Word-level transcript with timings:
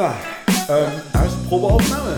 Ja, 0.00 0.14
ähm, 0.70 0.92
erst 1.12 1.46
Probeaufnahme. 1.46 2.16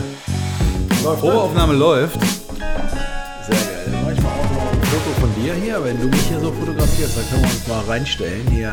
Läuft 1.02 1.20
Probeaufnahme 1.20 1.72
läuft. 1.72 2.16
Sehr 2.20 3.56
geil. 3.56 3.86
Dann 3.90 4.04
mach 4.04 4.12
ich 4.12 4.22
mal 4.22 4.30
auch 4.30 4.52
noch 4.52 4.72
ein 4.72 4.82
Foto 4.82 5.20
von 5.20 5.34
dir 5.34 5.54
hier, 5.54 5.82
wenn 5.82 6.00
du 6.00 6.06
mich 6.06 6.20
hier 6.28 6.38
so 6.38 6.52
fotografierst. 6.52 7.16
Dann 7.16 7.28
können 7.28 7.42
wir 7.42 7.50
uns 7.50 7.66
mal 7.66 7.80
reinstellen. 7.92 8.46
Hier 8.52 8.70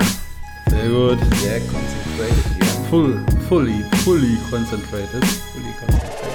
Sehr 0.69 0.89
gut. 0.89 1.17
sehr 1.41 1.59
concentrated 1.61 2.45
hier. 2.53 2.65
Full, 2.91 3.25
fully, 3.47 3.83
fully 4.03 4.37
concentrated. 4.51 5.25
Fully 5.53 5.73
concentrated. 5.79 6.29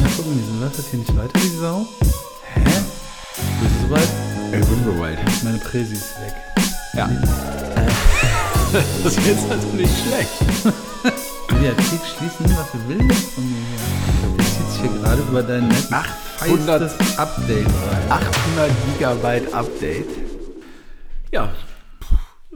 Mal 0.00 0.10
gucken, 0.16 0.32
wieso 0.40 0.64
läuft 0.64 0.78
das 0.78 0.86
hier 0.86 1.00
nicht 1.00 1.14
weiter, 1.14 1.32
diese 1.34 1.60
Sau? 1.60 1.86
Hä? 2.54 2.70
Bist 3.60 3.74
du 3.82 3.88
soweit? 3.88 4.08
Ich 4.46 4.66
bin 4.66 4.82
soweit. 4.82 5.18
Meine 5.44 5.58
Präsi 5.58 5.92
ist 5.92 6.14
weg. 6.22 6.34
Ja. 6.94 7.10
das 9.04 9.16
ist 9.16 9.26
jetzt 9.26 9.48
natürlich 9.48 9.88
schlecht. 9.90 10.74
Ja, 11.62 11.72
Tick 11.72 12.00
schließen, 12.16 12.56
was 12.56 12.70
du 12.72 12.78
willst 12.88 13.30
von 13.34 13.44
mir 13.44 13.56
hier. 13.56 14.36
Der 14.36 14.44
zieht 14.44 14.70
sich 14.70 14.80
hier 14.80 15.00
gerade 15.00 15.22
über 15.22 15.42
dein 15.42 15.68
Netz. 15.68 15.90
800 15.92 16.90
feistes 16.92 17.18
Update 17.18 17.66
rein. 17.66 18.10
800 18.10 18.70
Gigabyte 18.98 19.52
Update. 19.54 20.08
Ja. 21.32 21.52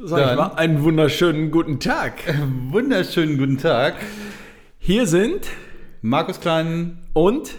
Sag 0.04 0.20
ich 0.20 0.26
Dann- 0.26 0.36
mal, 0.36 0.54
einen 0.54 0.82
wunderschönen 0.82 1.50
guten 1.50 1.80
Tag. 1.80 2.14
Wunderschönen 2.70 3.36
guten 3.38 3.58
Tag. 3.58 3.94
Hier 4.78 5.06
sind 5.06 5.48
Markus 6.02 6.40
Klein. 6.40 6.98
und 7.12 7.50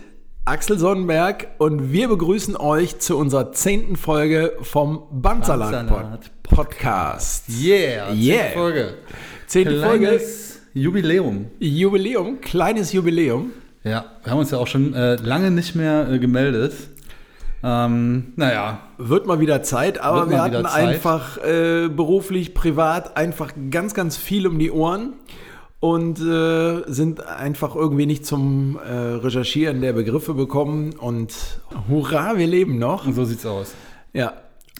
Axel 0.48 0.77
Sonnenberg 0.77 1.48
und 1.58 1.91
wir 1.91 2.08
begrüßen 2.08 2.55
euch 2.55 2.99
zu 2.99 3.17
unserer 3.17 3.52
zehnten 3.52 3.95
Folge 3.95 4.54
vom 4.62 5.02
Bandsalat 5.12 5.71
Bandsalat 5.71 6.31
Podcast. 6.44 7.49
Yeah. 7.49 8.13
Yeah. 8.13 8.13
zehnte 8.13 8.54
Folge. 8.54 8.93
Zehnte 9.48 9.82
Folge, 9.82 10.05
Kleines 10.05 10.62
Jubiläum. 10.76 11.48
Jubiläum, 11.57 12.41
kleines 12.41 12.93
Jubiläum. 12.93 13.54
Ja, 13.84 14.05
wir 14.23 14.32
haben 14.32 14.38
uns 14.38 14.51
ja 14.51 14.60
auch 14.60 14.68
schon 14.68 14.93
äh, 14.93 15.16
lange 15.16 15.49
nicht 15.49 15.73
mehr 15.73 16.10
äh, 16.12 16.20
gemeldet. 16.20 16.73
Ähm, 17.63 18.34
naja, 18.35 18.82
Wird 18.99 19.26
mal 19.26 19.40
wieder 19.40 19.63
Zeit, 19.63 19.99
aber 19.99 20.29
wir 20.29 20.43
hatten 20.43 20.63
Zeit. 20.63 20.73
einfach 20.73 21.38
äh, 21.43 21.88
beruflich, 21.90 22.54
privat 22.54 23.18
einfach 23.18 23.51
ganz, 23.71 23.96
ganz 23.96 24.16
viel 24.16 24.46
um 24.46 24.60
die 24.60 24.70
Ohren 24.70 25.13
und 25.79 26.20
äh, 26.20 26.84
sind 26.91 27.26
einfach 27.26 27.76
irgendwie 27.76 28.05
nicht 28.05 28.26
zum 28.26 28.77
äh, 28.77 28.91
Recherchieren 28.91 29.82
der 29.82 29.93
Begriffe 29.93 30.34
bekommen 30.34 30.93
und 30.93 31.34
hurra, 31.90 32.37
wir 32.37 32.48
leben 32.48 32.79
noch. 32.79 33.12
so 33.12 33.26
sieht's 33.26 33.45
aus. 33.45 33.73
Ja. 34.13 34.34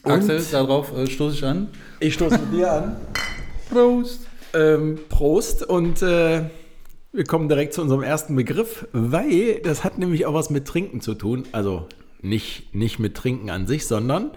Axel, 0.04 0.38
Und 0.38 0.54
darauf 0.54 0.96
äh, 0.96 1.08
stoße 1.08 1.36
ich 1.36 1.44
an. 1.46 1.68
ich 2.00 2.14
stoße 2.14 2.38
mit 2.38 2.54
dir 2.54 2.72
an. 2.72 2.96
Prost. 3.70 4.28
Ähm, 4.54 5.00
Prost 5.10 5.64
und 5.64 6.02
äh, 6.02 6.44
wir 7.12 7.24
kommen 7.24 7.50
direkt 7.50 7.74
zu 7.74 7.82
unserem 7.82 8.04
ersten 8.04 8.36
Begriff, 8.36 8.88
weil 8.92 9.60
das 9.64 9.84
hat 9.84 9.98
nämlich 9.98 10.26
auch 10.26 10.34
was 10.34 10.50
mit 10.50 10.66
Trinken 10.66 11.02
zu 11.02 11.14
tun. 11.16 11.44
Also 11.52 11.88
nicht, 12.22 12.74
nicht 12.76 13.00
mit 13.00 13.16
Trinken 13.16 13.50
an 13.50 13.68
sich, 13.68 13.88
sondern 13.88 14.32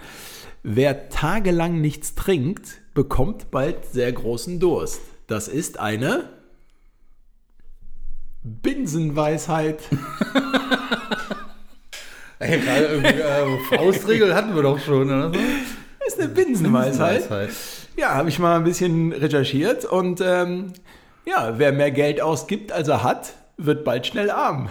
wer 0.63 1.09
tagelang 1.09 1.81
nichts 1.81 2.15
trinkt, 2.15 2.81
bekommt 2.95 3.51
bald 3.51 3.85
sehr 3.93 4.13
großen 4.13 4.61
Durst. 4.61 5.01
Das 5.27 5.49
ist 5.49 5.79
eine 5.79 6.25
Binsenweisheit. 8.63 9.81
Ey, 12.41 12.61
gerade 12.61 12.87
irgendwie, 12.87 13.21
äh, 13.21 13.59
Faustregel 13.77 14.35
hatten 14.35 14.55
wir 14.55 14.63
doch 14.63 14.79
schon, 14.79 15.11
oder 15.11 15.33
so? 15.33 15.39
Das 16.01 16.15
ist 16.15 16.21
eine 16.21 16.29
Binsenweisheit. 16.29 17.31
Weisheit. 17.31 17.51
Ja, 17.97 18.15
habe 18.15 18.29
ich 18.29 18.39
mal 18.39 18.57
ein 18.57 18.65
bisschen 18.65 19.13
recherchiert 19.13 19.85
und 19.85 20.21
ähm, 20.21 20.73
ja, 21.25 21.59
wer 21.59 21.73
mehr 21.73 21.91
Geld 21.91 22.21
ausgibt, 22.21 22.71
als 22.73 22.89
er 22.89 23.03
hat, 23.03 23.35
wird 23.57 23.85
bald 23.85 24.07
schnell 24.07 24.31
arm. 24.31 24.69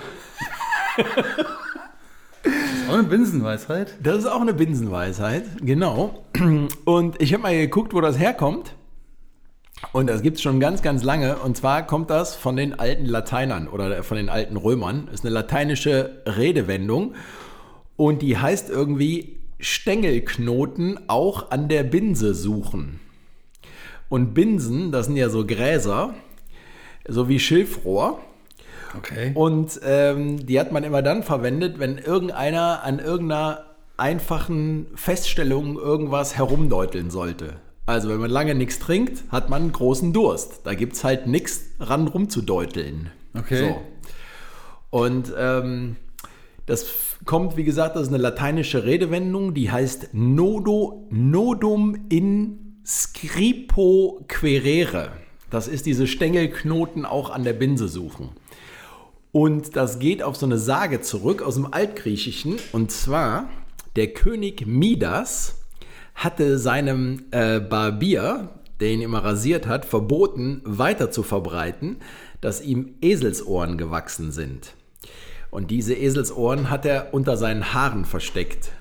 Auch 2.90 2.94
eine 2.94 3.04
Binsenweisheit. 3.04 3.96
Das 4.02 4.20
ist 4.20 4.26
auch 4.26 4.40
eine 4.40 4.54
Binsenweisheit, 4.54 5.44
genau. 5.62 6.24
Und 6.86 7.22
ich 7.22 7.34
habe 7.34 7.44
mal 7.44 7.56
geguckt, 7.56 7.94
wo 7.94 8.00
das 8.00 8.18
herkommt. 8.18 8.77
Und 9.92 10.08
das 10.08 10.22
gibt 10.22 10.38
es 10.38 10.42
schon 10.42 10.60
ganz, 10.60 10.82
ganz 10.82 11.04
lange. 11.04 11.38
Und 11.38 11.58
zwar 11.58 11.86
kommt 11.86 12.10
das 12.10 12.36
von 12.36 12.56
den 12.56 12.80
alten 12.80 13.06
Lateinern 13.06 13.68
oder 13.68 14.04
von 14.04 14.18
den 14.18 14.30
alten 14.30 14.58
Römern. 14.58 15.06
Das 15.06 15.16
ist 15.16 15.26
eine 15.26 15.34
lateinische 15.34 16.22
Redewendung. 16.26 17.14
Und 17.96 18.22
die 18.22 18.38
heißt 18.38 18.70
irgendwie 18.70 19.38
Stängelknoten 19.60 21.00
auch 21.08 21.52
an 21.52 21.68
der 21.68 21.84
Binse 21.84 22.34
suchen. 22.34 23.00
Und 24.10 24.34
Binsen, 24.34 24.92
das 24.92 25.08
sind 25.08 25.18
ja 25.18 25.30
so 25.30 25.46
Gräser, 25.46 26.14
so 27.08 27.28
wie 27.28 27.40
Schilfrohr. 27.40 28.20
Okay. 28.98 29.32
Und 29.34 29.80
ähm, 29.84 30.46
die 30.46 30.60
hat 30.60 30.72
man 30.72 30.84
immer 30.84 31.02
dann 31.02 31.24
verwendet, 31.24 31.80
wenn 31.80 31.98
irgendeiner 31.98 32.84
an 32.84 33.00
irgendeiner 33.00 33.66
einfachen 33.98 34.88
Feststellung 34.96 35.78
irgendwas 35.78 36.38
herumdeuteln 36.38 37.10
sollte. 37.10 37.56
Also 37.88 38.10
wenn 38.10 38.20
man 38.20 38.30
lange 38.30 38.54
nichts 38.54 38.80
trinkt, 38.80 39.24
hat 39.30 39.50
man 39.50 39.72
großen 39.72 40.12
Durst. 40.12 40.60
Da 40.66 40.74
gibt 40.74 40.94
es 40.94 41.06
halt 41.06 41.26
nichts 41.26 41.68
ran 41.80 42.08
rumzudeuteln. 42.08 43.12
Okay. 43.34 43.70
So. 43.70 43.82
Und 44.90 45.34
ähm, 45.38 45.96
das 46.66 46.86
kommt, 47.24 47.56
wie 47.56 47.64
gesagt, 47.64 47.96
das 47.96 48.04
ist 48.04 48.08
eine 48.10 48.18
lateinische 48.18 48.84
Redewendung, 48.84 49.54
die 49.54 49.72
heißt 49.72 50.10
Nodo, 50.12 51.08
Nodum 51.10 52.08
in 52.10 52.82
scripo 52.86 54.26
querere. 54.28 55.14
Das 55.50 55.70
ist 55.70 55.86
diese 55.86 56.08
Stängelknoten 56.08 57.06
auch 57.06 57.30
an 57.30 57.46
der 57.46 57.54
Binse 57.54 57.88
suchen. 57.88 58.32
Und 59.32 59.78
das 59.78 60.00
geht 60.00 60.24
auf 60.24 60.36
so 60.36 60.46
eine 60.46 60.58
Sage 60.58 61.00
zurück 61.00 61.42
aus 61.42 61.56
dem 61.56 61.72
Altgriechischen. 61.72 62.58
Und 62.74 62.92
zwar, 62.92 63.48
der 63.96 64.08
König 64.08 64.68
Midas 64.68 65.57
hatte 66.18 66.58
seinem 66.58 67.26
äh, 67.30 67.60
Barbier, 67.60 68.50
der 68.80 68.90
ihn 68.90 69.02
immer 69.02 69.24
rasiert 69.24 69.68
hat, 69.68 69.86
verboten, 69.86 70.62
weiter 70.66 71.12
zu 71.12 71.22
verbreiten, 71.22 71.98
dass 72.42 72.60
ihm 72.60 72.96
Eselsohren 73.02 73.78
gewachsen 73.78 74.32
sind. 74.32 74.74
Und 75.52 75.70
diese 75.72 75.94
Eselsohren 75.94 76.70
hat 76.72 76.86
er 76.86 77.14
unter 77.14 77.38
seinen 77.38 77.74
Haaren 77.74 78.04
versteckt, 78.04 78.72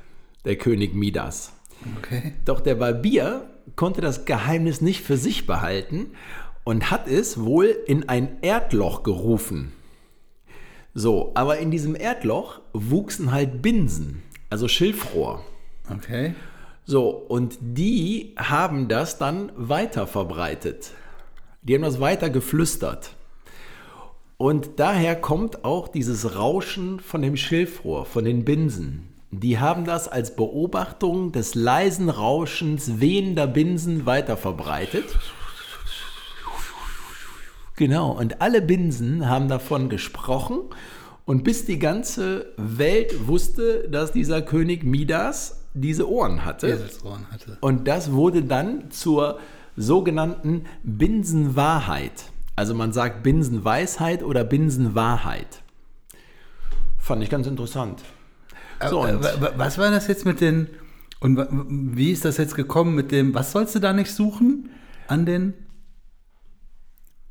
der 0.47 0.57
König 0.57 0.95
Midas. 0.95 1.53
Okay. 1.99 2.33
Doch 2.47 2.61
der 2.61 2.75
Barbier 2.75 3.45
konnte 3.77 4.01
das 4.01 4.25
Geheimnis 4.25 4.81
nicht 4.81 5.03
für 5.03 5.19
sich 5.19 5.47
behalten 5.47 6.07
und 6.65 6.91
hat 6.91 7.07
es 7.07 7.45
wohl 7.45 7.77
in 7.87 8.09
ein 8.09 8.39
Erdloch 8.41 9.03
gerufen. 9.03 9.73
So, 10.95 11.33
aber 11.35 11.59
in 11.59 11.71
diesem 11.71 11.95
Erdloch 11.95 12.61
wuchsen 12.73 13.31
halt 13.31 13.61
Binsen, 13.61 14.23
also 14.49 14.69
Schilfrohr. 14.69 15.45
Okay. 15.93 16.35
So, 16.89 17.09
und 17.09 17.59
die 17.61 18.33
haben 18.37 18.87
das 18.87 19.19
dann 19.19 19.51
weiter 19.57 20.07
verbreitet. 20.07 20.93
Die 21.63 21.75
haben 21.75 21.83
das 21.83 21.99
weiter 21.99 22.31
geflüstert. 22.31 23.11
Und 24.37 24.79
daher 24.79 25.17
kommt 25.17 25.65
auch 25.65 25.89
dieses 25.89 26.37
Rauschen 26.37 27.01
von 27.01 27.23
dem 27.23 27.37
Schilfrohr, 27.37 28.05
von 28.05 28.25
den 28.25 28.45
Binsen. 28.45 29.09
Die 29.33 29.59
haben 29.59 29.85
das 29.85 30.07
als 30.07 30.37
Beobachtung 30.37 31.33
des 31.33 31.57
leisen 31.57 32.09
Rauschens 32.09 33.01
wehender 33.01 33.49
Binsen 33.49 34.07
weiter 34.07 34.37
verbreitet. 34.37 35.07
Genau, 37.75 38.13
und 38.13 38.41
alle 38.41 38.63
Binsen 38.63 39.29
haben 39.29 39.49
davon 39.49 39.89
gesprochen. 39.89 40.61
Und 41.25 41.43
bis 41.43 41.65
die 41.65 41.81
ganze 41.81 42.55
Welt 42.57 43.27
wusste, 43.27 43.89
dass 43.89 44.13
dieser 44.13 44.41
König 44.41 44.85
Midas 44.85 45.66
diese 45.81 46.11
Ohren 46.11 46.45
hatte. 46.45 46.69
Eselsohren 46.69 47.31
hatte. 47.31 47.59
Und 47.61 47.87
das 47.89 48.13
wurde 48.13 48.43
dann 48.43 48.91
zur 48.91 49.39
sogenannten 49.77 50.65
Binsenwahrheit. 50.83 52.31
Also 52.57 52.75
man 52.75 52.93
sagt 52.93 53.23
Binsenweisheit 53.23 54.23
oder 54.23 54.43
Binsenwahrheit. 54.45 55.63
Fand 56.99 57.23
ich 57.23 57.31
ganz 57.31 57.47
interessant. 57.47 58.03
So, 58.89 59.05
Äh, 59.07 59.13
und 59.15 59.23
wa- 59.25 59.41
wa- 59.41 59.53
was 59.57 59.79
war 59.79 59.91
das 59.91 60.07
jetzt 60.09 60.25
mit 60.25 60.41
den. 60.41 60.69
Und 61.21 61.39
wie 61.97 62.11
ist 62.11 62.25
das 62.25 62.37
jetzt 62.37 62.55
gekommen 62.55 62.95
mit 62.95 63.11
dem. 63.13 63.35
Was 63.35 63.53
sollst 63.53 63.75
du 63.75 63.79
da 63.79 63.93
nicht 63.93 64.11
suchen? 64.11 64.71
An 65.09 65.25
den. 65.27 65.55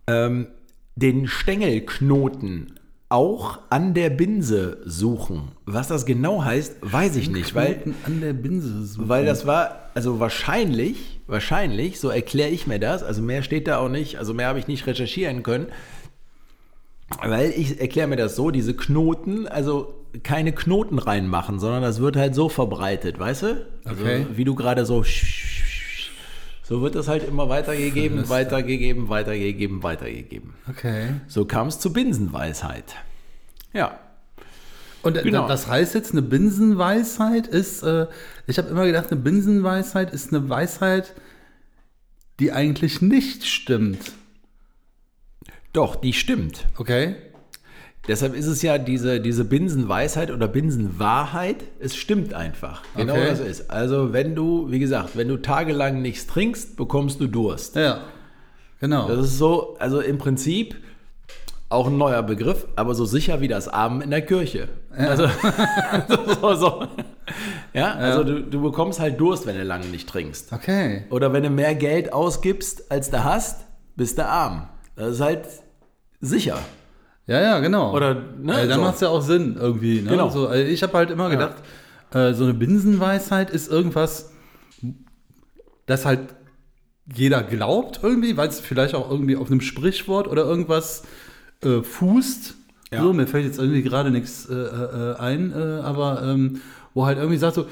ähm, 0.07 0.47
den 0.95 1.27
Stängelknoten 1.27 2.74
auch 3.15 3.59
an 3.69 3.93
der 3.93 4.09
Binse 4.09 4.79
suchen. 4.83 5.53
Was 5.65 5.87
das 5.87 6.05
genau 6.05 6.43
heißt, 6.43 6.75
weiß 6.81 7.15
ich 7.15 7.29
nicht, 7.29 7.55
weil 7.55 7.81
an 8.05 8.19
der 8.19 8.33
Binse 8.33 8.85
suchen. 8.85 9.07
Weil 9.07 9.25
das 9.25 9.47
war, 9.47 9.89
also 9.93 10.19
wahrscheinlich, 10.19 11.21
wahrscheinlich, 11.25 11.97
so 12.01 12.09
erkläre 12.09 12.49
ich 12.49 12.67
mir 12.67 12.77
das, 12.77 13.03
also 13.03 13.21
mehr 13.21 13.41
steht 13.41 13.69
da 13.69 13.77
auch 13.77 13.87
nicht, 13.87 14.17
also 14.19 14.33
mehr 14.33 14.47
habe 14.47 14.59
ich 14.59 14.67
nicht 14.67 14.85
recherchieren 14.85 15.43
können, 15.43 15.67
weil 17.23 17.51
ich 17.55 17.79
erkläre 17.79 18.07
mir 18.09 18.17
das 18.17 18.35
so, 18.35 18.51
diese 18.51 18.73
Knoten, 18.73 19.47
also 19.47 19.93
keine 20.23 20.51
Knoten 20.51 20.99
reinmachen, 20.99 21.59
sondern 21.59 21.83
das 21.83 22.01
wird 22.01 22.17
halt 22.17 22.35
so 22.35 22.49
verbreitet, 22.49 23.17
weißt 23.17 23.43
du? 23.43 23.65
Also 23.85 24.03
Okay. 24.03 24.27
wie 24.33 24.43
du 24.43 24.55
gerade 24.55 24.85
so 24.85 25.03
So 26.67 26.81
wird 26.81 26.95
das 26.95 27.07
halt 27.07 27.27
immer 27.27 27.47
weitergegeben, 27.47 28.17
Philister. 28.25 28.33
weitergegeben, 28.33 29.07
weitergegeben, 29.09 29.83
weitergegeben. 29.83 30.55
Okay. 30.67 31.09
So 31.27 31.45
kam 31.45 31.67
es 31.67 31.79
zur 31.79 31.93
Binsenweisheit. 31.93 32.95
Ja. 33.71 33.99
Und 35.03 35.15
äh, 35.17 35.21
Genau. 35.21 35.47
das 35.47 35.67
heißt 35.67 35.93
jetzt, 35.93 36.11
eine 36.13 36.23
Binsenweisheit 36.23 37.45
ist, 37.45 37.83
äh, 37.83 38.07
ich 38.47 38.57
habe 38.57 38.69
immer 38.69 38.87
gedacht, 38.87 39.11
eine 39.11 39.21
Binsenweisheit 39.21 40.11
ist 40.11 40.33
eine 40.33 40.49
Weisheit, 40.49 41.13
die 42.39 42.51
eigentlich 42.51 42.99
nicht 42.99 43.45
stimmt. 43.45 44.13
Doch, 45.71 45.95
die 45.95 46.13
stimmt. 46.13 46.65
Okay? 46.77 47.15
Deshalb 48.07 48.35
ist 48.35 48.45
es 48.47 48.61
ja 48.61 48.77
diese, 48.77 49.19
diese 49.19 49.45
Binsenweisheit 49.45 50.29
oder 50.31 50.47
Binsenwahrheit. 50.47 51.57
Es 51.79 51.95
stimmt 51.95 52.33
einfach. 52.33 52.83
Genau 52.95 53.13
Okay. 53.13 53.25
das 53.29 53.39
ist. 53.39 53.71
Also, 53.71 54.13
wenn 54.13 54.35
du, 54.35 54.69
wie 54.71 54.79
gesagt, 54.79 55.17
wenn 55.17 55.27
du 55.27 55.37
tagelang 55.37 56.01
nichts 56.01 56.27
trinkst, 56.27 56.77
bekommst 56.77 57.19
du 57.19 57.27
Durst. 57.27 57.75
Ja. 57.75 58.01
Genau. 58.79 59.07
Das 59.07 59.19
ist 59.25 59.37
so, 59.37 59.75
also 59.79 60.01
im 60.01 60.17
Prinzip 60.19 60.75
auch 61.69 61.87
ein 61.87 61.97
neuer 61.97 62.21
Begriff, 62.21 62.67
aber 62.75 62.93
so 62.93 63.05
sicher 63.05 63.41
wie 63.41 63.47
das 63.47 63.67
Abend 63.67 64.03
in 64.03 64.11
der 64.11 64.21
Kirche. 64.21 64.67
Also, 64.95 65.27
so, 66.41 66.53
so. 66.55 66.87
Ja, 67.73 67.93
also 67.95 68.23
du, 68.23 68.41
du 68.43 68.61
bekommst 68.61 68.99
halt 68.99 69.19
Durst, 69.19 69.47
wenn 69.47 69.55
du 69.57 69.63
lange 69.63 69.87
nicht 69.87 70.07
trinkst. 70.07 70.53
okay. 70.53 71.05
Oder 71.09 71.33
wenn 71.33 71.41
du 71.43 71.49
mehr 71.49 71.73
Geld 71.73 72.13
ausgibst, 72.13 72.91
als 72.91 73.09
du 73.09 73.23
hast, 73.23 73.65
bist 73.95 74.19
du 74.19 74.25
arm. 74.27 74.69
Das 74.95 75.15
ist 75.15 75.21
halt 75.21 75.47
sicher. 76.21 76.59
Ja, 77.27 77.41
ja, 77.41 77.59
genau. 77.59 77.93
Oder, 77.93 78.15
ne, 78.39 78.61
Äh, 78.61 78.67
dann 78.67 78.79
so. 78.79 78.85
macht 78.85 78.95
es 78.95 79.01
ja 79.01 79.09
auch 79.09 79.21
Sinn 79.21 79.57
irgendwie. 79.59 80.01
Ne? 80.01 80.11
Genau. 80.11 80.29
So, 80.29 80.47
also 80.47 80.63
ich 80.63 80.83
habe 80.83 80.93
halt 80.93 81.09
immer 81.09 81.29
gedacht, 81.29 81.55
äh, 82.13 82.33
so 82.33 82.43
eine 82.43 82.53
Binsenweisheit 82.53 83.49
ist 83.49 83.69
irgendwas, 83.71 84.31
das 85.85 86.05
halt 86.05 86.19
jeder 87.13 87.43
glaubt 87.43 87.99
irgendwie, 88.01 88.35
weil 88.37 88.47
es 88.49 88.59
vielleicht 88.59 88.95
auch 88.95 89.09
irgendwie 89.11 89.35
auf 89.35 89.49
einem 89.51 89.61
Sprichwort 89.61 90.27
oder 90.27 90.43
irgendwas 90.43 91.03
äh, 91.63 91.81
fußt. 91.81 92.55
Ja. 92.91 93.01
So, 93.01 93.13
mir 93.13 93.27
fällt 93.27 93.45
jetzt 93.45 93.59
irgendwie 93.59 93.83
gerade 93.83 94.09
nichts 94.11 94.47
äh, 94.47 94.53
äh, 94.53 95.15
ein, 95.17 95.51
äh, 95.51 95.81
aber 95.81 96.21
ähm, 96.23 96.61
wo 96.93 97.05
halt 97.05 97.17
irgendwie 97.17 97.37
sagt 97.37 97.55
so, 97.55 97.67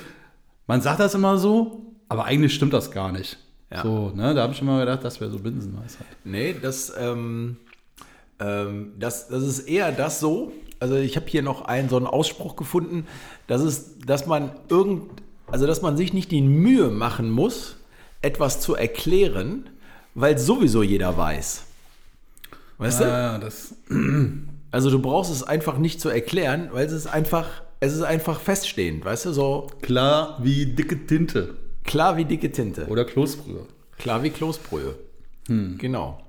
man 0.68 0.82
sagt 0.82 1.00
das 1.00 1.16
immer 1.16 1.38
so, 1.38 1.94
aber 2.10 2.26
eigentlich 2.26 2.54
stimmt 2.54 2.74
das 2.74 2.92
gar 2.92 3.12
nicht. 3.12 3.38
Ja. 3.72 3.82
So, 3.82 4.12
ne, 4.16 4.34
da 4.36 4.44
habe 4.44 4.54
ich 4.54 4.62
immer 4.62 4.80
gedacht, 4.80 5.04
das 5.04 5.20
wäre 5.20 5.32
so 5.32 5.40
Binsenweisheit. 5.40 6.06
Nee, 6.24 6.56
das, 6.62 6.94
ähm, 7.00 7.58
ähm, 8.40 8.94
das, 9.00 9.28
das 9.28 9.44
ist 9.44 9.62
eher 9.62 9.92
das 9.92 10.20
so. 10.20 10.52
Also 10.80 10.96
ich 10.96 11.16
habe 11.16 11.28
hier 11.28 11.42
noch 11.42 11.64
einen 11.64 11.90
so 11.90 11.98
einen 11.98 12.08
Ausspruch 12.08 12.56
gefunden, 12.56 13.08
dass 13.48 13.62
es, 13.62 14.00
dass 14.00 14.26
man 14.26 14.52
irgend, 14.70 15.10
also 15.48 15.66
dass 15.66 15.82
man 15.82 15.96
sich 15.98 16.14
nicht 16.14 16.32
die 16.32 16.42
Mühe 16.42 16.90
machen 16.90 17.30
muss, 17.30 17.78
etwas 18.22 18.60
zu 18.60 18.76
erklären, 18.76 19.70
weil 20.16 20.38
sowieso 20.38 20.84
jeder 20.84 21.18
weiß. 21.18 21.64
Weißt 22.78 23.00
du? 23.00 23.04
Ja, 23.06 23.38
das, 23.38 23.76
Also 24.72 24.90
du 24.90 25.00
brauchst 25.00 25.32
es 25.32 25.44
einfach 25.44 25.78
nicht 25.78 26.02
zu 26.02 26.10
erklären, 26.10 26.70
weil 26.72 26.88
es 26.88 26.94
ist 26.94 27.06
einfach, 27.06 27.48
es 27.80 27.94
ist 27.94 28.02
einfach 28.02 28.40
feststehend, 28.40 29.06
weißt 29.06 29.28
du, 29.28 29.32
so 29.34 29.68
klar 29.84 30.40
wie 30.42 30.66
dicke 30.66 31.06
Tinte 31.06 31.54
klar 31.84 32.18
wie 32.18 32.26
dicke 32.26 32.52
Tinte, 32.52 32.88
oder 32.88 33.06
Kloßbrühe. 33.06 33.68
klar 34.00 34.24
wie 34.24 34.32
Kloßbrühe. 34.32 34.96
Genau. 35.78 36.23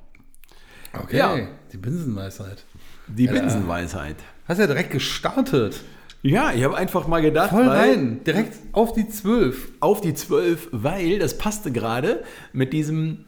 Okay, 1.03 1.17
Ja. 1.19 1.37
die 1.73 1.77
Binsenweisheit. 1.77 2.65
Die 3.09 3.27
Binsenweisheit. 3.27 4.17
Hast 4.47 4.59
ja 4.61 4.67
direkt 4.67 4.91
gestartet. 4.91 5.81
Ja, 6.23 6.53
ich 6.55 6.65
habe 6.65 6.77
einfach 6.77 7.07
mal 7.07 7.21
gedacht, 7.21 7.51
Voll 7.51 7.67
weil 7.67 7.91
rein, 7.93 8.21
direkt 8.25 8.55
auf 8.73 8.93
die 8.95 9.09
12. 9.09 9.73
auf 9.81 10.01
die 10.01 10.15
12, 10.15 10.69
weil 10.73 11.19
das 11.19 11.37
passte 11.37 11.71
gerade 11.71 12.23
mit 12.55 12.73
diesem, 12.73 13.27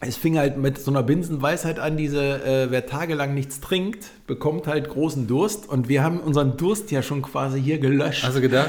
es 0.00 0.16
fing 0.18 0.36
halt 0.36 0.58
mit 0.58 0.78
so 0.78 0.90
einer 0.90 1.02
Binsenweisheit 1.02 1.78
an, 1.78 1.96
diese, 1.96 2.44
äh, 2.44 2.70
wer 2.70 2.84
tagelang 2.84 3.32
nichts 3.32 3.60
trinkt, 3.60 4.10
bekommt 4.26 4.66
halt 4.66 4.90
großen 4.90 5.26
Durst 5.28 5.66
und 5.66 5.88
wir 5.88 6.02
haben 6.02 6.20
unseren 6.20 6.58
Durst 6.58 6.90
ja 6.90 7.02
schon 7.02 7.22
quasi 7.22 7.60
hier 7.62 7.78
gelöscht. 7.78 8.22
Hast 8.24 8.36
du 8.36 8.42
gedacht, 8.42 8.68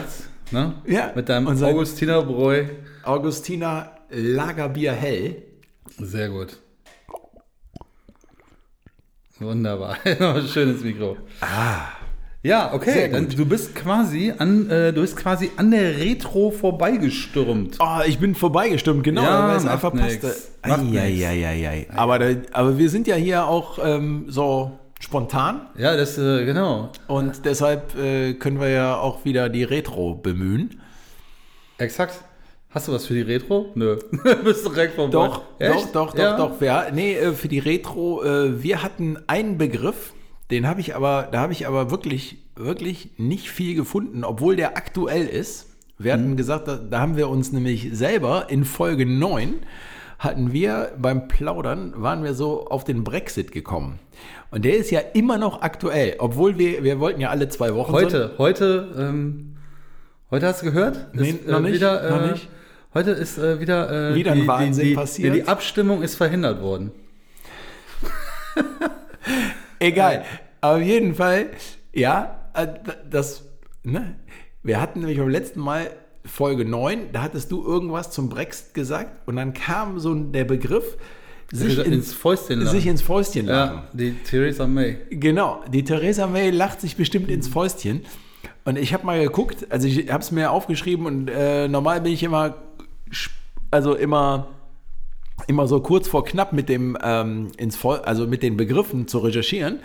ne? 0.52 0.76
Ja, 0.86 1.12
Mit 1.14 1.28
deinem 1.28 1.48
unser- 1.48 1.68
Augustinerbräu. 1.68 2.68
Augustiner 3.04 3.92
Lagerbier 4.10 4.94
hell. 4.94 5.42
Sehr 6.00 6.30
gut. 6.30 6.58
Wunderbar. 9.42 9.98
Schönes 10.48 10.84
Mikro. 10.84 11.18
Ah. 11.42 11.88
Ja, 12.44 12.74
okay. 12.74 13.10
Dann, 13.12 13.30
du 13.30 13.46
bist 13.46 13.76
quasi 13.76 14.34
an, 14.36 14.68
äh, 14.70 14.92
du 14.94 15.02
bist 15.02 15.16
quasi 15.16 15.52
an 15.58 15.70
der 15.70 15.98
Retro 16.00 16.50
vorbeigestürmt. 16.50 17.78
Oh, 17.80 18.00
ich 18.08 18.18
bin 18.18 18.34
vorbeigestimmt, 18.34 19.04
genau, 19.04 19.22
Ja, 19.22 19.48
weil 19.48 19.58
es 19.58 19.66
einfach 19.68 19.94
nix. 19.94 20.18
passte. 20.20 20.36
Macht 20.68 20.84
nix. 20.86 20.98
Eieieiei. 21.02 21.88
Aber, 21.96 22.18
da, 22.18 22.30
aber 22.52 22.78
wir 22.80 22.90
sind 22.90 23.06
ja 23.08 23.16
hier 23.16 23.46
auch 23.46 23.78
ähm, 23.84 24.26
so 24.28 24.72
spontan 25.00 25.68
Ja, 25.78 25.96
das, 25.96 26.18
äh, 26.18 26.46
genau. 26.46 26.90
und 27.08 27.46
deshalb 27.46 27.96
äh, 27.96 28.34
können 28.34 28.60
wir 28.60 28.70
ja 28.70 28.96
auch 28.98 29.24
wieder 29.24 29.50
die 29.50 29.64
Retro 29.64 30.16
bemühen. 30.16 30.82
Exakt. 31.78 32.24
Hast 32.72 32.88
du 32.88 32.94
was 32.94 33.06
für 33.06 33.14
die 33.14 33.22
Retro? 33.22 33.68
Nö. 33.76 33.98
bist 34.44 34.66
direkt 34.66 34.96
vorbei. 34.96 35.12
Doch, 35.12 35.42
Echt? 35.60 35.94
doch, 35.94 36.12
doch, 36.14 36.18
Ja? 36.18 36.38
doch, 36.38 36.52
doch. 36.54 36.62
Ja, 36.62 36.86
nee, 36.94 37.16
äh, 37.16 37.34
für 37.34 37.48
die 37.50 37.60
Retro, 37.60 38.24
äh, 38.24 38.64
wir 38.64 38.82
hatten 38.82 39.18
einen 39.28 39.58
Begriff, 39.58 40.14
den 40.52 40.68
habe 40.68 40.80
ich 40.80 40.96
aber, 40.96 41.28
da 41.32 41.42
habe 41.42 41.54
ich 41.54 41.68
aber 41.68 41.92
wirklich, 41.92 42.38
wirklich 42.56 43.10
nicht 43.18 43.50
viel 43.50 43.76
gefunden, 43.76 44.24
obwohl 44.24 44.56
der 44.56 44.78
aktuell 44.78 45.26
ist. 45.28 45.68
Wir 45.98 46.16
Mhm. 46.16 46.20
hatten 46.22 46.38
gesagt, 46.38 46.68
da, 46.68 46.78
da 46.78 47.00
haben 47.00 47.18
wir 47.18 47.28
uns 47.30 47.52
nämlich 47.52 47.90
selber 47.92 48.46
in 48.50 48.64
Folge 48.66 49.06
9 49.06 49.56
hatten 50.18 50.54
wir 50.54 50.92
beim 51.00 51.28
Plaudern, 51.28 51.94
waren 51.98 52.24
wir 52.24 52.36
so 52.36 52.68
auf 52.68 52.84
den 52.84 53.04
Brexit 53.04 53.52
gekommen. 53.52 54.00
Und 54.52 54.64
der 54.66 54.78
ist 54.78 54.92
ja 54.92 55.00
immer 55.14 55.38
noch 55.40 55.62
aktuell, 55.62 56.16
obwohl 56.20 56.58
wir, 56.60 56.84
wir 56.84 57.00
wollten 57.00 57.20
ja 57.22 57.30
alle 57.32 57.50
zwei 57.50 57.74
Wochen. 57.74 57.92
so- 57.92 57.98
Heute, 57.98 58.32
heute, 58.38 58.88
ähm, 58.98 59.56
heute 60.30 60.46
hast 60.48 60.62
du 60.62 60.68
gehört? 60.68 61.08
Nee, 61.14 61.32
Ist, 61.32 61.48
noch 61.48 61.60
nicht, 61.60 61.74
Wieder, 61.74 62.10
noch 62.12 62.22
äh, 62.28 62.32
nicht. 62.34 62.50
Heute 62.94 63.12
ist 63.12 63.38
äh, 63.38 63.60
wieder, 63.62 64.12
äh, 64.12 64.16
Wieder 64.16 64.34
ein 64.34 64.46
Wahnsinn 64.48 64.84
die, 64.84 64.90
die, 64.90 64.96
passiert. 64.96 65.34
Die, 65.34 65.40
die 65.42 65.48
Abstimmung 65.48 66.02
ist 66.02 66.16
verhindert 66.16 66.62
worden. 66.62 66.92
Egal. 69.80 70.26
Auf 70.60 70.82
jeden 70.82 71.16
Fall, 71.16 71.52
ja, 71.94 72.50
äh, 72.54 72.68
das, 73.10 73.46
ne? 73.84 74.16
Wir 74.62 74.82
hatten 74.82 75.00
nämlich 75.00 75.18
beim 75.18 75.30
letzten 75.30 75.62
Mal 75.62 75.90
Folge 76.26 76.66
9, 76.66 77.14
da 77.14 77.24
hattest 77.24 77.52
du 77.52 77.64
irgendwas 77.64 78.12
zum 78.12 78.30
Brexit 78.30 78.74
gesagt 78.74 79.28
und 79.28 79.38
dann 79.38 79.54
kam 79.54 80.00
so 80.00 80.14
der 80.14 80.44
Begriff, 80.44 80.98
sich, 81.52 81.80
Ins 81.80 81.88
ins, 81.88 82.14
Fäustchen 82.14 82.60
lachen. 82.60 82.72
sich 82.72 82.88
ins 82.88 83.02
Fäustchen 83.02 83.46
lachen. 83.48 83.78
Ja, 83.78 83.90
die 83.94 84.14
Theresa 84.24 84.68
May. 84.68 84.98
Genau, 85.10 85.64
die 85.72 85.84
Theresa 85.84 86.28
May 86.28 86.50
lacht 86.50 86.80
sich 86.80 86.96
bestimmt 86.96 87.30
ins 87.30 87.48
Fäustchen. 87.48 88.06
Und 88.64 88.78
ich 88.78 88.94
habe 88.94 89.06
mal 89.06 89.22
geguckt, 89.22 89.66
also 89.70 89.88
ich 89.88 90.12
habe 90.12 90.24
es 90.24 90.32
mir 90.32 90.52
aufgeschrieben 90.52 91.06
und 91.06 91.30
äh, 91.30 91.68
normal 91.68 92.02
bin 92.02 92.14
ich 92.14 92.22
immer, 92.22 92.56
also 93.72 93.96
immer, 93.96 94.48
immer 95.48 95.68
so 95.68 95.80
kurz 95.82 96.08
vor 96.08 96.24
knapp 96.26 96.54
mit 96.54 96.70
dem, 96.70 96.98
ähm, 97.04 97.48
ins 97.58 97.78
Fäu- 97.78 98.02
also 98.02 98.28
mit 98.28 98.44
den 98.44 98.58
Begriffen 98.58 99.08
zu 99.08 99.20
recherchieren. 99.20 99.80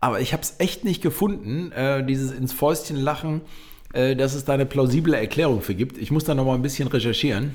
Aber 0.00 0.20
ich 0.20 0.32
habe 0.32 0.42
es 0.42 0.56
echt 0.58 0.84
nicht 0.84 1.02
gefunden, 1.02 1.72
äh, 1.72 2.04
dieses 2.04 2.30
ins 2.32 2.52
Fäustchen 2.52 2.96
lachen, 2.96 3.40
äh, 3.92 4.14
dass 4.14 4.34
es 4.34 4.44
da 4.44 4.52
eine 4.54 4.66
plausible 4.66 5.14
Erklärung 5.14 5.62
für 5.62 5.74
gibt. 5.74 5.96
Ich 5.98 6.10
muss 6.10 6.24
da 6.24 6.34
noch 6.34 6.44
mal 6.44 6.54
ein 6.54 6.62
bisschen 6.62 6.88
recherchieren. 6.88 7.54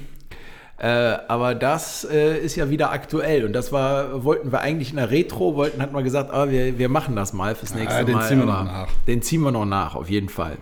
Äh, 0.80 0.88
aber 1.28 1.54
das 1.54 2.08
äh, 2.10 2.40
ist 2.40 2.56
ja 2.56 2.72
wieder 2.72 2.92
aktuell 2.92 3.46
und 3.46 3.54
das 3.54 3.72
war, 3.72 4.24
wollten 4.24 4.52
wir 4.52 4.62
eigentlich 4.62 4.90
in 4.90 4.96
der 4.96 5.12
Retro, 5.12 5.56
wollten, 5.56 5.80
hatten 5.80 5.94
wir 5.94 6.02
gesagt, 6.02 6.34
ah, 6.34 6.50
wir, 6.50 6.80
wir 6.80 6.90
machen 6.90 7.16
das 7.16 7.34
mal 7.34 7.54
fürs 7.54 7.76
nächste 7.76 8.04
den 8.04 8.16
Mal. 8.16 8.28
ziehen 8.28 8.40
wir 8.40 8.46
noch 8.48 8.64
nach. 8.64 8.90
Den 9.08 9.22
ziehen 9.22 9.42
wir 9.42 9.52
noch 9.52 9.66
nach, 9.66 9.94
auf 9.94 10.10
jeden 10.10 10.30
Fall. 10.30 10.58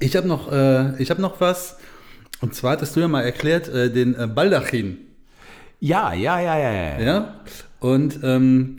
Ich 0.00 0.16
habe 0.16 0.28
noch, 0.28 0.50
äh, 0.52 1.00
ich 1.02 1.10
hab 1.10 1.18
noch 1.18 1.40
was. 1.40 1.76
Und 2.40 2.54
zwar 2.54 2.72
hattest 2.72 2.94
du 2.94 3.00
ja 3.00 3.08
mal 3.08 3.22
erklärt, 3.22 3.68
äh, 3.68 3.90
den 3.90 4.14
äh, 4.14 4.26
Baldachin. 4.26 4.98
Ja, 5.80 6.12
ja, 6.12 6.40
ja, 6.40 6.58
ja, 6.58 6.72
ja. 6.72 7.00
Ja. 7.00 7.34
Und 7.80 8.20
ähm, 8.22 8.78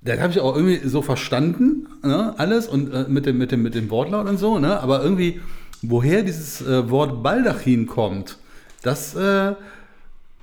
das 0.00 0.20
habe 0.20 0.32
ich 0.32 0.40
auch 0.40 0.56
irgendwie 0.56 0.86
so 0.88 1.00
verstanden, 1.02 1.86
ne, 2.02 2.34
alles 2.36 2.66
und 2.66 2.92
äh, 2.92 3.04
mit, 3.08 3.26
dem, 3.26 3.38
mit, 3.38 3.52
dem, 3.52 3.62
mit 3.62 3.74
dem 3.74 3.88
Wortlaut 3.90 4.28
und 4.28 4.36
so, 4.36 4.58
ne? 4.58 4.80
Aber 4.80 5.02
irgendwie, 5.02 5.40
woher 5.80 6.22
dieses 6.22 6.60
äh, 6.60 6.90
Wort 6.90 7.22
Baldachin 7.22 7.86
kommt, 7.86 8.38
das 8.82 9.14
äh, 9.14 9.54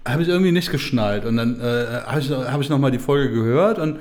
habe 0.06 0.22
ich 0.22 0.30
irgendwie 0.30 0.54
nicht 0.54 0.72
geschnallt. 0.72 1.26
Und 1.26 1.38
dann 1.38 1.60
äh, 1.60 2.04
habe 2.06 2.20
ich, 2.20 2.32
hab 2.32 2.62
ich 2.62 2.70
nochmal 2.70 2.92
die 2.92 3.00
Folge 3.00 3.34
gehört 3.34 3.80
und 3.80 4.00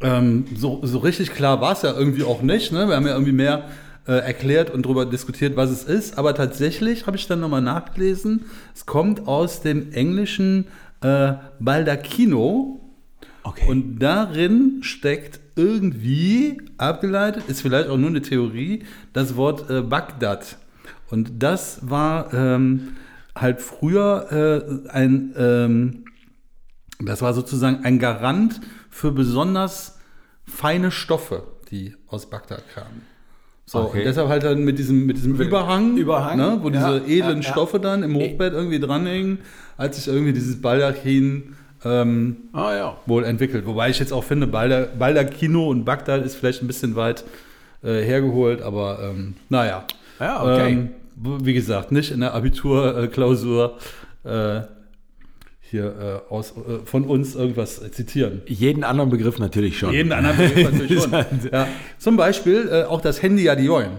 ähm, 0.00 0.44
so, 0.54 0.80
so 0.82 0.98
richtig 0.98 1.32
klar 1.32 1.60
war 1.60 1.72
es 1.72 1.82
ja 1.82 1.92
irgendwie 1.96 2.22
auch 2.22 2.42
nicht. 2.42 2.72
Ne? 2.72 2.88
Wir 2.88 2.96
haben 2.96 3.06
ja 3.06 3.12
irgendwie 3.12 3.32
mehr 3.32 3.68
äh, 4.06 4.12
erklärt 4.12 4.70
und 4.70 4.86
darüber 4.86 5.06
diskutiert, 5.06 5.56
was 5.56 5.70
es 5.70 5.84
ist. 5.84 6.18
Aber 6.18 6.34
tatsächlich 6.34 7.06
habe 7.06 7.16
ich 7.16 7.26
dann 7.26 7.40
nochmal 7.40 7.62
nachgelesen. 7.62 8.46
Es 8.74 8.86
kommt 8.86 9.26
aus 9.26 9.60
dem 9.60 9.92
englischen 9.92 10.66
äh, 11.02 11.34
Baldacchino. 11.58 12.80
Okay. 13.42 13.68
Und 13.68 13.98
darin 13.98 14.78
steckt 14.82 15.40
irgendwie 15.56 16.58
abgeleitet, 16.78 17.44
ist 17.48 17.62
vielleicht 17.62 17.88
auch 17.88 17.96
nur 17.96 18.10
eine 18.10 18.22
Theorie, 18.22 18.84
das 19.12 19.36
Wort 19.36 19.68
äh, 19.70 19.82
Bagdad. 19.82 20.56
Und 21.10 21.42
das 21.42 21.80
war 21.82 22.32
ähm, 22.32 22.96
halt 23.34 23.60
früher 23.60 24.82
äh, 24.86 24.88
ein, 24.90 25.34
ähm, 25.36 26.04
das 27.00 27.22
war 27.22 27.34
sozusagen 27.34 27.84
ein 27.84 27.98
Garant 27.98 28.60
für 28.90 29.12
besonders 29.12 29.98
feine 30.44 30.90
Stoffe, 30.90 31.44
die 31.70 31.94
aus 32.08 32.28
Bagdad 32.28 32.62
kamen. 32.74 33.02
So, 33.66 33.78
Okay. 33.82 33.98
und 34.00 34.04
deshalb 34.06 34.28
halt 34.28 34.42
dann 34.42 34.64
mit 34.64 34.78
diesem, 34.80 35.06
mit 35.06 35.16
diesem 35.16 35.36
Überhang, 35.40 35.96
Überhang, 35.96 36.36
ne, 36.36 36.58
wo 36.60 36.70
ja, 36.70 36.98
diese 36.98 37.06
edlen 37.06 37.42
ja. 37.42 37.50
Stoffe 37.52 37.78
dann 37.78 38.02
im 38.02 38.16
Hochbett 38.16 38.52
irgendwie 38.52 38.80
dranhängen, 38.80 39.38
als 39.76 39.96
sich 39.96 40.08
irgendwie 40.12 40.32
dieses 40.32 40.60
Baldachin 40.60 41.54
ähm, 41.84 42.36
Ah 42.52 42.74
ja. 42.74 42.96
wohl 43.06 43.24
entwickelt. 43.24 43.66
Wobei 43.66 43.88
ich 43.90 43.98
jetzt 44.00 44.12
auch 44.12 44.24
finde, 44.24 44.46
Balda- 44.48 44.88
Baldacchino 44.98 45.68
und 45.70 45.84
Bagdad 45.84 46.24
ist 46.24 46.34
vielleicht 46.34 46.62
ein 46.62 46.66
bisschen 46.66 46.96
weit 46.96 47.22
äh, 47.84 48.02
hergeholt, 48.02 48.60
aber 48.60 48.98
ähm, 49.02 49.34
naja. 49.48 49.84
Ja, 50.18 50.42
okay. 50.42 50.72
Ähm, 50.72 50.90
wie 51.22 51.54
gesagt, 51.54 51.92
nicht 51.92 52.10
in 52.10 52.20
der 52.20 52.34
Abiturklausur 52.34 53.78
äh, 54.24 54.62
hier 55.70 56.22
äh, 56.30 56.32
aus, 56.32 56.52
äh, 56.52 56.84
von 56.84 57.04
uns 57.04 57.34
irgendwas 57.36 57.80
zitieren. 57.92 58.42
Jeden 58.46 58.82
anderen 58.84 59.10
Begriff 59.10 59.38
natürlich 59.38 59.78
schon. 59.78 59.92
Jeden 59.92 60.12
anderen 60.12 60.36
Begriff 60.36 60.72
natürlich 60.72 61.02
schon. 61.02 61.12
Ja. 61.52 61.68
Zum 61.98 62.16
Beispiel 62.16 62.68
äh, 62.70 62.84
auch 62.84 63.00
das 63.00 63.22
Handy 63.22 63.48
Adioin. 63.48 63.90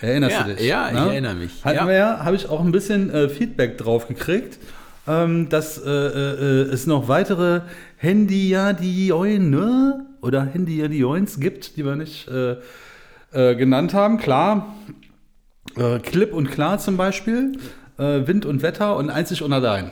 Erinnerst 0.00 0.36
Ja, 0.36 0.42
du 0.44 0.54
dich? 0.54 0.66
ja, 0.66 0.88
ich 0.88 0.94
ne? 0.94 1.00
erinnere 1.00 1.34
mich. 1.34 1.64
Hatten 1.64 1.76
Ja. 1.76 1.86
wir 1.86 1.94
ja, 1.94 2.24
habe 2.24 2.36
ich 2.36 2.48
auch 2.48 2.64
ein 2.64 2.72
bisschen 2.72 3.10
äh, 3.10 3.28
Feedback 3.28 3.76
drauf 3.78 4.06
gekriegt, 4.08 4.58
ähm, 5.06 5.48
dass 5.48 5.76
äh, 5.76 5.90
äh, 5.90 6.62
es 6.72 6.86
noch 6.86 7.08
weitere 7.08 7.62
Handy-Adioine 7.96 10.06
oder 10.20 10.44
Handy-Adioins 10.44 11.40
gibt, 11.40 11.76
die 11.76 11.84
wir 11.84 11.96
nicht 11.96 12.28
genannt 13.32 13.92
haben. 13.92 14.18
Klar, 14.18 14.74
Clip 16.02 16.32
und 16.32 16.50
Klar 16.50 16.78
zum 16.78 16.96
Beispiel, 16.96 17.52
Wind 17.96 18.46
und 18.46 18.62
Wetter 18.62 18.96
und 18.96 19.10
Einzig 19.10 19.42
und 19.42 19.52
Allein. 19.52 19.90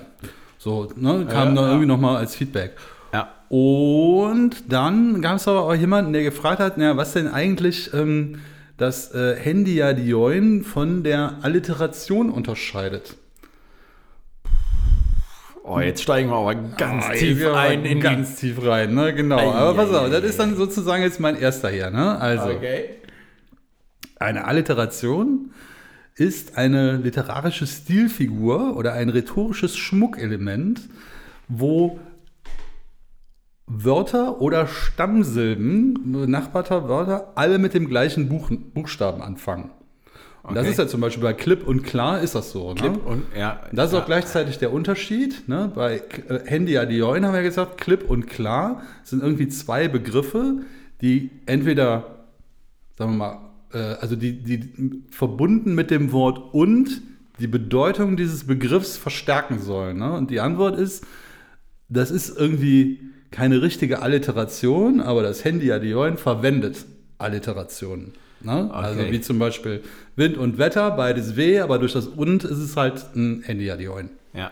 So, 0.58 0.88
ne, 0.96 1.26
kam 1.30 1.48
Ja, 1.50 1.54
da 1.54 1.62
ja. 1.62 1.68
irgendwie 1.68 1.86
nochmal 1.86 2.16
als 2.16 2.34
Feedback. 2.34 2.72
Ja. 3.12 3.28
Und 3.48 4.72
dann 4.72 5.20
gab 5.22 5.36
es 5.36 5.46
aber 5.48 5.62
auch 5.64 5.74
jemanden, 5.74 6.12
der 6.12 6.22
gefragt 6.22 6.58
hat, 6.60 6.78
na, 6.78 6.96
was 6.96 7.12
denn 7.12 7.28
eigentlich 7.28 7.92
ähm, 7.94 8.40
das 8.76 9.12
äh, 9.14 9.36
Handy-Adioin 9.36 10.64
von 10.64 11.02
der 11.02 11.34
Alliteration 11.42 12.30
unterscheidet. 12.30 13.16
Oh, 15.64 15.80
jetzt 15.80 16.02
steigen 16.02 16.30
wir 16.30 16.36
aber 16.36 16.54
ganz 16.54 17.06
Ah, 17.06 17.12
tief 17.12 17.40
wir 17.40 17.56
ein 17.56 17.80
waren 17.80 17.84
in 17.86 18.00
ganz 18.00 18.36
tief 18.36 18.64
rein, 18.64 18.94
ne? 18.94 19.12
Genau. 19.14 19.38
Ei, 19.38 19.54
Aber 19.54 19.74
pass 19.74 19.90
ei, 19.92 19.98
auf, 19.98 20.06
ei, 20.06 20.10
das 20.10 20.22
ist 20.22 20.38
dann 20.38 20.54
sozusagen 20.56 21.02
jetzt 21.02 21.18
mein 21.18 21.36
erster 21.36 21.70
hier, 21.70 21.90
ne? 21.90 22.18
Also. 22.20 22.50
Okay. 22.50 22.90
eine 24.20 24.44
Alliteration 24.44 25.50
ist 26.16 26.56
eine 26.56 26.96
literarische 26.96 27.66
Stilfigur 27.66 28.76
oder 28.76 28.94
ein 28.94 29.10
rhetorisches 29.10 29.76
Schmuckelement, 29.76 30.88
wo 31.48 32.00
Wörter 33.66 34.40
oder 34.40 34.66
Stammsilben 34.66 36.12
benachbarter 36.12 36.88
Wörter 36.88 37.32
alle 37.34 37.58
mit 37.58 37.74
dem 37.74 37.88
gleichen 37.88 38.28
Buch, 38.28 38.50
Buchstaben 38.74 39.22
anfangen. 39.22 39.70
Und 40.42 40.54
das 40.54 40.68
ist 40.68 40.78
ja 40.78 40.86
zum 40.86 41.00
Beispiel 41.00 41.24
bei 41.24 41.32
Clip 41.32 41.66
und 41.66 41.82
Klar 41.82 42.20
ist 42.20 42.36
das 42.36 42.52
so. 42.52 42.68
Ne? 42.72 42.76
Clip 42.76 43.04
und 43.04 43.24
ja. 43.36 43.60
Das 43.72 43.88
ist 43.88 43.94
ja. 43.94 44.00
auch 44.00 44.06
gleichzeitig 44.06 44.58
der 44.58 44.72
Unterschied. 44.72 45.48
Ne? 45.48 45.72
Bei 45.74 45.96
äh, 46.28 46.38
Handy 46.44 46.78
Adioin 46.78 47.26
haben 47.26 47.34
wir 47.34 47.42
gesagt, 47.42 47.78
Clip 47.78 48.08
und 48.08 48.28
Klar 48.28 48.82
sind 49.02 49.24
irgendwie 49.24 49.48
zwei 49.48 49.88
Begriffe, 49.88 50.62
die 51.00 51.30
entweder, 51.46 52.26
sagen 52.96 53.12
wir 53.12 53.16
mal, 53.16 53.38
äh, 53.72 53.78
also 53.78 54.16
die, 54.16 54.42
die 54.42 55.02
verbunden 55.10 55.74
mit 55.74 55.90
dem 55.90 56.12
Wort 56.12 56.54
und 56.54 57.02
die 57.38 57.46
Bedeutung 57.46 58.16
dieses 58.16 58.46
Begriffs 58.46 58.96
verstärken 58.96 59.60
sollen. 59.60 59.98
Ne? 59.98 60.12
Und 60.12 60.30
die 60.30 60.40
Antwort 60.40 60.78
ist, 60.78 61.04
das 61.88 62.10
ist 62.10 62.36
irgendwie 62.36 63.00
keine 63.30 63.60
richtige 63.62 64.00
Alliteration, 64.02 65.00
aber 65.00 65.22
das 65.22 65.44
Handy 65.44 65.70
Adioin 65.70 66.16
verwendet 66.16 66.86
Alliterationen. 67.18 68.12
Ne? 68.40 68.70
Also 68.72 69.00
Okay. 69.00 69.12
wie 69.12 69.20
zum 69.20 69.38
Beispiel 69.38 69.82
Wind 70.14 70.36
und 70.38 70.58
Wetter, 70.58 70.90
beides 70.92 71.36
weh, 71.36 71.60
aber 71.60 71.78
durch 71.78 71.92
das 71.92 72.06
und 72.06 72.44
ist 72.44 72.58
es 72.58 72.76
halt 72.76 73.04
ein 73.14 73.42
Handy 73.44 73.70
Adioin. 73.70 74.10
Ja. 74.32 74.50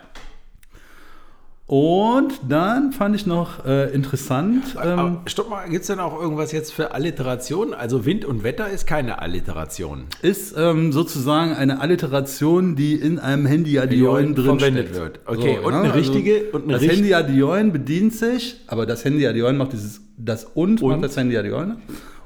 Und 1.66 2.34
dann 2.46 2.92
fand 2.92 3.16
ich 3.16 3.24
noch 3.24 3.64
äh, 3.64 3.90
interessant, 3.94 4.62
ähm, 4.82 4.98
Aber 4.98 5.22
stopp 5.24 5.48
mal, 5.48 5.66
gibt 5.68 5.80
es 5.80 5.86
denn 5.86 5.98
auch 5.98 6.20
irgendwas 6.20 6.52
jetzt 6.52 6.74
für 6.74 6.92
Alliteration? 6.92 7.72
Also 7.72 8.04
Wind 8.04 8.26
und 8.26 8.44
Wetter 8.44 8.68
ist 8.68 8.86
keine 8.86 9.20
Alliteration. 9.22 10.04
ist 10.20 10.54
ähm, 10.58 10.92
sozusagen 10.92 11.54
eine 11.54 11.80
Alliteration, 11.80 12.76
die 12.76 12.92
in 12.94 13.18
einem 13.18 13.46
Handy 13.46 13.78
Adioin 13.78 14.34
drin 14.34 14.58
verwendet 14.58 14.94
wird. 14.94 15.20
Okay, 15.24 15.58
und 15.58 15.72
eine 15.72 15.94
richtige- 15.94 16.50
und 16.52 16.64
eine 16.64 16.74
das 16.74 16.82
richt- 16.82 16.96
Handy 16.96 17.14
Adioin 17.14 17.72
bedient 17.72 18.12
sich, 18.14 18.60
aber 18.66 18.84
das 18.84 19.02
Handy 19.06 19.26
Adioin 19.26 19.56
macht 19.56 19.72
dieses 19.72 20.02
das 20.18 20.44
und, 20.44 20.82
Und? 20.82 20.90
macht 20.92 21.04
das 21.04 21.16
Handy 21.16 21.36
Adioin 21.38 21.76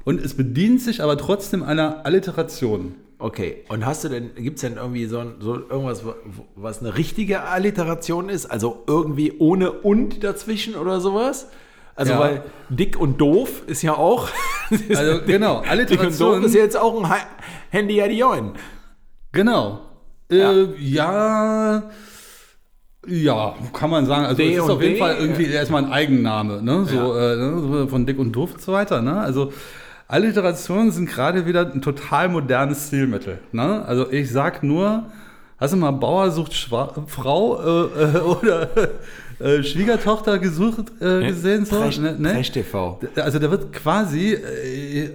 und 0.03 0.23
es 0.23 0.33
bedient 0.35 0.81
sich 0.81 1.01
aber 1.01 1.17
trotzdem 1.17 1.63
einer 1.63 2.05
Alliteration. 2.05 2.93
Okay, 3.21 3.65
und 3.67 3.85
hast 3.85 4.05
du 4.05 4.09
denn, 4.09 4.33
gibt 4.35 4.55
es 4.55 4.61
denn 4.61 4.77
irgendwie 4.77 5.05
so, 5.05 5.19
ein- 5.19 5.35
so 5.41 5.55
irgendwas, 5.55 6.03
was 6.55 6.79
eine 6.79 6.95
richtige 6.97 7.43
Alliteration 7.43 8.29
ist? 8.29 8.45
Also 8.45 8.83
irgendwie 8.87 9.33
ohne 9.39 9.71
und 9.73 10.23
dazwischen 10.23 10.75
oder 10.75 11.01
sowas? 11.01 11.49
Also, 11.95 12.13
Ja. 12.13 12.19
weil 12.21 12.43
dick 12.69 12.97
und 12.97 13.19
doof 13.19 13.63
ist 13.67 13.81
ja 13.81 13.93
auch. 13.95 14.29
Also 14.95 15.19
genau, 15.25 15.55
dick 15.61 15.63
und 15.65 15.69
Alliteration 15.69 16.35
doof 16.37 16.45
ist 16.45 16.55
ja 16.55 16.61
jetzt 16.61 16.77
auch 16.77 17.03
ein 17.03 17.11
Handy 17.71 18.01
Adioin. 18.01 18.53
Genau. 19.33 19.81
Äh, 20.31 20.65
ja. 20.79 21.89
Ja, 23.07 23.55
kann 23.73 23.89
man 23.89 24.05
sagen. 24.05 24.25
Also 24.25 24.37
D 24.37 24.53
es 24.55 24.63
ist 24.63 24.69
auf 24.69 24.81
jeden 24.81 24.93
D, 24.95 24.99
Fall 24.99 25.15
irgendwie 25.17 25.45
erstmal 25.45 25.83
ein 25.85 25.91
Eigenname, 25.91 26.61
ne? 26.61 26.85
So, 26.85 27.15
äh, 27.17 27.35
ne? 27.35 27.87
von 27.89 28.05
Dick 28.05 28.19
und 28.19 28.31
Doof 28.33 28.53
und 28.53 28.61
so 28.61 28.73
weiter. 28.73 29.01
Ne? 29.01 29.19
Also 29.19 29.51
Alliterationen 30.09 30.91
sind 30.91 31.07
gerade 31.07 31.45
wieder 31.45 31.71
ein 31.71 31.83
total 31.83 32.29
modernes 32.29 32.87
Stilmittel. 32.87 33.37
Ne? 33.51 33.85
Also 33.85 34.11
ich 34.11 34.31
sag 34.31 34.63
nur, 34.63 35.05
hast 35.59 35.73
du 35.73 35.77
mal 35.77 35.91
Bauer 35.91 36.31
sucht 36.31 36.55
Schwa 36.55 37.05
Frau 37.05 37.61
äh, 37.61 38.17
äh, 38.17 38.17
oder 38.17 38.69
äh, 39.39 39.61
Schwiegertochter 39.61 40.39
gesucht 40.39 40.91
äh, 40.99 41.27
gesehen? 41.27 41.63
So? 41.63 41.77
Trash, 41.77 41.99
Ne? 41.99 42.15
Ne? 42.17 42.33
Trash 42.33 42.51
TV. 42.51 42.99
Also 43.17 43.37
da 43.37 43.51
wird 43.51 43.71
quasi, 43.71 44.33
äh, 44.33 45.11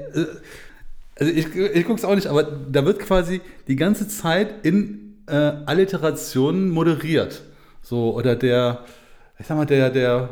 also 1.18 1.32
ich, 1.32 1.52
ich 1.56 1.84
gucke 1.84 1.98
es 1.98 2.04
auch 2.04 2.14
nicht, 2.14 2.28
aber 2.28 2.44
da 2.44 2.86
wird 2.86 3.00
quasi 3.00 3.40
die 3.66 3.76
ganze 3.76 4.08
Zeit 4.08 4.64
in 4.64 5.00
Alliterationen 5.26 6.68
moderiert. 6.68 7.44
So, 7.80 8.14
oder 8.14 8.36
der, 8.36 8.84
ich 9.38 9.46
sag 9.46 9.56
mal, 9.56 9.64
der, 9.64 9.88
der 9.88 10.28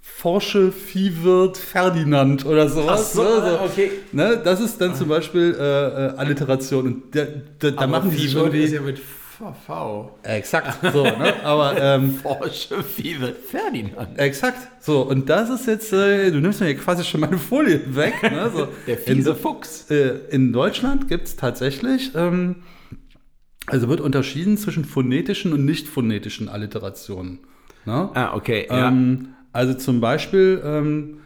forsche 0.00 0.72
Viehwirt 0.72 1.56
Ferdinand 1.56 2.44
oder 2.46 2.68
sowas. 2.68 3.12
So, 3.12 3.22
ne? 3.22 3.60
okay. 3.64 3.90
Ne? 4.12 4.40
Das 4.42 4.60
ist 4.60 4.80
dann 4.80 4.94
zum 4.94 5.08
Beispiel 5.08 5.56
äh, 5.58 5.62
äh, 5.62 6.16
Alliteration. 6.16 6.86
Und 6.86 7.14
da, 7.14 7.24
da, 7.58 7.70
da 7.70 7.86
machen 7.86 8.10
die 8.10 8.16
Viehwirt 8.16 8.54
ist 8.54 8.72
ja 8.72 8.80
mit 8.80 8.98
VV. 8.98 10.10
Exakt, 10.22 10.92
so, 10.92 11.02
ne? 11.02 11.42
Aber 11.44 11.74
ähm, 11.80 12.18
Porsche 12.22 12.82
Viehwirt 12.82 13.38
Ferdinand. 13.38 14.18
Exakt. 14.18 14.68
So, 14.82 15.00
und 15.02 15.30
das 15.30 15.48
ist 15.48 15.66
jetzt, 15.66 15.92
äh, 15.94 16.30
du 16.30 16.40
nimmst 16.40 16.60
mir 16.60 16.66
hier 16.66 16.76
quasi 16.76 17.04
schon 17.04 17.20
meine 17.20 17.38
Folie 17.38 17.80
weg. 17.94 18.22
Ne? 18.22 18.50
So, 18.54 18.68
Der 18.86 18.98
fiese 18.98 19.30
in, 19.30 19.36
Fuchs. 19.36 19.90
äh, 19.90 20.18
in 20.30 20.52
Deutschland 20.52 21.08
gibt 21.08 21.26
es 21.26 21.36
tatsächlich, 21.36 22.14
ähm, 22.14 22.56
also 23.66 23.88
wird 23.88 24.02
unterschieden 24.02 24.58
zwischen 24.58 24.84
phonetischen 24.84 25.54
und 25.54 25.64
nicht 25.64 25.88
phonetischen 25.88 26.50
Alliterationen. 26.50 27.38
Ne? 27.86 28.10
Ah, 28.12 28.34
okay, 28.34 28.66
ja. 28.68 28.92
Also 29.52 29.74
zum 29.74 30.00
Beispiel, 30.00 30.62
ähm, 30.64 31.18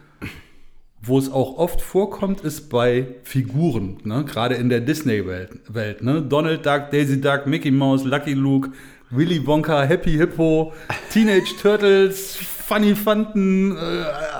wo 1.01 1.19
es 1.19 1.31
auch 1.31 1.57
oft 1.57 1.81
vorkommt, 1.81 2.41
ist 2.41 2.69
bei 2.69 3.07
Figuren, 3.23 3.97
ne? 4.03 4.25
gerade 4.25 4.55
in 4.55 4.69
der 4.69 4.81
Disney-Welt. 4.81 5.59
Welt, 5.67 6.01
ne? 6.01 6.21
Donald 6.21 6.65
Duck, 6.65 6.89
Daisy 6.91 7.21
Duck, 7.21 7.45
Mickey 7.45 7.69
Mouse, 7.71 8.03
Lucky 8.03 8.33
Luke, 8.33 8.71
Willy 9.11 9.45
Wonka, 9.45 9.83
Happy 9.83 10.11
Hippo, 10.11 10.73
Teenage 11.11 11.55
Turtles, 11.61 12.35
Funny 12.35 12.95
Fanten, 12.95 13.75
äh, 13.75 13.79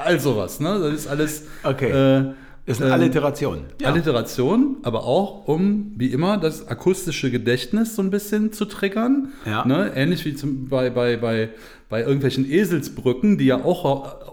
all 0.03 0.19
sowas. 0.19 0.59
Ne? 0.59 0.79
Das 0.79 0.93
ist 0.93 1.07
alles 1.07 1.43
Okay. 1.63 1.91
äh, 1.91 2.33
ist 2.65 2.81
eine 2.81 2.89
ähm, 2.89 3.01
Alliteration. 3.01 3.65
Ja. 3.79 3.89
Alliteration, 3.89 4.77
aber 4.81 5.03
auch 5.03 5.47
um, 5.47 5.93
wie 5.97 6.07
immer, 6.07 6.37
das 6.37 6.67
akustische 6.67 7.29
Gedächtnis 7.29 7.95
so 7.95 8.01
ein 8.01 8.09
bisschen 8.09 8.51
zu 8.53 8.65
triggern. 8.65 9.33
Ja. 9.45 9.65
Ne? 9.65 9.91
Ähnlich 9.95 10.25
wie 10.25 10.33
zum, 10.33 10.67
bei, 10.67 10.89
bei, 10.89 11.17
bei, 11.17 11.49
bei 11.89 12.01
irgendwelchen 12.01 12.49
Eselsbrücken, 12.49 13.37
die 13.37 13.45
ja 13.45 13.63
auch 13.63 13.85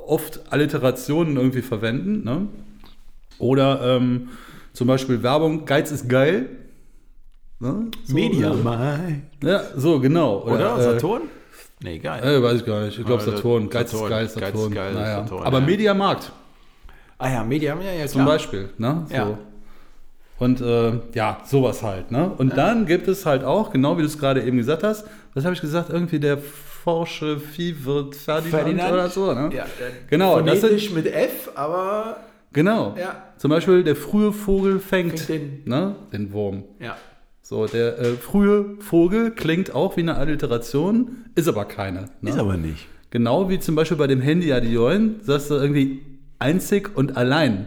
oft 0.07 0.41
Alliterationen 0.51 1.37
irgendwie 1.37 1.63
verwenden. 1.63 2.25
Ne? 2.25 2.49
Oder 3.39 3.97
ähm, 3.97 4.29
zum 4.73 4.89
Beispiel 4.89 5.23
Werbung, 5.23 5.65
Geiz 5.65 5.91
ist 5.91 6.09
geil. 6.09 6.49
Ne? 7.61 7.91
So, 8.05 8.15
Media. 8.15 8.53
Äh, 8.53 9.47
ja, 9.47 9.63
so 9.77 10.01
genau. 10.01 10.43
Oder? 10.43 10.79
äh, 10.79 10.83
Saturn? 10.83 11.23
Nee, 11.83 11.99
geil. 11.99 12.23
Äh, 12.23 12.43
weiß 12.43 12.61
ich 12.61 12.67
gar 12.67 12.85
nicht. 12.85 12.99
Ich 12.99 13.05
glaube 13.05 13.23
Saturn. 13.23 13.69
Geiz 13.69 13.93
ist 13.93 13.99
Saturn. 13.99 14.11
geil, 14.11 14.25
Geiz 14.25 14.35
ist 14.35 14.41
Saturn. 14.41 14.75
geil, 14.75 14.95
naja. 14.95 15.23
Saturn, 15.23 15.43
Aber 15.45 15.59
ja. 15.59 15.67
Mediamarkt 15.67 16.33
ah 17.23 17.31
ja, 17.31 17.45
Media, 17.45 17.77
ja, 17.81 17.93
ja, 17.93 18.07
zum. 18.07 18.25
Beispiel. 18.25 18.71
Ne? 18.79 19.07
So. 19.09 19.15
Ja. 19.15 19.39
Und 20.39 20.61
äh, 20.61 20.93
ja, 21.15 21.41
sowas 21.45 21.83
halt. 21.83 22.11
Ne? 22.11 22.31
Und 22.37 22.57
dann 22.57 22.87
gibt 22.87 23.07
es 23.07 23.27
halt 23.27 23.45
auch, 23.45 23.71
genau 23.71 23.97
wie 23.97 24.03
du 24.03 24.09
es 24.09 24.19
gerade 24.19 24.43
eben 24.43 24.57
gesagt 24.57 24.83
hast, 24.83 25.07
was 25.35 25.45
habe 25.45 25.55
ich 25.55 25.61
gesagt, 25.61 25.91
irgendwie 25.91 26.19
der 26.19 26.39
forsche 26.83 27.39
Viehwirt 27.39 28.17
Ferdinand, 28.17 28.51
Ferdinand? 28.63 28.93
oder 28.93 29.09
so. 29.09 29.33
Ne? 29.33 29.51
Ja, 29.55 29.67
genau, 30.09 30.41
das 30.41 30.61
sind, 30.63 30.95
mit 30.95 31.07
F, 31.07 31.51
aber 31.55 32.17
genau. 32.53 32.95
Ja. 32.99 33.23
Zum 33.37 33.51
Beispiel 33.51 33.85
der 33.85 33.95
frühe 33.97 34.33
Vogel 34.33 34.81
fängt, 34.81 35.21
Fängt 35.21 35.29
den- 35.29 35.63
ne? 35.65 35.95
den 36.13 36.33
Wurm. 36.33 36.65
ja. 36.81 36.97
So, 37.45 37.67
der 37.67 37.99
äh, 37.99 38.05
frühe 38.15 38.77
Vogel 38.79 39.33
klingt 39.33 39.75
auch 39.75 39.97
wie 39.97 40.01
eine 40.03 40.17
Alliteration, 40.17 41.25
ist 41.35 41.49
aber 41.49 41.65
keine. 41.67 42.07
Ne? 42.21 42.31
Ist 42.31 42.39
aber 42.39 42.57
nicht. 42.57 42.87
Genau 43.11 43.51
wie 43.51 43.59
zum 43.59 43.75
Beispiel 43.75 43.97
bei 43.99 44.07
dem 44.07 44.21
Handy 44.23 44.53
Adioin, 44.53 45.17
sagst 45.23 45.51
du 45.51 45.55
irgendwie 45.57 46.01
einzig 46.39 46.97
und 46.97 47.17
allein. 47.17 47.67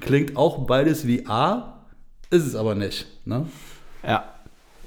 Klingt 0.00 0.36
auch 0.36 0.66
beides 0.66 1.06
wie 1.06 1.26
A, 1.26 1.84
ist 2.30 2.46
es 2.46 2.54
aber 2.54 2.74
nicht. 2.74 3.06
Ne? 3.26 3.46
Ja. 4.06 4.31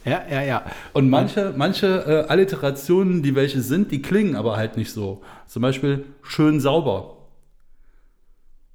Ja, 0.05 0.23
ja, 0.29 0.41
ja. 0.43 0.65
Und 0.93 1.09
manche, 1.09 1.53
manche 1.57 1.87
äh, 2.27 2.29
Alliterationen, 2.31 3.23
die 3.23 3.35
welche 3.35 3.61
sind, 3.61 3.91
die 3.91 4.01
klingen 4.01 4.35
aber 4.35 4.55
halt 4.55 4.77
nicht 4.77 4.91
so. 4.91 5.21
Zum 5.47 5.61
Beispiel 5.63 6.05
schön 6.21 6.59
sauber. 6.59 7.17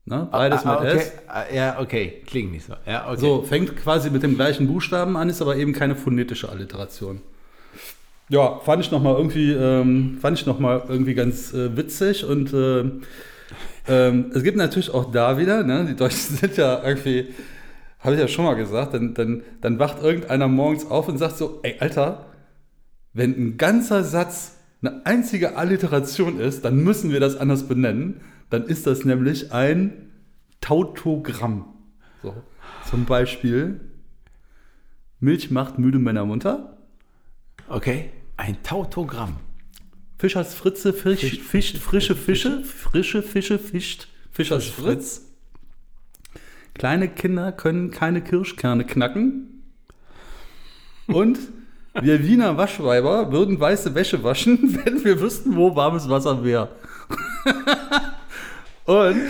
Ne? 0.07 0.29
Beides 0.31 0.65
Ah, 0.67 0.81
mit 0.81 0.91
okay. 0.91 0.99
S. 0.99 1.13
Ah, 1.29 1.45
Ja, 1.55 1.79
okay. 1.81 2.23
Klingt 2.27 2.51
nicht 2.53 2.67
so. 2.67 2.75
Ja, 2.87 3.07
okay. 3.09 3.21
So, 3.21 3.43
fängt 3.43 3.77
quasi 3.77 4.11
mit 4.11 4.23
dem 4.23 4.35
gleichen 4.35 4.67
Buchstaben 4.67 5.17
an, 5.17 5.29
ist 5.29 5.41
aber 5.41 5.57
eben 5.57 5.73
keine 5.73 5.95
phonetische 5.95 6.49
Alliteration. 6.49 7.21
Ja, 8.29 8.59
fand 8.65 8.85
ich 8.85 8.91
nochmal 8.91 9.15
irgendwie, 9.17 9.53
ähm, 9.53 10.19
fand 10.21 10.39
ich 10.39 10.47
noch 10.47 10.59
mal 10.59 10.83
irgendwie 10.89 11.15
ganz 11.15 11.53
äh, 11.53 11.77
witzig 11.77 12.25
und 12.25 12.53
äh, 12.53 12.85
ähm, 13.89 14.31
es 14.35 14.43
gibt 14.43 14.57
natürlich 14.57 14.93
auch 14.93 15.11
da 15.11 15.37
wieder, 15.39 15.63
ne, 15.65 15.85
die 15.89 15.97
Deutschen 15.97 16.37
sind 16.37 16.57
ja 16.57 16.81
irgendwie, 16.85 17.29
habe 18.01 18.15
ich 18.15 18.21
ja 18.21 18.29
schon 18.29 18.45
mal 18.45 18.55
gesagt, 18.55 18.95
dann, 18.95 19.15
dann, 19.15 19.43
dann 19.61 19.79
wacht 19.79 20.03
irgendeiner 20.03 20.49
morgens 20.49 20.87
auf 20.87 21.09
und 21.09 21.19
sagt 21.19 21.37
so, 21.37 21.61
ey 21.63 21.77
Alter, 21.81 22.27
wenn 23.13 23.33
ein 23.33 23.57
ganzer 23.59 24.05
Satz 24.05 24.57
eine 24.83 25.05
einzige 25.05 25.57
Alliteration 25.57 26.41
ist, 26.41 26.65
dann 26.65 26.83
müssen 26.83 27.13
wir 27.13 27.21
das 27.21 27.37
anders 27.37 27.69
benennen. 27.69 28.21
Dann 28.49 28.65
ist 28.65 28.87
das 28.87 29.05
nämlich 29.05 29.53
ein 29.53 30.11
Tautogramm. 30.61 31.67
So. 32.23 32.35
Zum 32.89 33.05
Beispiel, 33.05 33.81
Milch 35.19 35.51
macht 35.51 35.79
müde 35.79 35.99
Männer 35.99 36.25
munter. 36.25 36.79
Okay. 37.69 38.11
Ein 38.37 38.63
Tautogramm. 38.63 39.37
Fischers 40.19 40.55
Fritze 40.55 40.93
fisch, 40.93 41.21
Fisch- 41.21 41.41
fischt 41.41 41.77
frische 41.79 42.17
Fische, 42.17 42.63
frische 42.65 43.23
Fische 43.23 43.59
fischt 43.59 44.09
Fischers 44.31 44.67
Fritz. 44.67 45.30
Kleine 46.75 47.09
Kinder 47.09 47.53
können 47.53 47.91
keine 47.91 48.21
Kirschkerne 48.23 48.85
knacken. 48.85 49.63
Und 51.07 51.39
wir 52.01 52.25
Wiener 52.27 52.57
Waschweiber 52.57 53.33
würden 53.33 53.59
weiße 53.59 53.95
Wäsche 53.95 54.23
waschen, 54.23 54.79
wenn 54.85 55.05
wir 55.05 55.21
wüssten, 55.21 55.57
wo 55.57 55.75
warmes 55.75 56.09
Wasser 56.09 56.45
wäre. 56.45 56.69
Und 58.85 59.21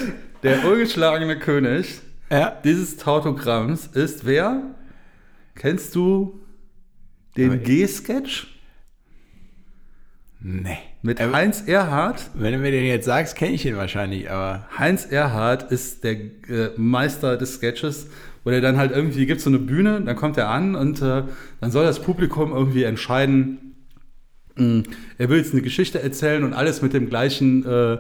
der 0.42 0.64
ungeschlagene 0.64 1.38
König 1.38 2.00
Ja. 2.30 2.58
dieses 2.64 2.96
Tautogramms 2.98 3.86
ist 3.88 4.24
wer? 4.26 4.62
Kennst 5.54 5.94
du 5.94 6.40
den 7.36 7.62
G-Sketch 7.62 8.46
Nee. 10.42 10.78
Mit 11.02 11.20
Aber 11.20 11.32
Heinz 11.32 11.62
Erhardt? 11.66 12.30
wenn 12.34 12.52
du 12.52 12.58
mir 12.58 12.70
den 12.70 12.84
jetzt 12.84 13.06
sagst, 13.06 13.36
kenne 13.36 13.52
ich 13.52 13.64
ihn 13.64 13.76
wahrscheinlich, 13.76 14.30
aber. 14.30 14.66
Heinz 14.78 15.06
Erhardt 15.06 15.70
ist 15.70 16.04
der 16.04 16.12
äh, 16.12 16.70
Meister 16.76 17.36
des 17.36 17.54
Sketches, 17.54 18.08
wo 18.44 18.50
der 18.50 18.60
dann 18.60 18.76
halt 18.76 18.92
irgendwie 18.92 19.26
gibt 19.26 19.40
so 19.40 19.50
eine 19.50 19.58
Bühne, 19.58 20.00
dann 20.00 20.16
kommt 20.16 20.36
er 20.36 20.48
an 20.48 20.74
und 20.74 21.00
äh, 21.02 21.22
dann 21.60 21.70
soll 21.70 21.84
das 21.84 22.00
Publikum 22.00 22.52
irgendwie 22.52 22.84
entscheiden, 22.84 23.74
mh, 24.56 24.82
er 25.18 25.28
will 25.28 25.38
jetzt 25.38 25.52
eine 25.52 25.62
Geschichte 25.62 26.02
erzählen 26.02 26.44
und 26.44 26.54
alles 26.54 26.82
mit 26.82 26.92
dem 26.92 27.08
gleichen 27.08 27.64
äh, 27.66 27.98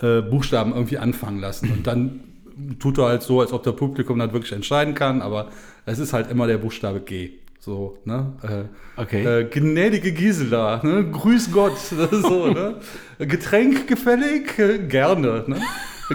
äh, 0.00 0.22
Buchstaben 0.22 0.72
irgendwie 0.72 0.98
anfangen 0.98 1.40
lassen. 1.40 1.70
Und 1.70 1.86
dann 1.86 2.20
tut 2.78 2.98
er 2.98 3.06
halt 3.06 3.22
so, 3.22 3.40
als 3.40 3.52
ob 3.52 3.62
der 3.62 3.72
Publikum 3.72 4.18
das 4.18 4.32
wirklich 4.32 4.52
entscheiden 4.52 4.94
kann, 4.94 5.22
aber 5.22 5.50
es 5.86 5.98
ist 5.98 6.12
halt 6.12 6.30
immer 6.30 6.46
der 6.46 6.58
Buchstabe 6.58 7.00
G. 7.00 7.30
So, 7.60 7.98
ne? 8.04 8.32
Äh, 8.42 9.00
Okay. 9.00 9.24
Äh, 9.24 9.44
gnädige 9.44 10.12
Gisela, 10.12 10.80
ne? 10.82 11.04
Grüß 11.10 11.52
Gott. 11.52 11.76
So, 12.10 12.46
ne? 12.48 12.76
Getränk 13.18 13.86
gefällig? 13.86 14.58
Äh, 14.58 14.78
gerne, 14.86 15.44
ne? 15.46 15.60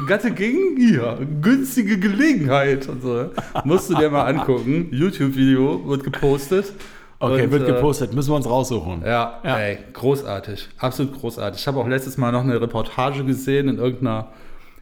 Gatte 0.08 0.32
ging? 0.32 0.77
Ja. 0.77 1.17
Günstige 1.41 1.99
Gelegenheit 1.99 2.88
und 2.89 3.01
so. 3.03 3.13
ne? 3.13 3.29
Musst 3.63 3.89
du 3.89 3.95
dir 3.95 4.10
mal 4.10 4.23
angucken. 4.25 4.88
YouTube-Video 4.91 5.88
wird 5.88 6.03
gepostet. 6.03 6.73
Okay, 7.19 7.43
Und, 7.43 7.51
wird 7.51 7.63
äh, 7.69 7.73
gepostet. 7.73 8.13
Müssen 8.13 8.32
wir 8.32 8.36
uns 8.36 8.49
raussuchen. 8.49 9.01
ja, 9.06 9.39
Ja. 9.43 9.58
ey, 9.60 9.77
großartig. 9.93 10.67
Absolut 10.77 11.13
großartig. 11.19 11.62
Ich 11.62 11.67
habe 11.67 11.79
auch 11.79 11.88
letztes 11.88 12.17
Mal 12.17 12.32
noch 12.32 12.43
eine 12.43 12.60
Reportage 12.60 13.23
gesehen 13.23 13.69
in 13.69 13.77
irgendeiner 13.77 14.29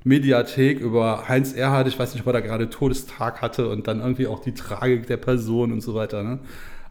Mediathek 0.04 0.80
über 0.80 1.28
Heinz 1.28 1.54
Erhardt. 1.54 1.88
Ich 1.88 1.98
weiß 2.00 2.14
nicht, 2.14 2.22
ob 2.22 2.28
er 2.28 2.34
da 2.34 2.40
gerade 2.40 2.70
Todestag 2.70 3.42
hatte 3.42 3.70
und 3.70 3.88
dann 3.88 4.00
irgendwie 4.00 4.28
auch 4.28 4.40
die 4.40 4.54
Tragik 4.54 5.08
der 5.08 5.18
Person 5.18 5.72
und 5.72 5.82
so 5.82 5.94
weiter. 5.94 6.24
Ne? 6.24 6.40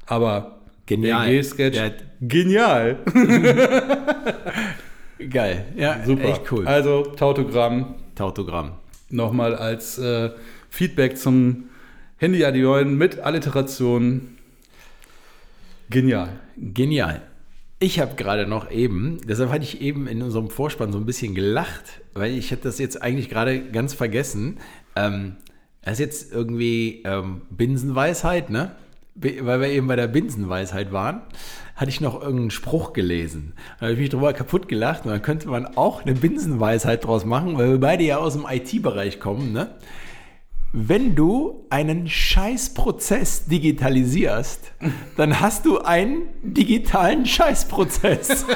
Aber 0.07 0.59
Genial. 0.87 1.27
der 1.27 1.35
G-Sketch, 1.37 1.81
genial. 2.21 2.99
Geil. 5.31 5.67
Ja, 5.77 6.03
Super. 6.05 6.25
echt 6.25 6.53
cool. 6.53 6.67
Also, 6.67 7.03
Tautogramm 7.03 7.95
Tautogramm. 8.15 8.73
nochmal 9.11 9.55
als 9.55 9.99
äh, 9.99 10.31
Feedback 10.71 11.19
zum 11.19 11.65
Handy 12.17 12.45
Adioin 12.45 12.97
mit 12.97 13.19
Alliteration. 13.19 14.37
Genial. 15.91 16.29
Genial. 16.57 17.23
Ich 17.83 17.99
habe 17.99 18.15
gerade 18.15 18.47
noch 18.47 18.71
eben, 18.71 19.23
deshalb 19.27 19.51
hatte 19.51 19.65
ich 19.65 19.81
eben 19.81 20.07
in 20.07 20.23
unserem 20.23 20.51
Vorspann 20.51 20.93
so 20.93 20.99
ein 20.99 21.07
bisschen 21.07 21.35
gelacht, 21.35 22.03
weil 22.13 22.33
ich 22.33 22.51
hätte 22.51 22.65
das 22.65 22.79
jetzt 22.79 23.01
eigentlich 23.01 23.31
gerade 23.31 23.71
ganz 23.71 23.95
vergessen. 23.95 24.59
Ähm, 24.97 25.37
das 25.81 25.95
ist 25.95 26.01
jetzt 26.01 26.33
irgendwie 26.33 27.03
ähm, 27.07 27.41
Binsenweisheit, 27.49 28.51
ne? 28.51 28.73
Weil 29.15 29.63
wir 29.63 29.69
eben 29.69 29.87
bei 29.87 29.97
der 29.97 30.09
Binsenweisheit 30.09 30.93
waren, 30.93 31.23
hatte 31.75 31.89
ich 31.89 32.03
noch 32.03 32.21
irgendeinen 32.21 32.51
Spruch 32.51 32.93
gelesen. 32.93 33.55
Da 33.79 33.87
habe 33.87 33.95
ich 33.95 33.99
mich 33.99 34.11
drüber 34.11 34.35
kaputt 34.35 34.69
gelacht 34.69 35.07
und 35.07 35.13
dann 35.13 35.23
könnte 35.23 35.49
man 35.49 35.65
auch 35.79 36.05
eine 36.05 36.13
Binsenweisheit 36.13 37.07
draus 37.07 37.25
machen, 37.25 37.57
weil 37.57 37.71
wir 37.71 37.81
beide 37.81 38.05
ja 38.05 38.19
aus 38.19 38.35
dem 38.35 38.45
IT-Bereich 38.47 39.21
kommen, 39.21 39.53
ne? 39.53 39.71
Wenn 40.73 41.17
du 41.17 41.67
einen 41.69 42.09
Scheißprozess 42.09 43.47
digitalisierst, 43.47 44.73
dann 45.17 45.41
hast 45.41 45.67
du 45.67 45.79
einen 45.81 46.29
digitalen 46.43 47.27
Scheißprozess. 47.27 48.47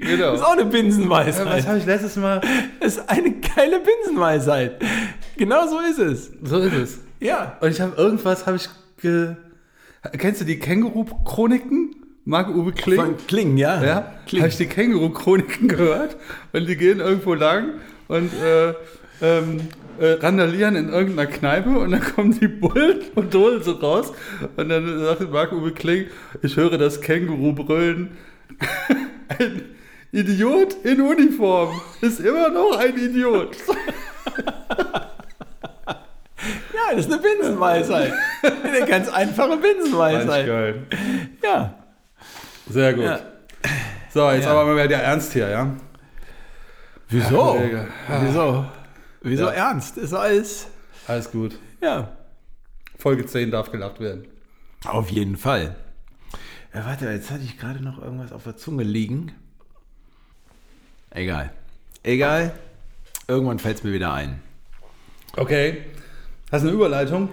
Genau. 0.00 0.32
Das 0.32 0.40
ist 0.40 0.46
auch 0.46 0.52
eine 0.52 0.66
Binsenweisheit. 0.66 1.46
was 1.46 1.66
habe 1.66 1.78
ich 1.78 1.86
letztes 1.86 2.16
Mal? 2.16 2.40
Das 2.78 2.96
ist 2.98 3.08
eine 3.08 3.32
geile 3.32 3.80
Binsenweisheit. 3.80 4.82
Genau 5.36 5.66
so 5.66 5.78
ist 5.80 5.98
es. 5.98 6.32
So 6.42 6.58
ist 6.58 6.74
es. 6.74 6.98
Ja. 7.20 7.56
Und 7.60 7.70
ich 7.70 7.80
habe 7.80 7.96
irgendwas, 7.96 8.46
habe 8.46 8.56
ich. 8.56 8.68
Ge 9.00 9.36
Kennst 10.18 10.42
du 10.42 10.44
die 10.44 10.58
Känguru-Chroniken? 10.58 11.96
Marc-Uwe 12.26 12.72
Kling? 12.72 12.96
Von 12.96 13.16
Kling, 13.26 13.56
ja. 13.56 13.82
ja, 13.82 14.14
Kling. 14.26 14.42
habe 14.42 14.50
ich 14.50 14.56
die 14.56 14.66
Känguru-Chroniken 14.66 15.68
gehört 15.68 16.16
und 16.52 16.68
die 16.68 16.76
gehen 16.76 17.00
irgendwo 17.00 17.34
lang 17.34 17.80
und 18.08 18.30
äh, 18.42 18.74
ähm, 19.22 19.60
äh, 19.98 20.12
randalieren 20.12 20.76
in 20.76 20.88
irgendeiner 20.90 21.30
Kneipe 21.30 21.70
und 21.70 21.90
dann 21.92 22.02
kommen 22.02 22.38
die 22.38 22.48
Bullen 22.48 23.00
und 23.14 23.34
holen 23.34 23.62
sie 23.62 23.72
raus 23.80 24.12
und 24.56 24.68
dann 24.68 25.00
sagt 25.04 25.30
Marc-Uwe 25.32 25.72
Kling, 25.72 26.06
ich 26.42 26.56
höre 26.56 26.76
das 26.78 27.00
Känguru 27.00 27.52
brüllen. 27.52 28.16
ein 29.38 29.62
Idiot 30.12 30.74
in 30.84 31.00
Uniform 31.00 31.80
ist 32.00 32.20
immer 32.20 32.48
noch 32.50 32.78
ein 32.78 32.96
Idiot. 32.96 33.56
Ja, 36.74 36.94
das 36.94 37.06
ist 37.06 37.12
eine 37.12 37.20
Binsenweisheit. 37.22 38.12
Eine 38.62 38.86
ganz 38.86 39.08
einfache 39.08 39.56
Binsenweisheit. 39.56 40.46
geil. 40.46 40.82
Ja. 41.42 41.74
Sehr 42.68 42.94
gut. 42.94 43.04
ja. 43.04 43.18
So, 44.12 44.30
jetzt 44.30 44.44
Ja. 44.44 44.52
aber 44.52 44.74
mal 44.74 44.88
der 44.88 45.02
Ernst 45.02 45.32
hier, 45.32 45.48
ja? 45.48 45.74
Wieso? 47.08 47.36
Kollege. 47.52 47.88
Wieso? 48.22 48.64
Wieso 49.22 49.44
Ja. 49.44 49.50
ernst? 49.50 49.96
Ist 49.98 50.12
alles. 50.12 50.66
Alles 51.06 51.30
gut. 51.30 51.58
Ja. 51.80 52.16
Folge 52.98 53.26
10 53.26 53.50
darf 53.50 53.70
gelacht 53.70 54.00
werden. 54.00 54.26
Auf 54.84 55.10
jeden 55.10 55.36
Fall. 55.36 55.76
Ja, 56.74 56.84
warte, 56.84 57.06
jetzt 57.10 57.30
hatte 57.30 57.44
ich 57.44 57.58
gerade 57.58 57.82
noch 57.82 58.00
irgendwas 58.02 58.32
auf 58.32 58.44
der 58.44 58.56
Zunge 58.56 58.82
liegen. 58.82 59.32
Egal. 61.10 61.50
Egal. 62.02 62.52
Irgendwann 63.28 63.58
fällt 63.58 63.78
es 63.78 63.84
mir 63.84 63.92
wieder 63.92 64.12
ein. 64.12 64.40
Okay. 65.36 65.78
Hast 66.52 66.62
du 66.64 66.68
eine 66.68 66.76
Überleitung? 66.76 67.28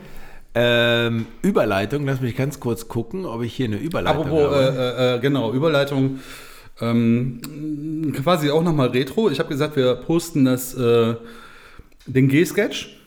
Ähm, 0.55 1.25
Überleitung, 1.41 2.05
lass 2.05 2.21
mich 2.21 2.36
ganz 2.36 2.59
kurz 2.59 2.88
gucken, 2.88 3.25
ob 3.25 3.41
ich 3.41 3.55
hier 3.55 3.65
eine 3.65 3.77
Überleitung 3.77 4.23
Apropos, 4.25 4.53
habe. 4.53 4.77
äh, 4.77 5.13
äh, 5.13 5.15
äh, 5.15 5.19
genau, 5.19 5.51
Überleitung. 5.51 6.19
Ähm, 6.91 8.13
quasi 8.24 8.50
auch 8.50 8.63
nochmal 8.63 8.89
Retro. 8.89 9.30
Ich 9.30 9.39
habe 9.39 9.50
gesagt, 9.50 9.76
wir 9.76 9.96
posten 9.96 10.46
das 10.46 10.74
äh, 10.74 11.15
Den 12.06 12.28
G-Sketch. 12.28 13.00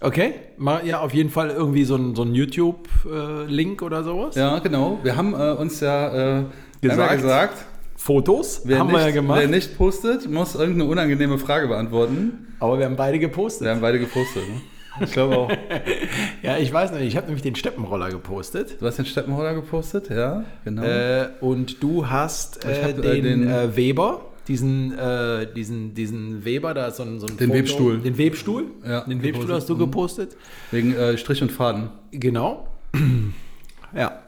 Okay, 0.00 0.34
mal 0.56 0.84
ja 0.84 1.00
auf 1.00 1.14
jeden 1.14 1.30
Fall 1.30 1.50
irgendwie 1.50 1.84
so 1.84 1.94
ein, 1.94 2.16
so 2.16 2.22
ein 2.22 2.34
YouTube-Link 2.34 3.82
oder 3.82 4.02
sowas. 4.02 4.34
Ja, 4.34 4.58
genau. 4.58 4.98
Wir 5.02 5.16
haben 5.16 5.32
äh, 5.34 5.52
uns 5.52 5.78
ja 5.80 6.40
äh, 6.40 6.44
Gesagt. 6.80 7.16
gesagt, 7.16 7.64
Fotos 7.96 8.62
wer 8.64 8.80
haben 8.80 8.88
nicht, 8.88 8.96
wir 8.96 9.06
ja 9.06 9.10
gemacht, 9.12 9.40
wer 9.40 9.48
nicht 9.48 9.78
postet, 9.78 10.28
muss 10.28 10.56
irgendeine 10.56 10.90
unangenehme 10.90 11.38
Frage 11.38 11.68
beantworten. 11.68 12.56
aber 12.58 12.78
wir 12.80 12.86
haben 12.86 12.96
beide 12.96 13.20
gepostet. 13.20 13.66
Wir 13.66 13.70
haben 13.70 13.80
beide 13.80 14.00
gepostet. 14.00 14.42
Ne? 14.48 14.60
Ich 15.00 15.12
glaube 15.12 15.36
auch. 15.38 15.50
Ja, 16.42 16.56
ich 16.58 16.72
weiß 16.72 16.90
nicht, 16.92 17.02
ich 17.02 17.16
habe 17.16 17.26
nämlich 17.26 17.42
den 17.42 17.54
Steppenroller 17.54 18.10
gepostet. 18.10 18.80
Du 18.80 18.86
hast 18.86 18.98
den 18.98 19.06
Steppenroller 19.06 19.54
gepostet, 19.54 20.10
ja, 20.10 20.44
genau. 20.64 20.82
Äh, 20.82 21.28
und 21.40 21.80
du 21.82 22.08
hast 22.08 22.64
äh, 22.64 22.82
hab, 22.82 22.96
den, 23.00 23.04
äh, 23.04 23.22
den- 23.22 23.48
äh, 23.48 23.76
Weber, 23.76 24.22
diesen, 24.48 24.98
äh, 24.98 25.46
diesen, 25.54 25.94
diesen 25.94 26.44
Weber, 26.44 26.74
da 26.74 26.88
ist 26.88 26.96
so 26.96 27.04
ein, 27.04 27.20
so 27.20 27.28
ein 27.28 27.36
Den 27.36 27.52
Webstuhl. 27.52 28.00
Den 28.00 28.18
Webstuhl. 28.18 28.66
Ja, 28.84 29.02
den 29.02 29.22
Webstuhl 29.22 29.32
gepostet. 29.46 29.54
hast 29.56 29.68
du 29.68 29.78
gepostet. 29.78 30.36
Wegen 30.72 30.94
äh, 30.96 31.16
Strich 31.16 31.40
und 31.42 31.52
Faden. 31.52 31.90
Genau. 32.10 32.66
ja. 33.94 34.18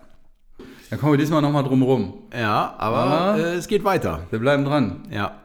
Da 0.91 0.97
kommen 0.97 1.13
wir 1.15 1.19
diesmal 1.19 1.43
nochmal 1.43 1.65
drum 1.65 1.83
rum. 1.83 2.15
Ja, 2.33 2.75
aber 2.79 3.37
äh, 3.39 3.55
es 3.55 3.67
geht 3.67 3.83
weiter. 3.83 4.21
Wir 4.31 4.39
bleiben 4.39 4.65
dran. 4.65 5.03
Ja. 5.11 5.41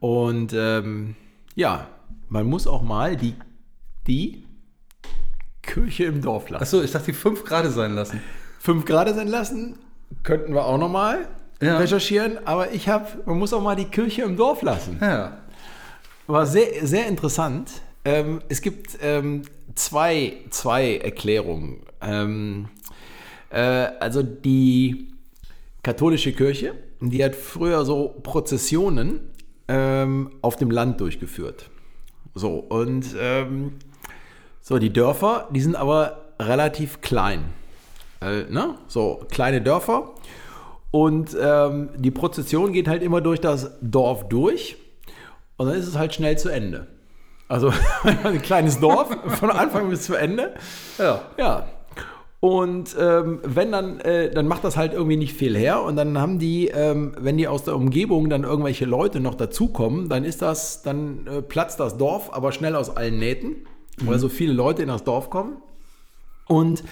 Und 0.00 0.52
ähm, 0.54 1.14
ja, 1.54 1.86
man 2.28 2.46
muss 2.46 2.66
auch 2.66 2.82
mal 2.82 3.16
die, 3.16 3.34
die 4.06 4.44
Kirche 5.62 6.04
im 6.04 6.20
Dorf 6.22 6.48
lassen. 6.50 6.62
Achso, 6.62 6.82
ich 6.82 6.90
dachte, 6.90 7.06
die 7.06 7.12
fünf 7.12 7.44
gerade 7.44 7.70
sein 7.70 7.94
lassen. 7.94 8.20
Fünf 8.58 8.84
Grad 8.84 9.08
sein 9.14 9.28
lassen, 9.28 9.78
könnten 10.22 10.52
wir 10.52 10.64
auch 10.64 10.78
nochmal 10.78 11.28
Ja. 11.62 11.78
recherchieren, 11.78 12.38
aber 12.46 12.72
ich 12.72 12.88
habe, 12.88 13.06
man 13.26 13.38
muss 13.38 13.52
auch 13.52 13.62
mal 13.62 13.76
die 13.76 13.84
Kirche 13.86 14.22
im 14.22 14.36
Dorf 14.36 14.62
lassen. 14.62 14.98
Ja. 15.00 15.38
War 16.26 16.46
sehr, 16.46 16.86
sehr 16.86 17.06
interessant. 17.06 17.70
Ähm, 18.04 18.40
es 18.48 18.60
gibt 18.62 18.98
ähm, 19.02 19.42
zwei, 19.74 20.38
zwei 20.50 20.96
Erklärungen. 20.98 21.82
Ähm, 22.00 22.68
äh, 23.50 23.58
also 23.58 24.22
die 24.22 25.08
katholische 25.82 26.32
Kirche, 26.32 26.74
die 27.00 27.24
hat 27.24 27.34
früher 27.34 27.84
so 27.84 28.14
Prozessionen 28.22 29.20
ähm, 29.68 30.30
auf 30.42 30.56
dem 30.56 30.70
Land 30.70 31.00
durchgeführt. 31.00 31.70
So, 32.34 32.58
und 32.58 33.06
ähm, 33.18 33.72
so, 34.60 34.78
die 34.78 34.92
Dörfer, 34.92 35.48
die 35.50 35.60
sind 35.60 35.76
aber 35.76 36.32
relativ 36.40 37.00
klein. 37.00 37.44
Äh, 38.20 38.44
ne? 38.50 38.76
So, 38.88 39.20
kleine 39.30 39.62
Dörfer. 39.62 40.14
Und 40.90 41.36
ähm, 41.40 41.90
die 41.96 42.10
Prozession 42.10 42.72
geht 42.72 42.88
halt 42.88 43.02
immer 43.02 43.20
durch 43.20 43.40
das 43.40 43.72
Dorf 43.80 44.28
durch. 44.28 44.76
Und 45.56 45.68
dann 45.68 45.76
ist 45.76 45.86
es 45.86 45.96
halt 45.96 46.14
schnell 46.14 46.36
zu 46.38 46.48
Ende. 46.48 46.86
Also 47.48 47.72
ein 48.24 48.42
kleines 48.42 48.80
Dorf 48.80 49.08
von 49.38 49.50
Anfang 49.50 49.90
bis 49.90 50.02
zu 50.02 50.14
Ende. 50.14 50.54
Ja. 50.98 51.22
Ja. 51.36 51.66
Und 52.40 52.96
ähm, 52.98 53.40
wenn 53.42 53.70
dann, 53.70 54.00
äh, 54.00 54.30
dann 54.30 54.48
macht 54.48 54.64
das 54.64 54.76
halt 54.78 54.94
irgendwie 54.94 55.18
nicht 55.18 55.34
viel 55.34 55.56
her. 55.56 55.82
Und 55.82 55.96
dann 55.96 56.18
haben 56.18 56.38
die, 56.38 56.68
ähm, 56.68 57.14
wenn 57.18 57.36
die 57.36 57.46
aus 57.46 57.64
der 57.64 57.76
Umgebung 57.76 58.30
dann 58.30 58.44
irgendwelche 58.44 58.86
Leute 58.86 59.20
noch 59.20 59.34
dazukommen, 59.34 60.08
dann 60.08 60.24
ist 60.24 60.40
das, 60.40 60.82
dann 60.82 61.26
äh, 61.26 61.42
platzt 61.42 61.78
das 61.80 61.98
Dorf 61.98 62.30
aber 62.32 62.52
schnell 62.52 62.74
aus 62.76 62.96
allen 62.96 63.18
Nähten, 63.18 63.66
weil 64.06 64.18
so 64.18 64.28
viele 64.28 64.52
Leute 64.52 64.82
in 64.82 64.88
das 64.88 65.04
Dorf 65.04 65.30
kommen. 65.30 65.56
Und 66.46 66.82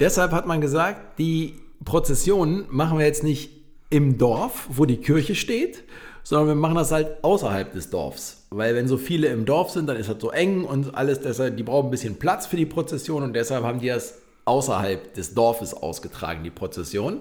deshalb 0.00 0.32
hat 0.32 0.46
man 0.46 0.60
gesagt, 0.60 1.18
die 1.18 1.54
Prozessionen 1.84 2.66
machen 2.70 2.98
wir 2.98 3.06
jetzt 3.06 3.24
nicht 3.24 3.50
im 3.90 4.18
Dorf, 4.18 4.66
wo 4.68 4.84
die 4.84 4.98
Kirche 4.98 5.34
steht, 5.34 5.84
sondern 6.22 6.48
wir 6.48 6.54
machen 6.54 6.74
das 6.74 6.92
halt 6.92 7.24
außerhalb 7.24 7.72
des 7.72 7.90
Dorfs. 7.90 8.46
Weil 8.50 8.74
wenn 8.74 8.86
so 8.86 8.98
viele 8.98 9.28
im 9.28 9.44
Dorf 9.46 9.70
sind, 9.70 9.86
dann 9.86 9.96
ist 9.96 10.10
das 10.10 10.20
so 10.20 10.30
eng 10.30 10.64
und 10.64 10.94
alles, 10.94 11.20
deshalb, 11.20 11.56
die 11.56 11.62
brauchen 11.62 11.86
ein 11.88 11.90
bisschen 11.90 12.18
Platz 12.18 12.46
für 12.46 12.56
die 12.56 12.66
Prozession 12.66 13.22
und 13.22 13.34
deshalb 13.34 13.64
haben 13.64 13.80
die 13.80 13.88
das 13.88 14.18
außerhalb 14.44 15.14
des 15.14 15.34
Dorfes 15.34 15.74
ausgetragen, 15.74 16.44
die 16.44 16.50
Prozession. 16.50 17.20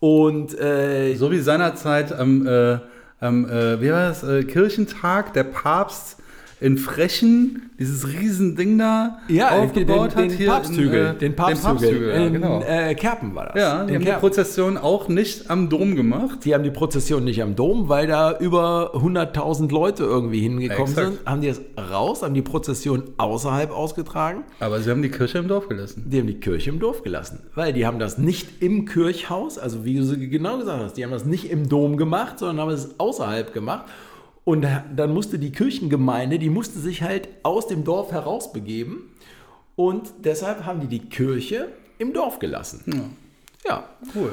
Und 0.00 0.58
äh, 0.58 1.14
So 1.14 1.30
wie 1.30 1.38
seinerzeit 1.38 2.12
am, 2.12 2.46
äh, 2.46 2.78
am 3.20 3.48
äh, 3.48 3.80
wie 3.80 3.90
war 3.90 4.08
das, 4.08 4.24
äh, 4.24 4.42
Kirchentag 4.44 5.32
der 5.32 5.44
Papst 5.44 6.18
in 6.62 6.78
Frechen 6.78 7.70
dieses 7.78 8.06
Riesending 8.06 8.78
da 8.78 9.18
ja, 9.26 9.50
aufgebaut 9.50 10.12
den, 10.14 10.28
den, 10.28 10.30
hat. 10.30 10.38
hier 10.38 10.46
Papsthügel, 10.46 11.06
in, 11.06 11.16
äh, 11.16 11.18
den 11.18 11.34
Papsthügel, 11.34 12.08
ja, 12.08 12.26
in 12.26 12.32
genau. 12.34 12.62
äh, 12.62 12.94
Kerpen 12.94 13.34
war 13.34 13.46
das. 13.46 13.56
ja, 13.56 13.80
in 13.80 13.88
die 13.88 13.94
haben 13.94 14.00
die 14.00 14.06
Kerpen. 14.06 14.20
Prozession 14.20 14.78
auch 14.78 15.08
nicht 15.08 15.50
am 15.50 15.68
Dom 15.68 15.96
gemacht. 15.96 16.44
Die 16.44 16.54
haben 16.54 16.62
die 16.62 16.70
Prozession 16.70 17.24
nicht 17.24 17.42
am 17.42 17.56
Dom, 17.56 17.88
weil 17.88 18.06
da 18.06 18.38
über 18.38 18.94
100.000 18.94 19.72
Leute 19.72 20.04
irgendwie 20.04 20.40
hingekommen 20.40 20.92
Exakt. 20.92 21.08
sind. 21.14 21.26
Haben 21.26 21.40
die 21.40 21.48
das 21.48 21.60
raus, 21.90 22.22
haben 22.22 22.34
die 22.34 22.42
Prozession 22.42 23.02
außerhalb 23.16 23.72
ausgetragen. 23.72 24.44
Aber 24.60 24.80
sie 24.80 24.90
haben 24.90 25.02
die 25.02 25.10
Kirche 25.10 25.38
im 25.38 25.48
Dorf 25.48 25.68
gelassen. 25.68 26.04
Die 26.06 26.20
haben 26.20 26.28
die 26.28 26.38
Kirche 26.38 26.70
im 26.70 26.78
Dorf 26.78 27.02
gelassen. 27.02 27.40
Weil 27.56 27.72
die 27.72 27.86
haben 27.86 27.98
das 27.98 28.18
nicht 28.18 28.62
im 28.62 28.86
Kirchhaus, 28.86 29.58
also 29.58 29.84
wie 29.84 29.98
du 29.98 30.16
genau 30.28 30.58
gesagt 30.58 30.80
hast, 30.80 30.96
die 30.96 31.04
haben 31.04 31.10
das 31.10 31.24
nicht 31.24 31.50
im 31.50 31.68
Dom 31.68 31.96
gemacht, 31.96 32.38
sondern 32.38 32.60
haben 32.60 32.72
es 32.72 33.00
außerhalb 33.00 33.52
gemacht. 33.52 33.86
Und 34.44 34.66
dann 34.96 35.14
musste 35.14 35.38
die 35.38 35.52
Kirchengemeinde, 35.52 36.38
die 36.38 36.50
musste 36.50 36.80
sich 36.80 37.02
halt 37.02 37.28
aus 37.44 37.68
dem 37.68 37.84
Dorf 37.84 38.10
herausbegeben. 38.12 39.10
Und 39.76 40.12
deshalb 40.24 40.64
haben 40.64 40.80
die 40.80 40.88
die 40.88 40.98
Kirche 41.08 41.68
im 41.98 42.12
Dorf 42.12 42.38
gelassen. 42.40 43.14
Ja, 43.64 43.84
Cool. 44.14 44.32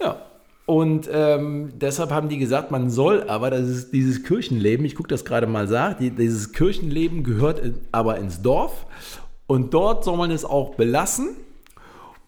ja. 0.00 0.20
Und 0.66 1.08
ähm, 1.12 1.74
deshalb 1.76 2.10
haben 2.10 2.28
die 2.28 2.38
gesagt, 2.38 2.72
man 2.72 2.90
soll 2.90 3.22
aber, 3.28 3.50
das 3.50 3.68
ist 3.68 3.92
dieses 3.92 4.24
Kirchenleben, 4.24 4.84
ich 4.84 4.96
gucke 4.96 5.08
das 5.08 5.24
gerade 5.24 5.46
mal 5.46 5.68
sagt, 5.68 6.00
die, 6.00 6.10
dieses 6.10 6.52
Kirchenleben 6.52 7.22
gehört 7.22 7.60
in, 7.60 7.76
aber 7.92 8.18
ins 8.18 8.42
Dorf 8.42 8.84
und 9.46 9.72
dort 9.74 10.02
soll 10.02 10.16
man 10.16 10.32
es 10.32 10.44
auch 10.44 10.74
belassen. 10.74 11.36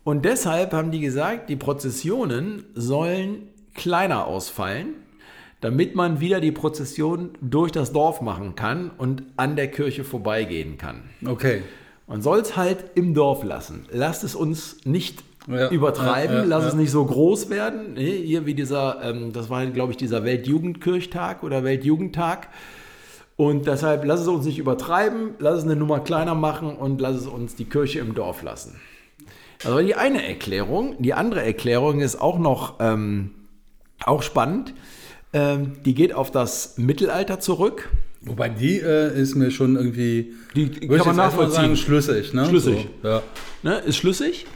Und 0.05 0.25
deshalb 0.25 0.73
haben 0.73 0.93
die 0.93 1.01
gesagt, 1.01 1.49
die 1.51 1.57
Prozessionen 1.57 2.65
sollen 2.77 3.49
kleiner 3.75 4.27
ausfallen, 4.29 4.95
damit 5.61 5.95
man 5.95 6.21
wieder 6.21 6.41
die 6.41 6.53
Prozession 6.53 7.31
durch 7.41 7.73
das 7.73 7.93
Dorf 7.93 8.21
machen 8.21 8.55
kann 8.55 8.91
und 8.97 9.23
an 9.37 9.57
der 9.57 9.69
Kirche 9.69 10.05
vorbeigehen 10.05 10.79
kann. 10.79 11.03
Okay. 11.27 11.63
Man 12.07 12.23
soll 12.23 12.41
es 12.41 12.57
halt 12.57 12.93
im 12.95 13.13
Dorf 13.13 13.45
lassen. 13.45 13.87
Lasst 13.91 14.25
es 14.25 14.35
uns 14.35 14.79
nicht 14.85 15.23
Ja, 15.47 15.69
übertreiben, 15.71 16.37
ja, 16.37 16.43
ja, 16.43 16.49
lass 16.49 16.65
es 16.65 16.75
nicht 16.75 16.91
so 16.91 17.05
groß 17.05 17.51
werden. 17.51 17.95
Nee, 17.95 18.23
hier 18.25 18.47
wie 18.47 18.55
dieser, 18.55 19.03
ähm, 19.03 19.33
das 19.33 19.51
war, 19.51 19.67
glaube 19.67 19.93
ich, 19.93 19.97
dieser 19.97 20.25
Weltjugendkirchtag 20.25 21.43
oder 21.43 21.65
Weltjugendtag. 21.65 22.49
Und 23.37 23.67
deshalb 23.67 24.05
lass 24.05 24.21
es 24.21 24.27
uns 24.29 24.47
nicht 24.47 24.59
übertreiben, 24.59 25.35
lass 25.39 25.59
es 25.59 25.65
eine 25.65 25.77
Nummer 25.77 26.01
kleiner 26.01 26.35
machen 26.35 26.77
und 26.77 27.01
lass 27.01 27.17
es 27.17 27.27
uns 27.27 27.55
die 27.55 27.67
Kirche 27.67 28.01
im 28.01 28.15
Dorf 28.15 28.43
lassen. 28.43 28.81
Das 29.63 29.73
war 29.73 29.83
die 29.83 29.95
eine 29.95 30.27
Erklärung. 30.27 30.97
Die 30.99 31.15
andere 31.15 31.45
Erklärung 31.45 32.01
ist 32.01 32.21
auch 32.21 32.39
noch 32.39 32.77
ähm, 32.81 33.33
auch 34.05 34.23
spannend. 34.23 34.75
Ähm, 35.33 35.73
die 35.85 35.95
geht 35.95 36.15
auf 36.15 36.31
das 36.31 36.79
Mittelalter 36.79 37.41
zurück. 37.41 37.91
Wobei 38.21 38.49
die 38.49 38.79
äh, 38.81 39.19
ist 39.21 39.35
mir 39.37 39.51
schon 39.51 39.77
irgendwie, 39.77 40.33
Die 40.57 40.71
kann 40.71 41.07
man 41.07 41.17
nachvollziehen. 41.17 41.63
sagen, 41.63 41.77
schlüssig. 41.77 42.35
Ne? 42.35 42.47
Schlüssig. 42.47 42.89
So, 43.03 43.09
ja. 43.09 43.23
Ne, 43.63 43.79
ist 43.79 43.97
schlüssig. 43.97 44.47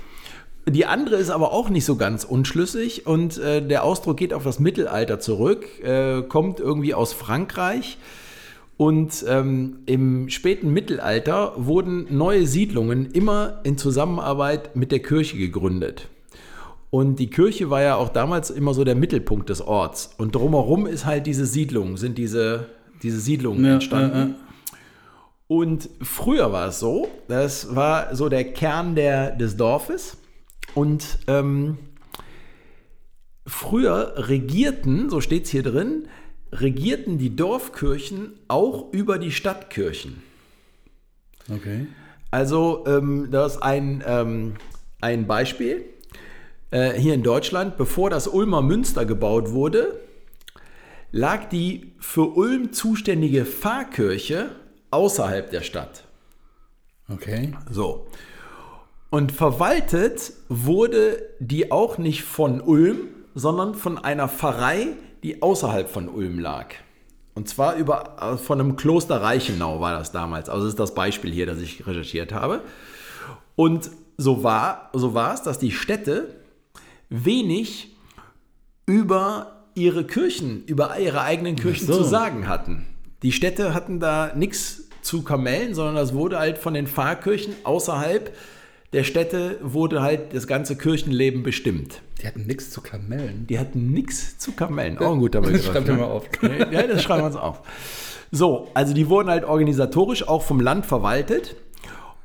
Die 0.68 0.86
andere 0.86 1.16
ist 1.16 1.30
aber 1.30 1.52
auch 1.52 1.68
nicht 1.70 1.84
so 1.84 1.96
ganz 1.96 2.24
unschlüssig 2.24 3.06
und 3.06 3.36
äh, 3.38 3.66
der 3.66 3.82
Ausdruck 3.82 4.16
geht 4.16 4.32
auf 4.32 4.44
das 4.44 4.60
Mittelalter 4.60 5.18
zurück, 5.18 5.66
äh, 5.82 6.22
kommt 6.22 6.60
irgendwie 6.60 6.94
aus 6.94 7.12
Frankreich 7.12 7.98
und 8.76 9.24
ähm, 9.28 9.78
im 9.86 10.28
späten 10.28 10.72
Mittelalter 10.72 11.54
wurden 11.56 12.06
neue 12.16 12.46
Siedlungen 12.46 13.10
immer 13.10 13.60
in 13.64 13.76
Zusammenarbeit 13.76 14.76
mit 14.76 14.92
der 14.92 15.00
Kirche 15.00 15.36
gegründet. 15.36 16.08
Und 16.94 17.16
die 17.18 17.30
Kirche 17.30 17.70
war 17.70 17.80
ja 17.80 17.96
auch 17.96 18.10
damals 18.10 18.50
immer 18.50 18.74
so 18.74 18.84
der 18.84 18.94
Mittelpunkt 18.94 19.48
des 19.48 19.62
Orts. 19.62 20.10
Und 20.18 20.34
drumherum 20.34 20.86
ist 20.86 21.06
halt 21.06 21.26
diese 21.26 21.46
Siedlung, 21.46 21.96
sind 21.96 22.18
diese, 22.18 22.66
diese 23.02 23.18
Siedlungen 23.18 23.64
Ja, 23.64 23.72
entstanden. 23.72 24.14
ja, 24.14 24.24
ja. 24.26 24.34
Und 25.46 25.88
früher 26.02 26.52
war 26.52 26.68
es 26.68 26.80
so, 26.80 27.08
das 27.28 27.74
war 27.74 28.14
so 28.14 28.28
der 28.28 28.44
Kern 28.52 28.94
der, 28.94 29.30
des 29.30 29.56
Dorfes. 29.56 30.18
Und 30.74 31.18
ähm, 31.28 31.78
früher 33.46 34.28
regierten, 34.28 35.08
so 35.08 35.22
steht 35.22 35.44
es 35.46 35.50
hier 35.50 35.62
drin, 35.62 36.08
regierten 36.52 37.16
die 37.16 37.34
Dorfkirchen 37.34 38.34
auch 38.48 38.92
über 38.92 39.18
die 39.18 39.32
Stadtkirchen. 39.32 40.22
Okay. 41.50 41.86
Also 42.30 42.84
ähm, 42.86 43.28
das 43.30 43.54
ist 43.54 43.62
ein, 43.62 44.04
ähm, 44.06 44.54
ein 45.00 45.26
Beispiel. 45.26 45.86
Äh, 46.72 46.98
hier 46.98 47.12
in 47.12 47.22
Deutschland, 47.22 47.76
bevor 47.76 48.08
das 48.08 48.26
Ulmer 48.26 48.62
Münster 48.62 49.04
gebaut 49.04 49.52
wurde, 49.52 50.00
lag 51.12 51.50
die 51.50 51.92
für 52.00 52.34
Ulm 52.34 52.72
zuständige 52.72 53.44
Pfarrkirche 53.44 54.48
außerhalb 54.90 55.50
der 55.50 55.60
Stadt. 55.60 56.04
Okay. 57.10 57.52
So. 57.70 58.06
Und 59.10 59.32
verwaltet 59.32 60.32
wurde 60.48 61.22
die 61.40 61.70
auch 61.70 61.98
nicht 61.98 62.22
von 62.22 62.62
Ulm, 62.62 63.08
sondern 63.34 63.74
von 63.74 63.98
einer 63.98 64.26
Pfarrei, 64.26 64.88
die 65.22 65.42
außerhalb 65.42 65.90
von 65.90 66.08
Ulm 66.08 66.38
lag. 66.38 66.68
Und 67.34 67.50
zwar 67.50 67.76
über, 67.76 68.16
äh, 68.18 68.38
von 68.38 68.58
einem 68.58 68.76
Kloster 68.76 69.20
Reichenau 69.20 69.78
war 69.80 69.92
das 69.92 70.10
damals. 70.10 70.48
Also 70.48 70.64
das 70.64 70.72
ist 70.72 70.80
das 70.80 70.94
Beispiel 70.94 71.32
hier, 71.32 71.44
das 71.44 71.58
ich 71.58 71.86
recherchiert 71.86 72.32
habe. 72.32 72.62
Und 73.56 73.90
so 74.16 74.42
war, 74.42 74.88
so 74.94 75.12
war 75.12 75.34
es, 75.34 75.42
dass 75.42 75.58
die 75.58 75.72
Städte 75.72 76.41
wenig 77.12 77.96
über 78.86 79.64
ihre 79.74 80.04
Kirchen, 80.04 80.64
über 80.64 80.98
ihre 80.98 81.22
eigenen 81.22 81.56
Kirchen 81.56 81.86
so. 81.86 81.98
zu 81.98 82.04
sagen 82.04 82.48
hatten. 82.48 82.86
Die 83.22 83.32
Städte 83.32 83.74
hatten 83.74 84.00
da 84.00 84.32
nichts 84.34 84.88
zu 85.02 85.22
Kamellen, 85.22 85.74
sondern 85.74 85.96
das 85.96 86.14
wurde 86.14 86.38
halt 86.38 86.58
von 86.58 86.74
den 86.74 86.86
Pfarrkirchen 86.86 87.54
außerhalb 87.64 88.34
der 88.92 89.04
Städte 89.04 89.58
wurde 89.62 90.02
halt 90.02 90.34
das 90.34 90.46
ganze 90.46 90.76
Kirchenleben 90.76 91.42
bestimmt. 91.42 92.02
Die 92.20 92.26
hatten 92.26 92.46
nichts 92.46 92.70
zu 92.70 92.82
Kamellen. 92.82 93.46
Die 93.46 93.58
hatten 93.58 93.90
nichts 93.90 94.36
zu 94.38 94.52
Kamellen. 94.52 94.98
Auch 94.98 95.12
ein 95.12 95.18
guter 95.18 95.40
Begriff. 95.40 95.64
Schreibt 95.64 95.88
ihr 95.88 95.94
ne? 95.94 96.00
mal 96.00 96.10
auf. 96.10 96.24
Ja, 96.70 96.86
das 96.86 97.02
schreiben 97.02 97.22
wir 97.22 97.26
uns 97.26 97.36
auf. 97.36 97.62
So, 98.30 98.68
also 98.74 98.92
die 98.92 99.08
wurden 99.08 99.30
halt 99.30 99.44
organisatorisch 99.44 100.28
auch 100.28 100.42
vom 100.42 100.60
Land 100.60 100.84
verwaltet. 100.84 101.56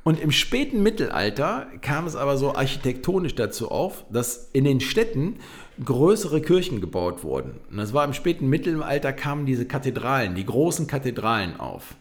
Und 0.04 0.20
im 0.20 0.30
späten 0.30 0.82
Mittelalter 0.82 1.66
kam 1.82 2.06
es 2.06 2.16
aber 2.16 2.38
so 2.38 2.54
architektonisch 2.54 3.34
dazu 3.34 3.70
auf, 3.70 4.04
dass 4.10 4.48
in 4.52 4.64
den 4.64 4.80
Städten 4.80 5.36
größere 5.84 6.40
Kirchen 6.40 6.80
gebaut 6.80 7.24
wurden. 7.24 7.60
Und 7.70 7.76
das 7.76 7.92
war 7.92 8.04
im 8.04 8.14
späten 8.14 8.48
Mittelalter 8.48 9.12
kamen 9.12 9.44
diese 9.44 9.66
Kathedralen, 9.66 10.34
die 10.34 10.46
großen 10.46 10.86
Kathedralen 10.86 11.60
auf. 11.60 11.94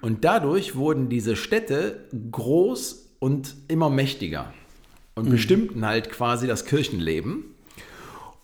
Und 0.00 0.24
dadurch 0.24 0.76
wurden 0.76 1.08
diese 1.08 1.36
Städte 1.36 2.08
groß 2.30 3.14
und 3.18 3.56
immer 3.68 3.90
mächtiger 3.90 4.52
und 5.14 5.30
bestimmten 5.30 5.84
halt 5.84 6.10
quasi 6.10 6.46
das 6.46 6.64
Kirchenleben. 6.64 7.44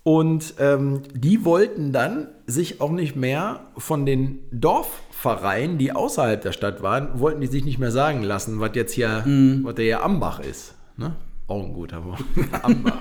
Und 0.04 0.54
ähm, 0.58 1.00
die 1.14 1.46
wollten 1.46 1.92
dann 1.92 2.28
sich 2.46 2.82
auch 2.82 2.92
nicht 2.92 3.16
mehr 3.16 3.60
von 3.78 4.04
den 4.04 4.40
Dorfvereinen, 4.52 5.78
die 5.78 5.92
außerhalb 5.92 6.42
der 6.42 6.52
Stadt 6.52 6.82
waren, 6.82 7.18
wollten 7.18 7.40
die 7.40 7.46
sich 7.46 7.64
nicht 7.64 7.78
mehr 7.78 7.90
sagen 7.90 8.22
lassen, 8.22 8.60
was 8.60 8.72
jetzt 8.74 8.92
hier, 8.92 9.24
was 9.64 9.74
der 9.74 9.84
hier 9.84 10.04
Ambach 10.04 10.40
ist. 10.40 10.74
Ne? 10.98 11.16
Auch 11.46 11.64
ein 11.64 11.72
guter 11.72 12.04
Wort. 12.04 12.22
Ambach. 12.62 13.00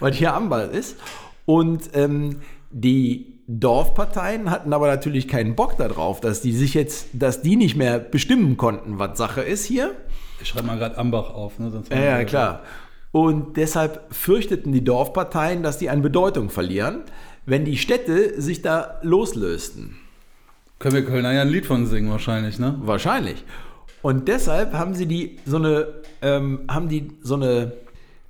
was 0.00 0.14
hier 0.16 0.34
Ambach 0.34 0.70
ist. 0.70 0.98
Und 1.46 1.88
ähm, 1.94 2.42
die 2.70 3.40
Dorfparteien 3.48 4.50
hatten 4.50 4.72
aber 4.74 4.88
natürlich 4.88 5.28
keinen 5.28 5.56
Bock 5.56 5.78
darauf, 5.78 6.20
dass 6.20 6.42
die 6.42 6.52
sich 6.52 6.74
jetzt, 6.74 7.08
dass 7.14 7.40
die 7.40 7.56
nicht 7.56 7.76
mehr 7.76 7.98
bestimmen 7.98 8.58
konnten, 8.58 8.98
was 8.98 9.16
Sache 9.16 9.40
ist 9.40 9.64
hier. 9.64 9.92
Ich 10.42 10.48
schreibe 10.48 10.66
mal 10.66 10.76
gerade 10.76 10.98
Ambach 10.98 11.32
auf. 11.32 11.58
Ne? 11.58 11.70
Sonst 11.70 11.90
Ja, 11.90 12.00
ja, 12.00 12.24
klar. 12.24 12.62
Und 13.12 13.58
deshalb 13.58 14.12
fürchteten 14.12 14.72
die 14.72 14.82
Dorfparteien, 14.82 15.62
dass 15.62 15.78
die 15.78 15.90
an 15.90 16.02
Bedeutung 16.02 16.48
verlieren, 16.48 17.02
wenn 17.44 17.64
die 17.64 17.76
Städte 17.76 18.40
sich 18.40 18.62
da 18.62 18.98
loslösten. 19.02 19.96
Können 20.78 20.94
wir 20.94 21.04
Kölner 21.04 21.32
ja 21.32 21.42
ein 21.42 21.48
Lied 21.48 21.66
von 21.66 21.86
singen 21.86 22.10
wahrscheinlich, 22.10 22.58
ne? 22.58 22.76
Wahrscheinlich. 22.82 23.44
Und 24.00 24.26
deshalb 24.26 24.72
haben 24.72 24.94
sie 24.94 25.06
die 25.06 25.38
so 25.46 25.56
eine, 25.56 25.86
ähm, 26.22 26.60
haben 26.68 26.88
die 26.88 27.12
so 27.22 27.34
eine, 27.34 27.72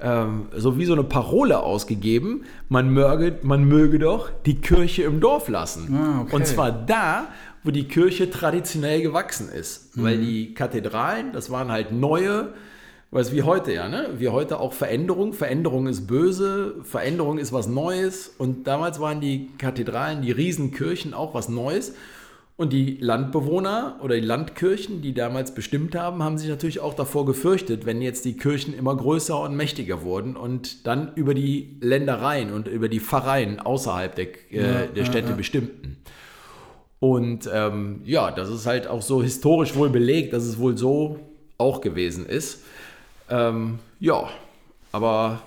ähm, 0.01 0.49
so 0.55 0.77
wie 0.79 0.85
so 0.85 0.93
eine 0.93 1.05
Parole 1.05 1.61
ausgegeben, 1.61 2.45
man 2.69 2.93
möge, 2.93 3.39
man 3.43 3.65
möge 3.65 3.99
doch 3.99 4.31
die 4.45 4.57
Kirche 4.61 5.05
im 5.05 5.21
Dorf 5.21 5.49
lassen. 5.49 5.95
Ah, 5.95 6.23
okay. 6.23 6.37
Und 6.37 6.47
zwar 6.47 6.73
da, 6.73 7.29
wo 7.65 7.71
die 7.71 7.85
Kirche 7.85 8.31
traditionell 8.31 9.01
gewachsen 9.01 9.49
ist. 9.49 9.97
Mhm. 9.97 10.03
Weil 10.03 10.19
die 10.19 10.55
Kathedralen, 10.55 11.33
das 11.33 11.51
waren 11.51 11.71
halt 11.71 11.93
neue, 11.93 12.53
was 13.13 13.31
wie 13.31 13.43
heute 13.43 13.75
ja, 13.75 13.91
ne? 13.91 14.09
Wie 14.17 14.31
heute 14.31 14.59
auch 14.59 14.73
Veränderung. 14.73 15.35
Veränderung 15.35 15.87
ist 15.87 16.07
böse, 16.07 16.77
Veränderung 16.83 17.37
ist 17.37 17.53
was 17.53 17.69
Neues. 17.69 18.35
Und 18.39 18.67
damals 18.67 19.01
waren 19.01 19.21
die 19.21 19.51
Kathedralen, 19.59 20.23
die 20.23 20.33
Riesenkirchen 20.33 21.13
auch 21.13 21.35
was 21.35 21.51
Neues. 21.51 21.95
Und 22.57 22.73
die 22.73 22.97
Landbewohner 23.01 23.99
oder 24.03 24.15
die 24.15 24.27
Landkirchen, 24.27 25.03
die 25.03 25.13
damals 25.13 25.55
bestimmt 25.55 25.95
haben, 25.95 26.23
haben 26.23 26.39
sich 26.39 26.49
natürlich 26.49 26.81
auch 26.81 26.95
davor 26.95 27.27
gefürchtet, 27.27 27.85
wenn 27.85 28.01
jetzt 28.01 28.25
die 28.25 28.37
Kirchen 28.37 28.73
immer 28.73 28.97
größer 28.97 29.39
und 29.41 29.57
mächtiger 29.57 30.03
wurden 30.03 30.35
und 30.35 30.87
dann 30.87 31.13
über 31.15 31.35
die 31.35 31.77
Ländereien 31.83 32.51
und 32.53 32.67
über 32.67 32.89
die 32.89 33.01
Pfarreien 33.01 33.61
außerhalb 33.61 34.15
der, 34.15 34.27
äh, 34.51 34.89
der 34.95 35.05
Städte 35.05 35.33
bestimmten. 35.35 35.99
Und 36.99 37.51
ähm, 37.53 38.01
ja, 38.05 38.31
das 38.31 38.49
ist 38.49 38.65
halt 38.65 38.87
auch 38.87 39.03
so 39.03 39.23
historisch 39.23 39.75
wohl 39.75 39.91
belegt, 39.91 40.33
dass 40.33 40.45
es 40.45 40.59
wohl 40.59 40.79
so 40.79 41.19
auch 41.59 41.81
gewesen 41.83 42.25
ist. 42.25 42.63
Ähm, 43.33 43.79
ja, 43.99 44.29
aber 44.93 45.43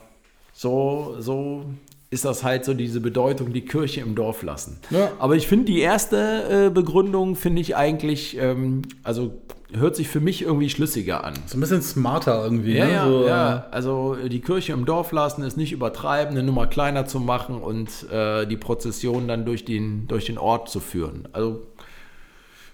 so, 0.53 1.15
so 1.19 1.65
ist 2.09 2.25
das 2.25 2.43
halt 2.43 2.65
so 2.65 2.73
diese 2.73 2.99
Bedeutung, 2.99 3.53
die 3.53 3.61
Kirche 3.61 4.01
im 4.01 4.15
Dorf 4.15 4.41
lassen. 4.41 4.79
Ja. 4.89 5.11
Aber 5.19 5.35
ich 5.35 5.47
finde 5.47 5.65
die 5.65 5.79
erste 5.79 6.67
äh, 6.67 6.69
Begründung, 6.69 7.35
finde 7.35 7.61
ich 7.61 7.75
eigentlich, 7.75 8.37
ähm, 8.37 8.83
also 9.03 9.33
hört 9.73 9.95
sich 9.95 10.07
für 10.07 10.19
mich 10.19 10.43
irgendwie 10.43 10.69
schlüssiger 10.69 11.23
an. 11.23 11.33
So 11.45 11.57
ein 11.57 11.59
bisschen 11.59 11.81
smarter 11.81 12.43
irgendwie. 12.43 12.75
Ja, 12.75 12.85
ne? 12.85 12.91
ja, 12.91 13.07
so, 13.07 13.27
ja. 13.27 13.67
Also 13.71 14.15
die 14.15 14.39
Kirche 14.39 14.73
im 14.73 14.85
Dorf 14.85 15.11
lassen, 15.11 15.43
ist 15.43 15.57
nicht 15.57 15.73
übertreiben, 15.73 16.35
eine 16.35 16.43
Nummer 16.43 16.67
kleiner 16.67 17.05
zu 17.05 17.19
machen 17.19 17.61
und 17.61 18.09
äh, 18.11 18.45
die 18.45 18.57
Prozession 18.57 19.27
dann 19.27 19.45
durch 19.45 19.65
den, 19.65 20.07
durch 20.07 20.25
den 20.25 20.37
Ort 20.37 20.69
zu 20.69 20.79
führen. 20.79 21.27
Also 21.33 21.63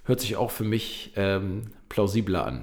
hört 0.05 0.19
sich 0.19 0.35
auch 0.35 0.51
für 0.51 0.63
mich 0.63 1.13
ähm, 1.15 1.63
plausibler 1.89 2.45
an. 2.45 2.61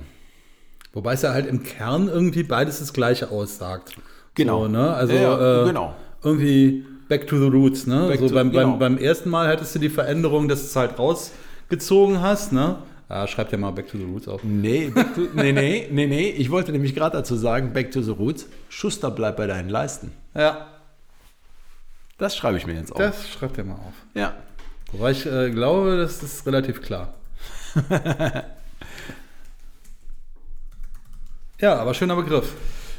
Wobei 0.99 1.13
es 1.13 1.23
ja 1.23 1.33
halt 1.33 1.47
im 1.47 1.63
Kern 1.63 2.09
irgendwie 2.09 2.43
beides 2.43 2.81
das 2.81 2.93
Gleiche 2.93 3.31
aussagt. 3.31 3.95
Genau. 4.35 4.63
So, 4.65 4.69
ne? 4.69 4.93
Also 4.95 5.13
Ja, 5.15 5.63
äh, 5.63 5.67
genau. 5.67 5.95
irgendwie 6.25 6.85
back 7.09 7.29
to 7.29 7.39
the 7.39 7.47
roots. 7.47 7.87
Ne? 7.87 8.09
Back 8.09 8.19
so 8.19 8.27
to- 8.27 8.35
beim, 8.35 8.51
genau. 8.51 8.71
beim, 8.71 8.97
beim 8.97 8.99
ersten 8.99 9.31
Mal 9.31 9.47
hattest 9.47 9.73
du 9.77 9.79
die 9.79 9.91
Veränderung, 9.91 10.49
dass 10.49 10.59
du 10.63 10.67
es 10.67 10.75
halt 10.75 10.99
rausgezogen 10.99 12.21
hast. 12.21 12.53
Ne? 12.53 12.79
Ja, 13.09 13.29
schreib 13.29 13.49
dir 13.51 13.59
mal 13.59 13.71
back 13.71 13.89
to 13.93 13.97
the 13.97 14.03
roots 14.03 14.27
auf. 14.27 14.43
Nee, 14.43 14.91
to, 14.91 15.21
nee, 15.35 15.53
nee, 15.53 15.87
nee, 15.89 16.07
nee. 16.09 16.31
Ich 16.31 16.51
wollte 16.51 16.73
nämlich 16.73 16.97
gerade 16.97 17.17
dazu 17.17 17.37
sagen, 17.37 17.73
back 17.73 17.93
to 17.93 18.03
the 18.03 18.11
roots. 18.11 18.49
Schuster 18.69 19.13
bleibt 19.13 19.37
bei 19.37 19.47
deinen 19.47 19.69
Leisten. 19.69 20.11
Ja, 20.35 20.67
Das 22.19 22.37
schreibe 22.37 22.59
ich 22.59 22.67
mir 22.67 22.75
jetzt 22.75 22.91
auf. 22.91 22.99
das 22.99 23.29
schreib 23.31 23.55
dir 23.55 23.63
mal 23.63 23.75
auf. 23.75 23.95
Ja. 24.15 24.35
Wobei 24.91 25.13
ich 25.13 25.25
äh, 25.27 25.51
glaube, 25.51 25.97
das 25.97 26.23
ist 26.25 26.45
relativ 26.45 26.83
klar. 26.83 27.15
ja, 31.61 31.77
aber 31.77 31.95
schöner 31.95 32.17
Begriff. 32.17 32.55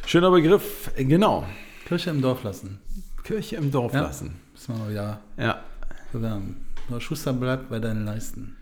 Schöner 0.05 0.31
Begriff, 0.31 0.91
genau. 0.97 1.45
Kirche 1.87 2.09
im 2.09 2.21
Dorf 2.21 2.43
lassen. 2.43 2.79
Kirche 3.23 3.55
im 3.57 3.71
Dorf 3.71 3.93
Ja. 3.93 4.01
lassen. 4.01 4.39
Müssen 4.53 4.73
wir 4.75 4.79
mal 4.83 4.89
wieder 4.91 5.19
Ja. 5.37 5.63
bewerben. 6.11 6.65
Nur 6.89 6.99
Schuster 7.01 7.33
bleibt 7.33 7.69
bei 7.69 7.79
deinen 7.79 8.05
Leisten. 8.05 8.55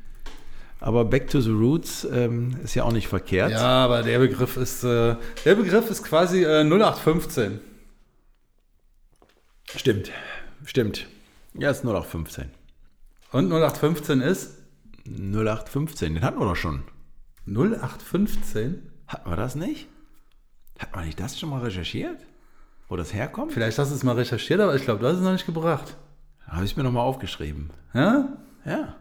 Aber 0.79 1.05
back 1.05 1.27
to 1.29 1.41
the 1.41 1.49
roots 1.49 2.05
ähm, 2.11 2.57
ist 2.63 2.75
ja 2.75 2.83
auch 2.83 2.91
nicht 2.91 3.07
verkehrt. 3.07 3.51
Ja, 3.51 3.85
aber 3.85 4.03
der 4.03 4.19
Begriff 4.19 4.57
ist, 4.57 4.83
äh, 4.83 5.15
der 5.45 5.55
Begriff 5.55 5.89
ist 5.89 6.03
quasi 6.03 6.43
äh, 6.43 6.63
0815. 6.63 7.59
Stimmt, 9.75 10.11
stimmt. 10.65 11.07
Ja, 11.55 11.71
ist 11.71 11.83
0815. 11.83 12.45
Und 13.31 13.49
0815 13.51 14.21
ist 14.21 14.53
0815, 15.07 16.13
den 16.15 16.23
hatten 16.23 16.39
wir 16.39 16.45
doch 16.45 16.55
schon. 16.55 16.83
0815? 17.47 18.81
Hatten 19.07 19.29
wir 19.29 19.37
das 19.37 19.55
nicht? 19.55 19.87
Hat 20.79 20.95
man 20.95 21.05
nicht 21.05 21.19
das 21.19 21.39
schon 21.39 21.49
mal 21.49 21.61
recherchiert? 21.61 22.19
Wo 22.89 22.95
das 22.95 23.13
herkommt? 23.13 23.51
Vielleicht 23.53 23.77
hast 23.79 23.89
du 23.91 23.95
es 23.95 24.03
mal 24.03 24.15
recherchiert, 24.15 24.59
aber 24.59 24.75
ich 24.75 24.83
glaube, 24.83 24.99
du 25.01 25.07
hast 25.07 25.17
es 25.17 25.21
noch 25.23 25.31
nicht 25.33 25.45
gebracht. 25.45 25.97
Habe 26.47 26.65
ich 26.65 26.77
mir 26.77 26.83
nochmal 26.83 27.03
aufgeschrieben. 27.03 27.69
Ja? 27.93 28.29
Ja. 28.65 28.95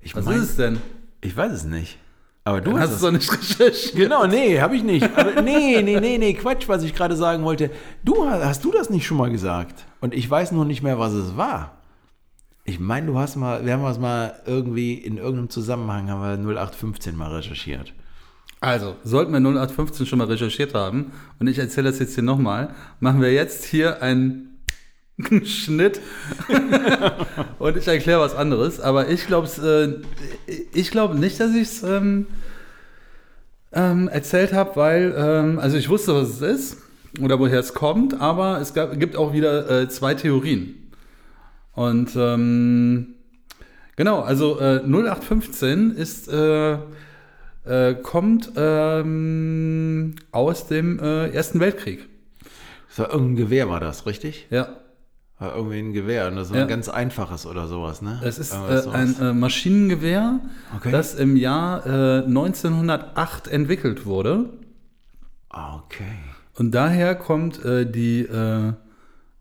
Ich 0.00 0.14
Was 0.14 0.24
mein- 0.24 0.36
ist 0.36 0.42
es 0.50 0.56
denn? 0.56 0.78
Ich 1.20 1.36
weiß 1.36 1.52
es 1.52 1.64
nicht. 1.64 1.98
Aber 2.44 2.60
du 2.62 2.78
hast 2.78 2.92
es 2.92 3.00
doch 3.00 3.10
nicht 3.10 3.30
recherchiert. 3.30 3.94
Genau, 3.94 4.26
nee, 4.26 4.58
habe 4.60 4.74
ich 4.76 4.82
nicht. 4.82 5.04
Aber 5.16 5.42
nee, 5.42 5.82
nee, 5.82 6.00
nee, 6.00 6.16
nee, 6.18 6.34
Quatsch, 6.34 6.66
was 6.68 6.82
ich 6.82 6.94
gerade 6.94 7.16
sagen 7.16 7.44
wollte. 7.44 7.70
Du 8.04 8.26
hast 8.26 8.64
du 8.64 8.70
das 8.72 8.88
nicht 8.90 9.06
schon 9.06 9.18
mal 9.18 9.30
gesagt? 9.30 9.84
Und 10.00 10.14
ich 10.14 10.28
weiß 10.30 10.52
nur 10.52 10.64
nicht 10.64 10.82
mehr, 10.82 10.98
was 10.98 11.12
es 11.12 11.36
war. 11.36 11.76
Ich 12.64 12.78
meine, 12.80 13.06
du 13.06 13.18
hast 13.18 13.36
mal, 13.36 13.64
wir 13.66 13.72
haben 13.74 13.84
es 13.84 13.98
mal 13.98 14.40
irgendwie 14.46 14.94
in 14.94 15.16
irgendeinem 15.18 15.50
Zusammenhang 15.50 16.10
haben 16.10 16.22
wir 16.22 16.36
0815 16.54 17.16
mal 17.16 17.34
recherchiert. 17.34 17.92
Also, 18.60 18.96
sollten 19.04 19.32
wir 19.32 19.38
0815 19.38 20.06
schon 20.06 20.18
mal 20.18 20.26
recherchiert 20.26 20.74
haben, 20.74 21.12
und 21.38 21.46
ich 21.46 21.58
erzähle 21.58 21.90
das 21.90 22.00
jetzt 22.00 22.14
hier 22.14 22.24
nochmal, 22.24 22.74
machen 22.98 23.20
wir 23.20 23.32
jetzt 23.32 23.64
hier 23.64 24.02
einen 24.02 24.58
Schnitt 25.44 26.00
und 27.58 27.76
ich 27.76 27.86
erkläre 27.86 28.20
was 28.20 28.34
anderes. 28.34 28.80
Aber 28.80 29.08
ich 29.08 29.26
glaube 29.26 29.48
äh, 30.46 30.52
ich 30.72 30.90
glaube 30.90 31.16
nicht, 31.16 31.40
dass 31.40 31.54
ich 31.54 31.62
es 31.62 31.82
ähm, 31.82 32.26
ähm, 33.72 34.08
erzählt 34.08 34.52
habe, 34.52 34.76
weil, 34.76 35.14
ähm, 35.16 35.58
also 35.58 35.76
ich 35.76 35.88
wusste, 35.88 36.14
was 36.14 36.28
es 36.28 36.40
ist 36.40 36.76
oder 37.20 37.38
woher 37.38 37.60
es 37.60 37.74
kommt, 37.74 38.20
aber 38.20 38.60
es 38.60 38.74
gab, 38.74 38.98
gibt 38.98 39.16
auch 39.16 39.32
wieder 39.32 39.68
äh, 39.70 39.88
zwei 39.88 40.14
Theorien. 40.14 40.90
Und 41.74 42.10
ähm, 42.16 43.14
genau, 43.96 44.20
also 44.20 44.58
äh, 44.60 44.82
0815 44.84 45.92
ist 45.92 46.28
äh, 47.68 47.90
äh, 47.90 47.94
kommt 47.94 48.52
ähm, 48.56 50.14
aus 50.32 50.66
dem 50.66 50.98
äh, 51.00 51.28
Ersten 51.30 51.60
Weltkrieg. 51.60 52.08
Das 52.88 52.98
war 53.00 53.10
irgendein 53.12 53.36
Gewehr, 53.36 53.68
war 53.68 53.80
das, 53.80 54.06
richtig? 54.06 54.46
Ja. 54.50 54.68
War 55.38 55.54
irgendwie 55.54 55.78
ein 55.78 55.92
Gewehr, 55.92 56.30
ne? 56.32 56.44
so 56.44 56.54
Ja. 56.54 56.62
ein 56.62 56.68
ganz 56.68 56.88
einfaches 56.88 57.46
oder 57.46 57.68
sowas, 57.68 58.02
ne? 58.02 58.20
Es 58.24 58.38
ist 58.38 58.52
äh, 58.52 58.88
ein 58.90 59.14
äh, 59.20 59.32
Maschinengewehr, 59.32 60.40
Okay. 60.76 60.90
das 60.90 61.14
im 61.14 61.36
Jahr 61.36 61.86
äh, 61.86 62.24
1908 62.24 63.46
entwickelt 63.46 64.04
wurde. 64.04 64.46
Ah, 65.48 65.76
okay. 65.76 66.04
Und 66.56 66.72
daher 66.72 67.14
kommt 67.14 67.64
äh, 67.64 67.88
die 67.88 68.22
äh, 68.22 68.72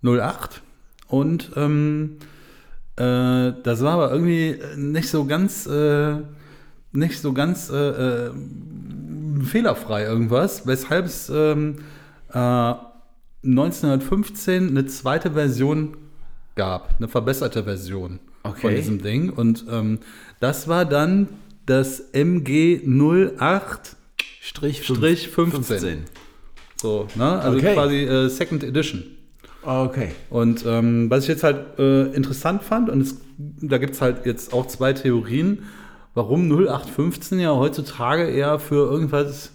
08. 0.04 0.62
Und 1.08 1.52
ähm, 1.56 2.18
äh, 2.98 3.54
das 3.64 3.82
war 3.82 3.94
aber 3.94 4.12
irgendwie 4.12 4.60
nicht 4.76 5.10
so 5.10 5.26
ganz, 5.26 5.66
äh, 5.66 6.18
nicht 6.92 7.20
so 7.20 7.34
ganz 7.34 7.70
äh, 7.70 7.76
äh, 7.76 8.32
fehlerfrei 9.44 10.04
irgendwas, 10.04 10.66
weshalb 10.66 11.06
es 11.06 11.30
ähm, 11.30 11.76
äh, 12.34 12.74
1915 13.46 14.70
eine 14.70 14.86
zweite 14.88 15.32
Version 15.32 15.98
gab, 16.56 16.96
eine 16.98 17.08
verbesserte 17.08 17.64
Version 17.64 18.20
von 18.44 18.52
Okay. 18.52 18.76
diesem 18.76 19.02
Ding. 19.02 19.30
Und 19.30 19.66
ähm, 19.70 20.00
das 20.40 20.68
war 20.68 20.86
dann 20.86 21.28
das 21.66 22.00
MG 22.14 22.82
08 22.86 23.96
Strich, 24.42 24.84
Strich 24.86 25.28
15. 25.30 26.06
So, 26.82 27.08
ne? 27.16 27.40
Also 27.42 27.58
Okay. 27.58 27.74
quasi 27.74 27.96
äh, 28.04 28.30
Second 28.30 28.64
Edition. 28.64 29.04
Okay. 29.64 30.12
Und 30.30 30.64
ähm, 30.66 31.10
was 31.10 31.24
ich 31.24 31.30
jetzt 31.30 31.44
halt 31.44 31.78
äh, 31.78 32.06
interessant 32.14 32.64
fand, 32.64 32.90
und 32.90 33.02
es, 33.02 33.18
da 33.38 33.78
gibt 33.78 33.96
es 33.96 34.02
halt 34.02 34.26
jetzt 34.26 34.54
auch 34.54 34.66
zwei 34.68 34.94
Theorien, 34.94 35.64
warum 36.18 36.50
0815 36.50 37.40
ja 37.40 37.56
heutzutage 37.56 38.24
eher 38.24 38.58
für 38.58 38.90
irgendwas 38.90 39.52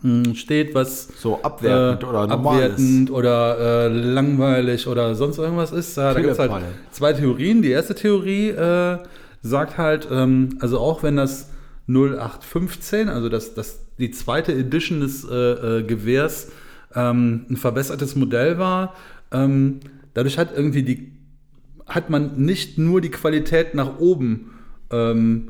mh, 0.00 0.34
steht, 0.34 0.74
was 0.74 1.08
So 1.18 1.42
abwertend 1.42 2.02
äh, 2.02 2.06
oder 2.06 2.30
abwertend 2.30 3.10
oder 3.10 3.58
äh, 3.58 3.88
langweilig 3.88 4.86
oder 4.88 5.14
sonst 5.14 5.36
irgendwas 5.36 5.70
ist. 5.70 5.98
Ja, 5.98 6.14
da 6.14 6.20
gibt 6.20 6.32
es 6.32 6.38
halt 6.38 6.50
zwei 6.90 7.12
Theorien. 7.12 7.60
Die 7.60 7.68
erste 7.70 7.94
Theorie 7.94 8.48
äh, 8.48 8.98
sagt 9.42 9.76
halt, 9.76 10.08
ähm, 10.10 10.56
also 10.60 10.80
auch 10.80 11.02
wenn 11.02 11.16
das 11.16 11.50
0815, 11.88 13.10
also 13.10 13.28
das, 13.28 13.52
das, 13.52 13.80
die 13.98 14.10
zweite 14.12 14.54
Edition 14.54 15.00
des 15.00 15.28
äh, 15.30 15.34
äh, 15.34 15.82
Gewehrs 15.82 16.52
ähm, 16.94 17.44
ein 17.50 17.58
verbessertes 17.58 18.16
Modell 18.16 18.56
war, 18.56 18.94
ähm, 19.30 19.80
dadurch 20.14 20.38
hat 20.38 20.56
irgendwie 20.56 20.84
die 20.84 21.12
hat 21.86 22.08
man 22.08 22.36
nicht 22.36 22.78
nur 22.78 23.02
die 23.02 23.10
Qualität 23.10 23.74
nach 23.74 23.98
oben 23.98 24.53
ähm, 24.94 25.48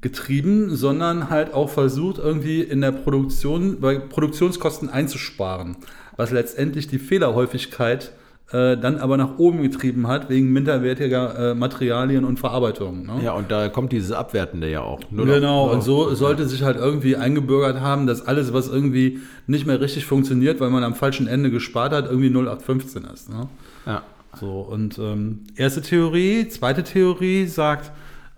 getrieben, 0.00 0.76
sondern 0.76 1.30
halt 1.30 1.54
auch 1.54 1.70
versucht, 1.70 2.18
irgendwie 2.18 2.60
in 2.60 2.80
der 2.80 2.92
Produktion, 2.92 3.80
bei 3.80 3.96
Produktionskosten 3.98 4.88
einzusparen, 4.88 5.76
was 6.16 6.30
letztendlich 6.30 6.86
die 6.86 6.98
Fehlerhäufigkeit 6.98 8.12
äh, 8.52 8.76
dann 8.76 8.98
aber 8.98 9.16
nach 9.16 9.38
oben 9.38 9.62
getrieben 9.62 10.06
hat, 10.06 10.28
wegen 10.28 10.52
minderwertiger 10.52 11.50
äh, 11.50 11.54
Materialien 11.54 12.24
und 12.24 12.38
Verarbeitung. 12.38 13.04
Ne? 13.04 13.24
Ja, 13.24 13.32
und 13.32 13.50
da 13.50 13.68
kommt 13.68 13.90
dieses 13.90 14.12
Abwertende 14.12 14.70
ja 14.70 14.82
auch. 14.82 15.00
Nur 15.10 15.26
Genau, 15.26 15.66
noch- 15.66 15.72
und 15.74 15.82
so 15.82 16.14
sollte 16.14 16.46
sich 16.46 16.62
halt 16.62 16.76
irgendwie 16.76 17.16
eingebürgert 17.16 17.80
haben, 17.80 18.06
dass 18.06 18.24
alles, 18.24 18.52
was 18.52 18.68
irgendwie 18.68 19.18
nicht 19.48 19.66
mehr 19.66 19.80
richtig 19.80 20.06
funktioniert, 20.06 20.60
weil 20.60 20.70
man 20.70 20.84
am 20.84 20.94
falschen 20.94 21.26
Ende 21.26 21.50
gespart 21.50 21.92
hat, 21.92 22.06
irgendwie 22.08 22.30
0815 22.30 23.04
ist. 23.12 23.30
Ne? 23.30 23.48
Ja. 23.84 24.02
So, 24.38 24.60
und 24.60 24.98
ähm, 24.98 25.40
erste 25.56 25.82
Theorie, 25.82 26.46
zweite 26.48 26.84
Theorie 26.84 27.46
sagt, 27.46 27.90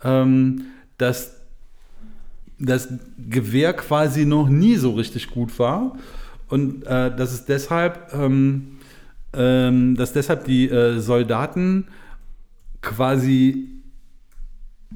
ähm, 0.05 0.67
dass 0.97 1.37
das 2.59 2.89
Gewehr 3.19 3.73
quasi 3.73 4.25
noch 4.25 4.49
nie 4.49 4.77
so 4.77 4.93
richtig 4.93 5.31
gut 5.31 5.59
war 5.59 5.97
und 6.49 6.85
äh, 6.85 7.15
dass 7.15 7.33
es 7.33 7.45
deshalb, 7.45 8.13
ähm, 8.15 8.79
ähm, 9.33 9.97
dass 9.97 10.13
deshalb 10.13 10.45
die 10.45 10.69
äh, 10.69 10.99
Soldaten 10.99 11.87
quasi 12.83 13.69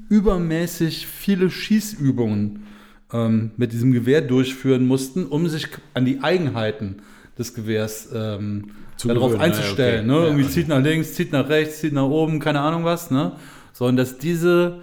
übermäßig 0.08 1.06
viele 1.06 1.50
Schießübungen 1.50 2.64
ähm, 3.12 3.50
mit 3.56 3.72
diesem 3.72 3.92
Gewehr 3.92 4.22
durchführen 4.22 4.86
mussten, 4.86 5.26
um 5.26 5.48
sich 5.48 5.68
an 5.94 6.04
die 6.04 6.20
Eigenheiten 6.20 6.96
des 7.38 7.54
Gewehrs 7.54 8.08
ähm, 8.14 8.70
darauf 9.04 9.38
einzustellen. 9.38 10.08
ja, 10.08 10.14
okay. 10.14 10.20
Ne? 10.20 10.26
Irgendwie 10.26 10.44
Ja, 10.44 10.50
zieht 10.50 10.68
nach 10.68 10.82
links, 10.82 11.14
zieht 11.14 11.32
nach 11.32 11.48
rechts, 11.48 11.80
zieht 11.80 11.92
nach 11.92 12.04
oben, 12.04 12.40
keine 12.40 12.60
Ahnung 12.60 12.84
was. 12.84 13.10
Ne? 13.10 13.32
Sondern 13.72 13.96
dass 13.96 14.18
diese 14.18 14.80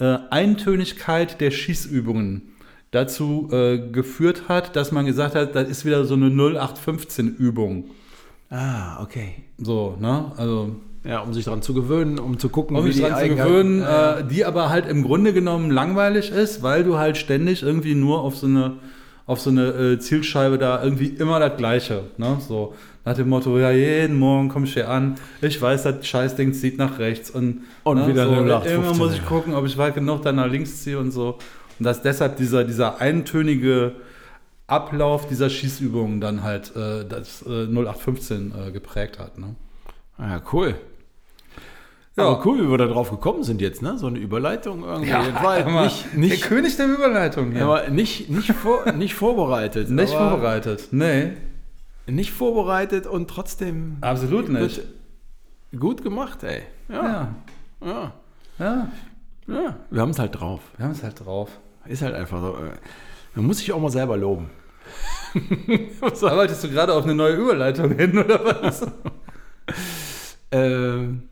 äh, 0.00 0.18
Eintönigkeit 0.30 1.40
der 1.40 1.50
Schießübungen 1.50 2.42
dazu 2.90 3.48
äh, 3.52 3.78
geführt 3.78 4.48
hat, 4.48 4.76
dass 4.76 4.92
man 4.92 5.06
gesagt 5.06 5.34
hat, 5.34 5.54
das 5.54 5.68
ist 5.68 5.84
wieder 5.84 6.04
so 6.04 6.14
eine 6.14 6.28
0815-Übung. 6.28 7.84
Ah, 8.50 9.02
okay. 9.02 9.34
So, 9.58 9.96
ne? 10.00 10.32
Also 10.36 10.76
Ja, 11.04 11.20
um 11.20 11.34
sich 11.34 11.44
daran 11.44 11.62
zu 11.62 11.74
gewöhnen, 11.74 12.18
um 12.18 12.38
zu 12.38 12.48
gucken, 12.48 12.76
um 12.76 12.84
wie 12.84 12.92
sich 12.92 13.04
die 13.04 13.10
dran 13.10 13.20
zu 13.28 13.36
gewöhnen, 13.36 13.80
Ja, 13.80 14.18
äh, 14.18 14.24
die 14.26 14.44
aber 14.44 14.70
halt 14.70 14.86
im 14.86 15.02
Grunde 15.02 15.32
genommen 15.32 15.70
langweilig 15.70 16.30
ist, 16.30 16.62
weil 16.62 16.82
du 16.84 16.98
halt 16.98 17.16
ständig 17.18 17.62
irgendwie 17.62 17.94
nur 17.94 18.20
auf 18.22 18.36
so 18.36 18.46
eine 18.46 18.74
auf 19.26 19.42
so 19.42 19.50
eine 19.50 19.66
äh, 19.66 19.98
Zielscheibe 19.98 20.56
da 20.56 20.82
irgendwie 20.82 21.08
immer 21.08 21.38
das 21.38 21.58
Gleiche, 21.58 22.04
ne? 22.16 22.38
So 22.40 22.72
nach 23.08 23.16
dem 23.16 23.30
Motto, 23.30 23.58
ja 23.58 23.70
jeden 23.70 24.18
Morgen 24.18 24.50
komm 24.50 24.64
ich 24.64 24.74
hier 24.74 24.90
an, 24.90 25.14
ich 25.40 25.60
weiß, 25.60 25.84
das 25.84 26.06
Scheißding 26.06 26.52
zieht 26.52 26.76
nach 26.76 26.98
rechts 26.98 27.30
und 27.30 27.62
Und 27.82 28.06
wieder 28.06 28.26
so, 28.26 28.32
eine 28.32 28.42
0815. 28.42 28.70
irgendwann 28.72 28.98
muss 28.98 29.14
ich 29.14 29.24
gucken, 29.24 29.54
ob 29.54 29.64
ich 29.64 29.78
weit 29.78 29.94
genug 29.94 30.22
dann 30.22 30.36
nach 30.36 30.46
links 30.46 30.82
ziehe 30.82 30.98
und 30.98 31.10
so 31.10 31.38
und 31.78 31.84
dass 31.86 32.02
deshalb 32.02 32.36
dieser 32.36 32.64
dieser 32.64 33.00
eintönige 33.00 33.92
Ablauf 34.66 35.26
dieser 35.26 35.48
Schießübungen 35.48 36.20
dann 36.20 36.42
halt 36.42 36.76
äh, 36.76 37.06
das 37.08 37.42
äh, 37.46 37.64
0815 37.64 38.52
äh, 38.52 38.72
geprägt 38.72 39.18
hat, 39.18 39.38
ne? 39.38 39.54
ja, 40.18 40.42
cool. 40.52 40.74
Ja. 42.16 42.24
Aber 42.24 42.44
cool, 42.44 42.58
wie 42.58 42.70
wir 42.70 42.76
da 42.76 42.88
drauf 42.88 43.10
gekommen 43.10 43.42
sind 43.42 43.62
jetzt, 43.62 43.80
ne? 43.80 43.96
So 43.96 44.08
eine 44.08 44.18
Überleitung 44.18 44.82
irgendwie. 44.82 45.08
Ja, 45.08 45.22
halt 45.40 45.66
aber 45.66 45.84
nicht, 45.84 46.12
der 46.12 46.18
nicht, 46.18 46.42
König 46.42 46.76
der 46.76 46.86
Überleitung 46.88 47.52
hier. 47.52 47.64
aber 47.64 47.88
nicht, 47.88 48.28
nicht, 48.28 48.52
vor, 48.52 48.90
nicht 48.92 49.14
vorbereitet. 49.14 49.88
Nicht 49.88 50.12
vorbereitet. 50.12 50.88
Nee, 50.90 51.32
Nicht 52.08 52.32
vorbereitet 52.32 53.06
und 53.06 53.28
trotzdem 53.28 53.98
absolut 54.00 54.48
nicht. 54.48 54.80
gut, 55.78 56.02
gemacht, 56.02 56.42
ey. 56.42 56.62
Ja, 56.88 57.34
Ja, 57.84 58.12
ja, 58.58 58.88
ja. 59.46 59.76
Wir 59.90 60.00
haben 60.00 60.10
es 60.10 60.18
halt 60.18 60.38
drauf. 60.40 60.60
wir 60.76 60.84
haben 60.86 60.92
es 60.92 61.02
halt 61.02 61.24
drauf. 61.24 61.50
Ist 61.86 62.02
halt 62.02 62.14
einfach 62.14 62.40
so. 62.40 62.54
äh, 62.56 62.70
Man 63.34 63.46
muss 63.46 63.58
sich 63.58 63.72
auch 63.72 63.80
mal 63.80 63.90
selber 63.90 64.16
loben. 64.16 64.50
Arbeitest 66.22 66.64
du 66.64 66.70
gerade 66.70 66.94
auf 66.94 67.04
eine 67.04 67.14
neue 67.14 67.34
Überleitung 67.34 67.92
hin 67.96 68.18
oder 68.18 68.62
was? 68.62 68.86
Ähm, 70.50 71.28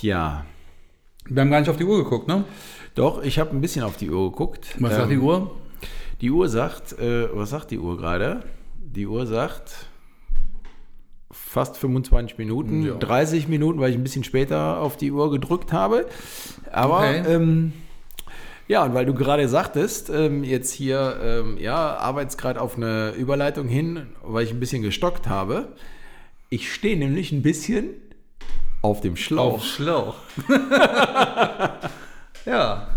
tja. 0.00 0.46
Wir 1.26 1.40
haben 1.42 1.50
gar 1.50 1.60
nicht 1.60 1.68
auf 1.68 1.76
die 1.76 1.84
Uhr 1.84 2.02
geguckt, 2.02 2.26
ne? 2.26 2.44
Doch, 2.94 3.22
ich 3.22 3.38
habe 3.38 3.50
ein 3.50 3.60
bisschen 3.60 3.84
auf 3.84 3.98
die 3.98 4.10
Uhr 4.10 4.30
geguckt. 4.30 4.74
Was 4.80 4.94
sagt 4.96 5.10
die 5.10 5.14
Ähm, 5.16 5.22
Uhr? 5.24 5.50
Die 6.22 6.30
Uhr 6.30 6.48
sagt, 6.48 6.98
äh, 6.98 7.28
was 7.36 7.50
sagt 7.50 7.70
die 7.70 7.78
Uhr 7.78 7.96
gerade? 7.98 8.42
Die 8.94 9.06
Uhr 9.06 9.26
sagt 9.26 9.86
fast 11.30 11.76
25 11.78 12.36
Minuten, 12.38 12.82
Ja. 12.86 12.94
30 12.94 13.48
Minuten, 13.48 13.80
weil 13.80 13.90
ich 13.90 13.96
ein 13.96 14.02
bisschen 14.02 14.24
später 14.24 14.80
auf 14.80 14.96
die 14.98 15.10
Uhr 15.10 15.30
gedrückt 15.30 15.72
habe. 15.72 16.06
Aber 16.70 16.98
Okay. 16.98 17.22
ähm, 17.26 17.72
ja, 18.68 18.84
und 18.84 18.92
weil 18.94 19.06
du 19.06 19.14
gerade 19.14 19.48
sagtest, 19.48 20.10
ähm, 20.10 20.44
jetzt 20.44 20.72
hier, 20.72 21.16
ähm, 21.22 21.58
ja, 21.58 21.96
arbeitest 21.96 22.38
gerade 22.38 22.60
auf 22.60 22.76
eine 22.76 23.12
Überleitung 23.12 23.66
hin, 23.66 24.08
weil 24.22 24.44
ich 24.44 24.50
ein 24.52 24.60
bisschen 24.60 24.82
gestockt 24.82 25.26
habe. 25.28 25.68
Ich 26.50 26.72
stehe 26.72 26.96
nämlich 26.98 27.32
ein 27.32 27.42
bisschen 27.42 27.88
auf 28.82 29.00
dem 29.00 29.16
Schlauch. 29.16 29.54
Auf 29.54 29.64
Schlauch. 29.64 30.14
ja. 32.44 32.88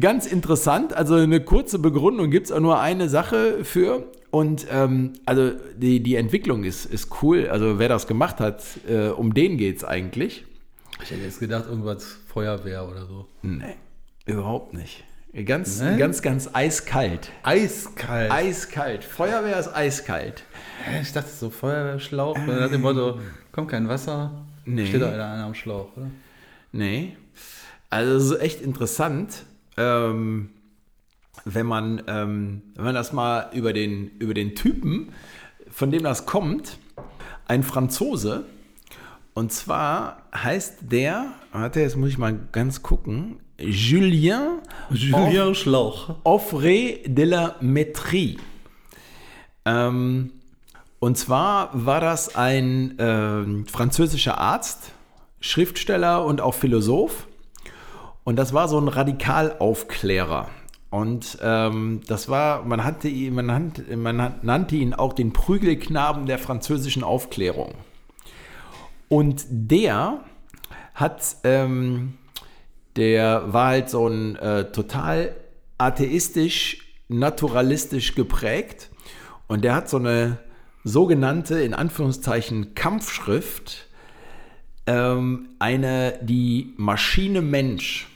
Ganz 0.00 0.26
interessant, 0.26 0.92
also 0.94 1.14
eine 1.14 1.40
kurze 1.40 1.78
Begründung 1.78 2.30
gibt 2.30 2.46
es 2.46 2.52
auch 2.52 2.60
nur 2.60 2.80
eine 2.80 3.08
Sache 3.08 3.64
für. 3.64 4.10
Und 4.30 4.66
ähm, 4.70 5.12
also 5.24 5.52
die, 5.76 6.02
die 6.02 6.16
Entwicklung 6.16 6.64
ist, 6.64 6.84
ist 6.86 7.22
cool. 7.22 7.48
Also 7.48 7.78
wer 7.78 7.88
das 7.88 8.06
gemacht 8.06 8.40
hat, 8.40 8.62
äh, 8.88 9.08
um 9.08 9.32
den 9.32 9.56
geht 9.56 9.76
es 9.78 9.84
eigentlich. 9.84 10.44
Ich 11.02 11.10
hätte 11.10 11.22
jetzt 11.22 11.38
gedacht, 11.40 11.66
irgendwas 11.68 12.04
Feuerwehr 12.26 12.88
oder 12.88 13.06
so. 13.06 13.26
Nee, 13.42 13.76
überhaupt 14.26 14.74
nicht. 14.74 15.04
Ganz, 15.44 15.80
Nee? 15.82 15.98
ganz, 15.98 16.22
ganz 16.22 16.48
eiskalt. 16.52 17.30
Eiskalt. 17.42 18.30
Eiskalt. 18.32 19.04
Feuerwehr 19.04 19.58
ist 19.60 19.68
eiskalt. 19.74 20.42
Ich 21.02 21.12
dachte 21.12 21.28
so 21.30 21.50
Feuerwehrschlauch. 21.50 22.38
Nach 22.38 22.70
dem 22.70 22.80
Motto, 22.80 23.18
kommt 23.52 23.68
kein 23.70 23.86
Wasser, 23.88 24.46
Nee. 24.64 24.86
steht 24.86 25.02
da 25.02 25.10
einer 25.12 25.44
am 25.44 25.54
Schlauch, 25.54 25.94
oder? 25.96 26.10
Nee. 26.72 27.16
Also 27.90 28.16
es 28.16 28.24
ist 28.30 28.40
echt 28.40 28.60
interessant, 28.62 29.44
ähm, 29.76 30.50
wenn, 31.44 31.66
man, 31.66 32.02
ähm, 32.06 32.62
wenn 32.74 32.84
man 32.84 32.94
das 32.94 33.12
mal 33.12 33.50
über 33.52 33.72
den, 33.72 34.10
über 34.18 34.34
den 34.34 34.54
Typen, 34.54 35.12
von 35.70 35.90
dem 35.90 36.02
das 36.02 36.26
kommt, 36.26 36.78
ein 37.46 37.62
Franzose. 37.62 38.44
Und 39.34 39.52
zwar 39.52 40.22
heißt 40.34 40.78
der, 40.90 41.32
warte, 41.52 41.80
jetzt 41.80 41.96
muss 41.96 42.08
ich 42.08 42.18
mal 42.18 42.38
ganz 42.52 42.82
gucken, 42.82 43.40
Julien 43.58 44.60
Julien 44.90 45.54
Schlauch. 45.54 46.16
Offray 46.24 47.02
de 47.06 47.24
la 47.24 47.56
Métrie. 47.60 48.38
Ähm, 49.64 50.32
Und 50.98 51.18
zwar 51.18 51.70
war 51.72 52.00
das 52.00 52.34
ein 52.36 52.98
äh, 52.98 53.70
französischer 53.70 54.38
Arzt, 54.38 54.92
Schriftsteller 55.40 56.24
und 56.24 56.40
auch 56.40 56.54
Philosoph. 56.54 57.26
Und 58.26 58.34
das 58.34 58.52
war 58.52 58.66
so 58.66 58.76
ein 58.80 58.88
Radikalaufklärer. 58.88 60.48
Und 60.90 61.38
ähm, 61.42 62.00
das 62.08 62.28
war, 62.28 62.64
man, 62.64 62.82
hatte, 62.82 63.08
man, 63.30 63.46
nannte, 63.46 63.96
man 63.96 64.34
nannte 64.42 64.74
ihn 64.74 64.94
auch 64.94 65.12
den 65.12 65.32
Prügelknaben 65.32 66.26
der 66.26 66.40
französischen 66.40 67.04
Aufklärung. 67.04 67.74
Und 69.08 69.44
der 69.48 70.24
hat, 70.92 71.36
ähm, 71.44 72.14
der 72.96 73.52
war 73.52 73.68
halt 73.68 73.90
so 73.90 74.08
ein 74.08 74.34
äh, 74.34 74.72
total 74.72 75.36
atheistisch, 75.78 76.84
naturalistisch 77.06 78.16
geprägt. 78.16 78.90
Und 79.46 79.62
der 79.62 79.76
hat 79.76 79.88
so 79.88 79.98
eine 79.98 80.38
sogenannte, 80.82 81.60
in 81.60 81.74
Anführungszeichen, 81.74 82.74
Kampfschrift, 82.74 83.86
ähm, 84.88 85.50
eine, 85.60 86.18
die 86.22 86.74
Maschine 86.76 87.40
Mensch 87.40 88.08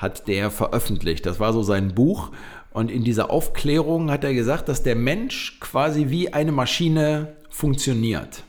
hat 0.00 0.28
der 0.28 0.50
veröffentlicht. 0.50 1.26
Das 1.26 1.38
war 1.40 1.52
so 1.52 1.62
sein 1.62 1.94
Buch. 1.94 2.30
Und 2.72 2.90
in 2.90 3.04
dieser 3.04 3.30
Aufklärung 3.30 4.10
hat 4.10 4.24
er 4.24 4.32
gesagt, 4.32 4.68
dass 4.68 4.82
der 4.82 4.96
Mensch 4.96 5.58
quasi 5.60 6.06
wie 6.08 6.32
eine 6.32 6.52
Maschine 6.52 7.36
funktioniert. 7.50 8.44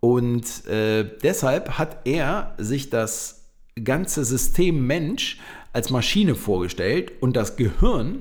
Und 0.00 0.66
äh, 0.66 1.08
deshalb 1.22 1.78
hat 1.78 2.06
er 2.06 2.54
sich 2.58 2.90
das 2.90 3.46
ganze 3.82 4.24
System 4.24 4.86
Mensch 4.86 5.38
als 5.72 5.90
Maschine 5.90 6.34
vorgestellt 6.34 7.12
und 7.20 7.34
das 7.34 7.56
Gehirn 7.56 8.20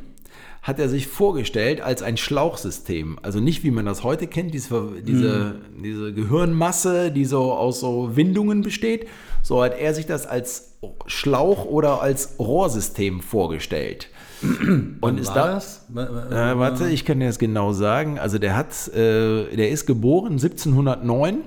hat 0.62 0.80
er 0.80 0.88
sich 0.88 1.08
vorgestellt 1.08 1.82
als 1.82 2.04
ein 2.04 2.18
Schlauchsystem. 2.18 3.18
Also 3.24 3.40
nicht 3.40 3.64
wie 3.64 3.72
man 3.72 3.86
das 3.86 4.04
heute 4.04 4.28
kennt, 4.28 4.54
diese, 4.54 5.02
diese, 5.02 5.56
diese 5.84 6.14
Gehirnmasse, 6.14 7.12
die 7.12 7.26
so 7.26 7.52
aus 7.52 7.80
so 7.80 8.16
Windungen 8.16 8.62
besteht. 8.62 9.08
So 9.42 9.64
hat 9.64 9.78
er 9.78 9.96
sich 9.96 10.06
das 10.06 10.28
als 10.28 10.71
Schlauch 11.06 11.66
oder 11.66 12.02
als 12.02 12.36
Rohrsystem 12.40 13.22
vorgestellt. 13.22 14.10
Und 15.02 15.20
ist 15.20 15.34
da, 15.34 15.54
das? 15.54 15.86
äh, 15.92 15.96
warte, 15.96 16.90
ich 16.90 17.06
kann 17.06 17.20
dir 17.20 17.28
das 17.28 17.38
genau 17.38 17.74
sagen. 17.74 18.18
Also 18.18 18.40
der 18.40 18.56
hat, 18.56 18.88
äh, 18.90 19.56
der 19.56 19.70
ist 19.70 19.86
geboren 19.86 20.34
1709 20.34 21.44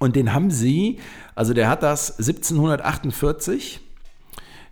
und 0.00 0.16
den 0.16 0.32
haben 0.32 0.50
sie, 0.50 0.98
also 1.34 1.54
der 1.54 1.68
hat 1.68 1.82
das 1.82 2.18
1748, 2.18 3.80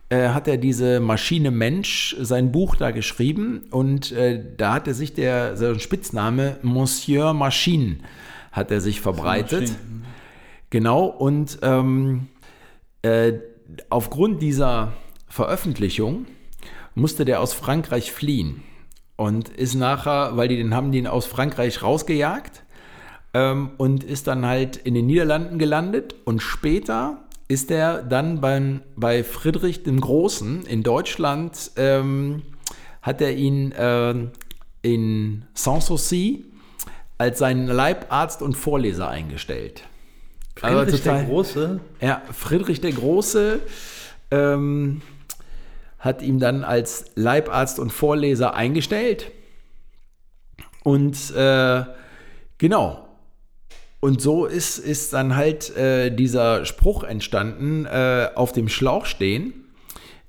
äh, 0.09 0.31
hat 0.31 0.49
er 0.49 0.57
diese 0.57 1.01
Maschine 1.01 1.51
Mensch, 1.51 2.17
sein 2.19 2.51
Buch 2.51 2.75
da 2.75 2.91
geschrieben 2.91 3.67
und 3.71 4.11
äh, 4.11 4.43
da 4.57 4.75
hat 4.75 4.89
er 4.89 4.95
sich 4.95 5.15
der, 5.15 5.57
sein 5.57 5.79
Spitzname 5.79 6.57
Monsieur 6.63 7.35
Machine 7.35 7.99
hat 8.51 8.71
er 8.73 8.81
sich 8.81 9.01
verbreitet. 9.01 9.71
Genau, 10.71 11.05
und 11.05 11.59
ähm, 11.63 12.29
äh, 13.03 13.35
aufgrund 13.91 14.43
dieser 14.43 14.93
Veröffentlichung 15.29 16.27
musste 16.95 17.25
der 17.25 17.41
aus 17.41 17.53
Frankreich 17.53 18.13
fliehen 18.13 18.63
und 19.17 19.49
ist 19.49 19.75
nachher, 19.75 20.37
weil 20.37 20.49
die 20.49 20.57
den 20.57 20.75
haben 20.75 20.93
den 20.93 21.07
aus 21.07 21.27
Frankreich 21.27 21.83
rausgejagt 21.83 22.65
ähm, 23.35 23.71
und 23.77 24.05
ist 24.05 24.27
dann 24.27 24.47
halt 24.47 24.77
in 24.77 24.95
den 24.95 25.07
Niederlanden 25.07 25.59
gelandet 25.59 26.15
und 26.25 26.41
später 26.41 27.25
ist 27.49 27.71
er 27.71 28.03
dann 28.03 28.41
beim, 28.41 28.83
bei 28.95 29.25
Friedrich 29.25 29.83
dem 29.83 30.01
Großen 30.01 30.67
in 30.67 30.83
Deutschland, 30.83 31.71
ähm, 31.77 32.43
hat 33.01 33.23
er 33.23 33.35
ihn 33.35 33.73
äh, 33.73 34.15
in 34.83 35.45
Sanssouci 35.55 36.45
als 37.17 37.39
seinen 37.39 37.67
Leibarzt 37.67 38.43
und 38.43 38.55
Vorleser 38.55 39.09
eingestellt. 39.09 39.85
Also 40.63 40.79
Friedrich 40.81 41.03
der 41.03 41.13
total- 41.13 41.27
Große. 41.27 41.81
ja, 42.01 42.23
Friedrich 42.33 42.81
der 42.81 42.93
Große 42.93 43.61
ähm, 44.31 45.03
hat 45.99 46.23
ihn 46.23 46.39
dann 46.39 46.65
als 46.65 47.07
Leibarzt 47.15 47.79
und 47.79 47.91
Vorleser 47.93 48.55
eingestellt. 48.55 49.31
Und 50.85 51.35
äh, 51.35 51.83
genau. 52.59 53.05
Und 54.01 54.21
so 54.23 54.47
ist, 54.47 54.79
ist 54.79 55.13
dann 55.13 55.35
halt 55.35 55.77
äh, 55.77 56.11
dieser 56.15 56.65
Spruch 56.65 57.03
entstanden, 57.03 57.85
äh, 57.85 58.29
auf 58.35 58.53
dem 58.53 58.69
Schlauch 58.69 59.07
stehen. 59.07 59.53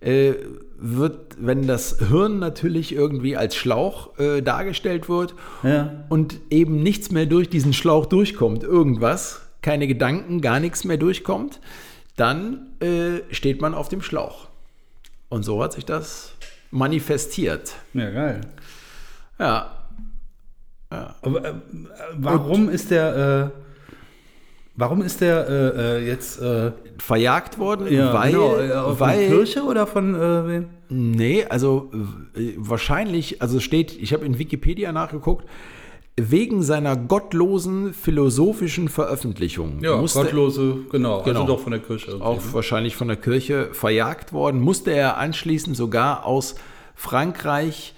Äh, 0.02 0.34
wird, 0.82 1.36
wenn 1.40 1.68
das 1.68 1.98
Hirn 2.08 2.40
natürlich 2.40 2.94
irgendwie 2.96 3.36
als 3.36 3.56
Schlauch 3.56 4.18
äh, 4.18 4.42
dargestellt 4.42 5.10
wird 5.10 5.36
Ja. 5.62 6.06
und 6.08 6.40
eben 6.50 6.82
nichts 6.82 7.12
mehr 7.12 7.26
durch 7.26 7.50
diesen 7.50 7.74
Schlauch 7.74 8.06
durchkommt, 8.06 8.64
irgendwas, 8.64 9.42
keine 9.62 9.88
Gedanken, 9.88 10.42
gar 10.42 10.60
nichts 10.60 10.84
mehr 10.84 10.98
durchkommt, 10.98 11.60
dann 12.16 12.68
äh, 12.82 13.22
steht 13.34 13.62
man 13.62 13.74
auf 13.74 13.90
dem 13.90 14.02
Schlauch. 14.02 14.48
Und 15.30 15.44
so 15.44 15.64
hat 15.64 15.74
sich 15.74 15.86
das 15.86 16.34
manifestiert. 16.72 17.74
Ja, 17.94 18.10
geil. 18.10 18.42
Ja, 19.40 19.72
Aber 20.90 21.46
äh, 21.46 21.54
warum 22.18 22.70
ist 22.70 22.92
der, 22.92 23.52
äh, 23.56 23.60
warum 24.76 25.02
ist 25.02 25.22
der 25.22 25.48
äh, 25.48 25.98
äh, 25.98 26.08
jetzt, 26.08 26.42
äh, 26.42 26.72
verjagt 26.98 27.58
worden, 27.58 27.92
ja, 27.92 28.14
weil, 28.14 28.32
genau, 28.32 28.56
äh, 28.58 28.70
von 28.70 29.00
weil 29.00 29.20
der 29.20 29.30
Kirche 29.30 29.64
oder 29.64 29.88
von 29.88 30.16
äh, 30.16 30.48
wem? 30.48 30.70
Nee, 30.90 31.46
also 31.46 31.92
wahrscheinlich, 32.58 33.42
also 33.42 33.60
steht, 33.60 33.96
ich 34.02 34.12
habe 34.12 34.26
in 34.26 34.40
Wikipedia 34.40 34.92
nachgeguckt, 34.92 35.48
wegen 36.32 36.64
seiner 36.64 36.96
gottlosen 36.96 37.94
philosophischen 37.94 38.90
Veröffentlichung 38.90 39.80
musste 39.82 40.22
gottlose, 40.24 40.78
genau, 40.92 41.24
Genau. 41.24 41.42
also 41.42 41.54
doch 41.56 41.60
von 41.62 41.72
der 41.72 41.82
Kirche. 41.82 42.12
irgendwie, 42.12 42.26
auch 42.26 42.42
wahrscheinlich 42.54 42.96
von 42.96 43.08
der 43.08 43.18
Kirche 43.18 43.70
verjagt 43.74 44.34
worden, 44.34 44.62
musste 44.62 44.92
er 44.92 45.18
anschließend 45.18 45.76
sogar 45.76 46.26
aus 46.26 46.56
Frankreich 46.96 47.94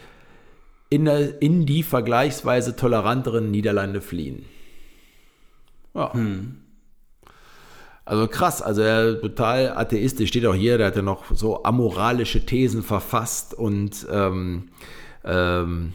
in, 0.89 1.05
der, 1.05 1.41
in 1.41 1.65
die 1.65 1.83
vergleichsweise 1.83 2.75
toleranteren 2.75 3.49
Niederlande 3.49 4.01
fliehen. 4.01 4.45
Ja. 5.93 6.11
Also 8.05 8.27
krass, 8.27 8.61
also 8.61 8.81
er 8.81 9.21
total 9.21 9.69
atheistisch, 9.69 10.29
steht 10.29 10.45
auch 10.45 10.55
hier, 10.55 10.77
der 10.77 10.87
hat 10.87 10.95
ja 10.95 11.01
noch 11.01 11.25
so 11.33 11.63
amoralische 11.63 12.45
Thesen 12.45 12.83
verfasst 12.83 13.53
und 13.53 14.05
ähm, 14.11 14.69
ähm, 15.23 15.93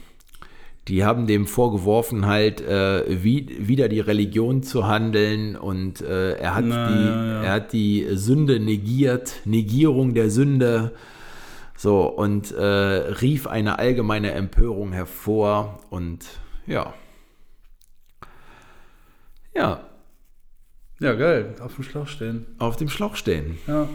die 0.89 1.05
haben 1.05 1.27
dem 1.27 1.47
vorgeworfen, 1.47 2.27
halt 2.27 2.61
äh, 2.61 3.23
wie, 3.23 3.67
wieder 3.67 3.89
die 3.89 4.01
Religion 4.01 4.63
zu 4.63 4.87
handeln 4.87 5.57
und 5.57 6.01
äh, 6.01 6.35
er, 6.35 6.55
hat 6.55 6.65
Na, 6.67 6.89
die, 6.89 7.05
ja, 7.05 7.43
er 7.43 7.53
hat 7.53 7.73
die 7.73 8.07
Sünde 8.13 8.61
negiert, 8.61 9.35
Negierung 9.45 10.15
der 10.15 10.31
Sünde. 10.31 10.93
So, 11.77 12.07
und 12.07 12.53
äh, 12.53 12.65
rief 12.65 13.47
eine 13.47 13.79
allgemeine 13.79 14.31
Empörung 14.33 14.93
hervor 14.93 15.81
und 15.91 16.25
ja. 16.67 16.95
Ja, 19.55 19.81
Ja, 21.01 21.13
geil, 21.15 21.55
auf 21.61 21.75
dem 21.75 21.85
Schlauch 21.85 22.07
stehen. 22.09 22.47
auf 22.59 22.77
dem 22.77 22.89
Schlauch 22.89 23.17
stehen. 23.17 23.59
Ja. 23.67 23.89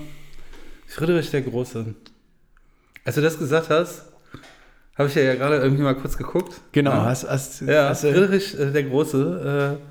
Friedrich 0.87 1.31
der 1.31 1.41
Große. 1.41 1.95
Als 3.05 3.15
du 3.15 3.21
das 3.21 3.39
gesagt 3.39 3.69
hast, 3.69 4.10
habe 4.97 5.09
ich 5.09 5.15
ja, 5.15 5.21
ja 5.23 5.35
gerade 5.35 5.57
irgendwie 5.57 5.83
mal 5.83 5.95
kurz 5.95 6.17
geguckt. 6.17 6.61
Genau, 6.71 6.91
Ja. 6.91 7.05
hast, 7.05 7.27
hast, 7.29 7.61
Ja, 7.61 7.89
hast 7.89 8.01
Friedrich 8.01 8.57
äh, 8.59 8.71
der 8.71 8.83
Große 8.83 9.79
äh, 9.79 9.85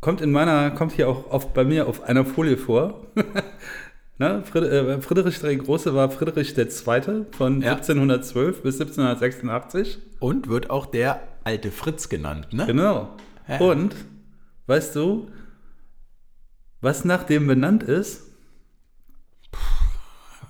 kommt 0.00 0.20
in 0.20 0.30
meiner, 0.30 0.70
kommt 0.70 0.92
hier 0.92 1.08
auch 1.08 1.30
auf, 1.30 1.52
bei 1.52 1.64
mir 1.64 1.86
auf 1.88 2.02
einer 2.04 2.24
Folie 2.24 2.56
vor. 2.56 3.06
ne? 4.18 4.42
Äh, 4.54 5.00
Friedrich 5.00 5.40
der 5.40 5.56
Große 5.56 5.94
war 5.94 6.10
Friedrich 6.10 6.54
der 6.54 6.68
Zweite 6.68 7.26
von 7.32 7.62
Ja. 7.62 7.72
1712 7.72 8.62
bis 8.62 8.80
1786. 8.80 9.98
und 10.20 10.48
wird 10.48 10.70
auch 10.70 10.86
der 10.86 11.20
alte 11.44 11.70
Fritz 11.70 12.08
genannt, 12.08 12.52
ne? 12.52 12.66
Genau. 12.66 13.16
Und 13.60 13.96
weißt 14.66 14.94
du, 14.94 15.30
was 16.82 17.04
nach 17.06 17.24
dem 17.24 17.46
benannt 17.46 17.82
ist? 17.82 18.24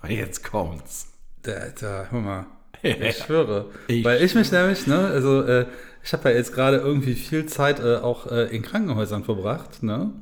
Jetzt 0.08 0.42
kommt's. 0.44 1.12
Da, 1.42 1.68
da, 1.80 2.06
hör 2.10 2.20
mal. 2.20 2.46
Ich 2.82 3.16
schwöre. 3.24 3.70
Ich 3.88 4.04
Weil 4.04 4.22
ich 4.22 4.34
mich 4.34 4.52
nämlich, 4.52 4.86
ne, 4.86 4.98
also 4.98 5.42
äh, 5.42 5.66
ich 6.02 6.12
habe 6.12 6.30
ja 6.30 6.36
jetzt 6.36 6.52
gerade 6.54 6.78
irgendwie 6.78 7.14
viel 7.14 7.46
Zeit 7.46 7.80
äh, 7.80 7.96
auch 7.96 8.30
äh, 8.30 8.54
in 8.54 8.62
Krankenhäusern 8.62 9.24
verbracht, 9.24 9.82
ne? 9.82 10.12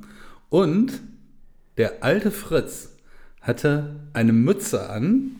Und 0.48 1.00
der 1.76 2.02
alte 2.02 2.30
Fritz 2.30 2.96
hatte 3.40 3.96
eine 4.12 4.32
Mütze 4.32 4.88
an, 4.88 5.36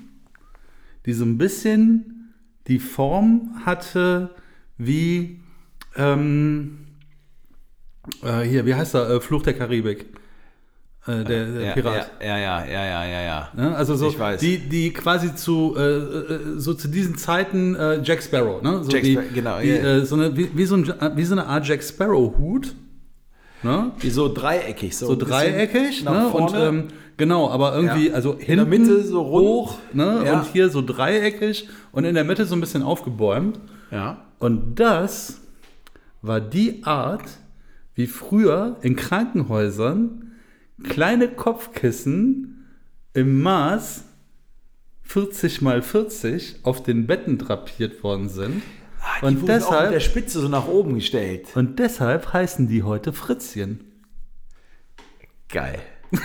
die 1.06 1.12
so 1.12 1.24
ein 1.24 1.38
bisschen 1.38 2.32
die 2.66 2.78
Form 2.78 3.62
hatte 3.64 4.30
wie 4.76 5.40
ähm, 5.96 6.86
äh, 8.22 8.42
hier, 8.42 8.66
wie 8.66 8.74
heißt 8.74 8.94
er? 8.94 9.10
Äh, 9.10 9.20
Fluch 9.20 9.42
der 9.42 9.54
Karibik. 9.54 10.06
Äh, 11.07 11.24
der, 11.24 11.46
der 11.46 11.62
ja, 11.66 11.72
Pirat. 11.72 12.11
Ja, 12.20 12.36
ja, 12.38 12.64
ja, 12.64 12.84
ja, 12.86 13.04
ja, 13.04 13.22
ja. 13.22 13.48
Ne? 13.54 13.76
Also 13.76 13.94
so 13.94 14.12
die 14.40 14.59
die 14.59 14.92
quasi 14.92 15.34
zu 15.34 15.74
äh, 15.76 15.80
äh, 15.82 16.40
so 16.59 16.74
zu 16.74 16.88
diesen 16.88 17.16
Zeiten 17.16 17.74
äh, 17.76 18.00
Jack 18.02 18.22
Sparrow, 18.22 18.62
ne? 18.62 18.82
So 18.82 18.90
Jack 18.90 19.02
die, 19.02 19.12
Sparrow, 19.12 19.32
genau, 19.34 19.61
die, 19.61 19.68
ja. 19.68 19.74
äh, 19.98 20.04
so 20.04 20.16
eine 20.16 20.36
wie, 20.36 20.50
wie 20.54 20.64
so 20.64 20.76
ein, 20.76 20.92
wie 21.14 21.24
so 21.24 21.34
eine 21.34 21.46
Art 21.46 21.66
Jack 21.66 21.82
Sparrow 21.82 22.36
Hut, 22.38 22.74
ne? 23.62 23.92
Die 24.02 24.11
so 24.11 24.32
dreieckig. 24.32 24.96
So, 24.96 25.07
So 25.07 25.16
dreieckig, 25.16 26.04
ne? 26.04 26.28
Und 26.28 26.52
ähm, 26.57 26.84
genau, 27.16 27.50
aber 27.50 27.74
irgendwie 27.76 28.09
Ja. 28.09 28.14
also 28.14 28.32
In 28.32 28.38
der 28.38 28.46
hinten 28.66 28.70
Mitte 28.70 29.02
so 29.02 29.22
rund. 29.22 29.46
hoch, 29.46 29.78
ne? 29.92 30.22
Ja. 30.24 30.40
Und 30.40 30.46
hier 30.52 30.70
so 30.70 30.82
dreieckig 30.82 31.68
und 31.92 32.04
in 32.04 32.14
der 32.14 32.24
Mitte 32.24 32.46
so 32.46 32.54
ein 32.57 32.61
bisschen 32.61 32.82
aufgebäumt. 32.82 33.59
ja. 33.90 34.18
Und 34.38 34.74
das 34.78 35.40
war 36.20 36.42
die 36.42 36.84
Art, 36.84 37.22
wie 37.94 38.07
früher 38.07 38.76
in 38.82 38.94
Krankenhäusern 38.96 40.26
kleine 40.85 41.29
Kopfkissen 41.29 42.66
im 43.14 43.43
Maß 43.43 44.05
40 45.03 45.62
mal 45.62 45.83
40 45.83 46.61
auf 46.64 46.83
den 46.83 47.07
Betten 47.07 47.39
drapiert 47.39 48.03
worden 48.03 48.29
sind. 48.29 48.62
Ah, 49.01 49.20
die 49.20 49.27
Und 49.27 49.43
wurden 49.43 49.62
auch 49.62 49.70
mit 49.70 49.81
der 49.81 49.91
deshalb, 49.91 50.03
Spitze 50.03 50.41
so 50.41 50.49
nach 50.49 50.66
oben 50.66 50.95
gestellt. 50.97 51.49
und 51.55 51.79
deshalb 51.79 52.33
heißen 52.33 52.66
die 52.68 52.83
heute 52.83 53.12
Fritzchen. 53.12 53.85
Geil. 55.49 55.79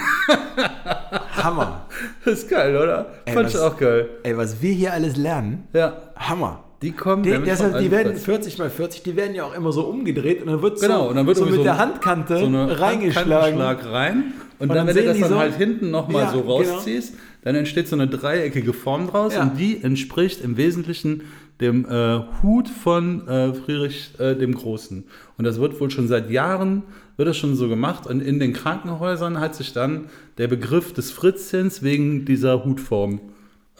Hammer. 1.36 1.88
Das 2.26 2.39
ist 2.39 2.49
geil, 2.49 2.76
oder? 2.76 3.14
Ey, 3.26 3.34
Fand 3.34 3.49
ich 3.49 3.56
was- 3.56 3.62
auch 3.62 3.78
geil. 3.78 4.10
Ey, 4.24 4.36
was 4.38 4.62
wir 4.62 4.74
hier 4.74 4.93
alles 4.93 5.16
lernen, 5.16 5.68
Ja, 5.74 6.12
Hammer. 6.16 6.64
Die 6.82 6.91
kommen. 6.91 7.23
Die, 7.23 7.32
von 7.34 7.43
die 7.79 7.91
werden 7.91 8.13
Fritzchen. 8.13 8.25
40 8.25 8.57
mal 8.57 8.69
40, 8.69 9.03
die 9.03 9.15
werden 9.15 9.36
ja 9.36 9.43
auch 9.45 9.55
immer 9.55 9.71
so 9.71 9.84
umgedreht 9.84 10.41
und 10.41 10.47
dann 10.47 10.61
wird 10.61 10.79
Genau, 10.82 11.03
so, 11.03 11.09
und 11.09 11.15
dann 11.15 11.27
wird 11.27 11.38
so 11.38 11.45
mit 11.45 11.55
so 11.55 11.63
der 11.63 11.77
Handkante 11.77 12.38
so 12.39 12.45
reingeschlagen. 12.45 13.59
Handkantenschlag 13.61 13.86
rein. 13.91 14.34
Und, 14.59 14.69
Und 14.69 14.75
dann, 14.75 14.88
wenn 14.88 14.95
du 14.95 15.03
das 15.03 15.19
dann 15.19 15.29
so- 15.29 15.39
halt 15.39 15.55
hinten 15.55 15.89
nochmal 15.91 16.23
Ja, 16.23 16.32
so 16.32 16.41
genau. 16.41 16.57
rausziehst, 16.57 17.15
dann 17.43 17.55
entsteht 17.55 17.88
so 17.88 17.95
eine 17.95 18.07
dreieckige 18.07 18.73
Form 18.73 19.07
draus 19.07 19.34
Ja. 19.34 19.41
und 19.43 19.59
die 19.59 19.84
entspricht 19.84 20.41
im 20.43 20.57
Wesentlichen 20.57 21.23
dem 21.59 21.86
äh, 21.86 22.19
Hut 22.41 22.67
von 22.69 23.27
äh, 23.27 23.53
Friedrich 23.53 24.13
äh, 24.19 24.36
dem 24.36 24.53
Großen. 24.55 25.03
Und 25.38 25.45
das 25.45 25.59
wird 25.59 25.79
wohl 25.79 25.91
schon 25.91 26.07
seit 26.07 26.29
Jahren, 26.32 26.84
wird 27.17 27.27
das 27.29 27.38
schon 27.38 27.55
so 27.55 27.69
gemacht. 27.69 28.07
Und 28.07 28.21
in 28.21 28.39
den 28.39 28.53
Krankenhäusern 28.53 29.39
hat 29.39 29.53
sich 29.55 29.71
dann 29.73 30.05
der 30.39 30.47
Begriff 30.47 30.93
des 30.93 31.11
Fritzchens 31.11 31.84
wegen 31.84 32.25
dieser 32.25 32.63
Hutform 32.65 33.19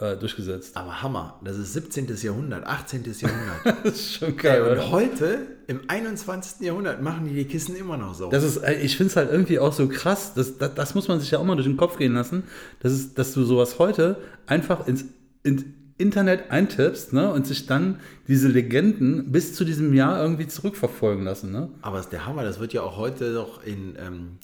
äh, 0.02 0.18
durchgesetzt. 0.18 0.76
Aber 0.76 1.02
Hammer, 1.02 1.39
das 1.43 1.58
ist 1.58 1.74
17. 1.74 2.08
Jahrhundert, 2.22 2.66
18. 2.66 3.04
Jahrhundert. 3.04 3.52
Das 3.84 3.93
ist 3.93 4.14
schon 4.16 4.30
Ey, 4.30 4.36
geil, 4.36 4.62
oder? 4.64 4.72
und 4.72 4.91
heute, 4.91 5.47
im 5.68 5.82
21. 5.88 6.66
Jahrhundert, 6.66 7.02
machen 7.02 7.26
die 7.26 7.34
die 7.34 7.45
Kissen 7.45 7.76
immer 7.76 7.97
noch 7.97 8.14
so. 8.14 8.30
Das 8.30 8.43
ist, 8.43 8.58
äh, 8.58 8.74
ich 8.82 8.97
finde 8.97 9.12
es 9.12 9.16
halt 9.16 9.32
irgendwie 9.32 9.60
auch 9.60 9.74
so 9.74 9.88
krass, 9.88 10.34
das, 10.34 10.58
das, 10.58 10.74
das 10.74 10.95
muss 10.95 11.08
man 11.08 11.20
sich 11.20 11.32
ja 11.32 11.39
auch 11.39 11.43
mal 11.43 11.56
durch 11.56 11.68
den 11.68 11.78
Kopf 11.78 11.97
gehen 11.97 12.14
lassen, 12.14 12.43
dass, 12.80 12.91
es, 12.91 13.14
dass 13.14 13.34
du 13.34 13.43
sowas 13.43 13.80
heute 13.80 14.18
einfach 14.47 14.88
ins, 14.88 15.06
ins 15.43 15.64
Internet 15.97 16.49
eintippst 16.49 17.14
ne, 17.14 17.32
und 17.32 17.45
sich 17.45 17.68
dann 17.68 17.99
diese 18.28 18.47
Legenden 18.47 19.32
bis 19.32 19.54
zu 19.54 19.64
diesem 19.64 19.93
Jahr 19.93 20.22
irgendwie 20.22 20.47
zurückverfolgen 20.47 21.24
lassen. 21.24 21.52
Ne? 21.52 21.70
Aber 21.82 21.99
es 21.99 22.06
ist 22.06 22.12
der 22.12 22.26
Hammer, 22.26 22.43
das 22.43 22.60
wird 22.60 22.74
ja 22.74 22.82
auch 22.82 22.97
heute 22.97 23.32
noch 23.32 23.64
in, 23.64 23.95
ähm, 23.99 24.39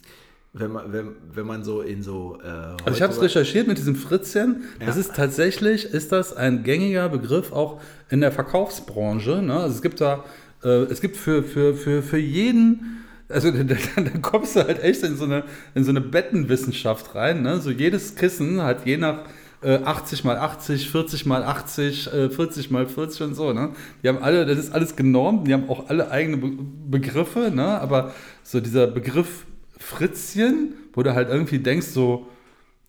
wenn, 0.59 0.71
man, 0.71 0.91
wenn, 0.93 1.07
wenn 1.33 1.45
man 1.45 1.63
so 1.63 1.81
in 1.81 2.03
so. 2.03 2.37
Äh, 2.43 2.47
Also 2.47 2.91
ich 2.91 3.01
habe 3.01 3.13
es 3.13 3.21
recherchiert 3.21 3.67
mit 3.67 3.77
diesem 3.77 3.95
Fritzchen. 3.95 4.63
Das 4.79 4.95
Ja. 4.95 5.01
ist 5.01 5.15
tatsächlich, 5.15 5.85
ist 5.85 6.11
das 6.11 6.35
ein 6.35 6.63
gängiger 6.63 7.09
Begriff 7.09 7.51
auch 7.51 7.79
in 8.09 8.21
der 8.21 8.31
Verkaufsbranche. 8.31 9.41
Ne? 9.41 9.53
Also 9.53 9.75
es 9.75 9.81
gibt 9.81 9.99
da, 10.01 10.23
äh, 10.63 10.83
es 10.83 11.01
gibt 11.01 11.17
für, 11.17 11.43
für, 11.43 11.73
für, 11.73 12.01
für 12.03 12.17
jeden, 12.17 13.03
also 13.29 13.51
da, 13.51 13.63
da, 13.63 13.75
da 14.01 14.17
kommst 14.21 14.55
du 14.55 14.61
halt 14.63 14.81
echt 14.83 15.03
in 15.03 15.15
so 15.17 15.25
eine, 15.25 15.43
in 15.75 15.83
so 15.83 15.89
eine 15.89 16.01
Bettenwissenschaft 16.01 17.15
rein. 17.15 17.41
Ne? 17.41 17.59
So 17.59 17.69
jedes 17.71 18.15
Kissen 18.15 18.61
hat 18.61 18.85
je 18.85 18.97
nach 18.97 19.19
äh, 19.63 19.77
80 19.83 20.23
mal 20.23 20.37
80, 20.37 20.89
40 20.91 21.25
mal 21.25 21.43
80, 21.43 22.13
äh, 22.13 22.29
40 22.29 22.69
mal 22.69 22.85
40 22.85 23.21
und 23.23 23.33
so. 23.35 23.53
Ne? 23.53 23.71
Die 24.03 24.07
haben 24.07 24.19
alle, 24.19 24.45
das 24.45 24.59
ist 24.59 24.71
alles 24.71 24.95
genormt, 24.95 25.47
die 25.47 25.53
haben 25.53 25.67
auch 25.67 25.89
alle 25.89 26.11
eigene 26.11 26.37
Be 26.37 26.51
Begriffe, 26.89 27.51
ne? 27.53 27.65
aber 27.81 28.13
so 28.43 28.59
dieser 28.61 28.85
Begriff 28.87 29.46
Fritzchen, 29.77 30.73
wo 30.93 31.03
du 31.03 31.13
halt 31.13 31.29
irgendwie 31.29 31.59
denkst, 31.59 31.87
so, 31.87 32.27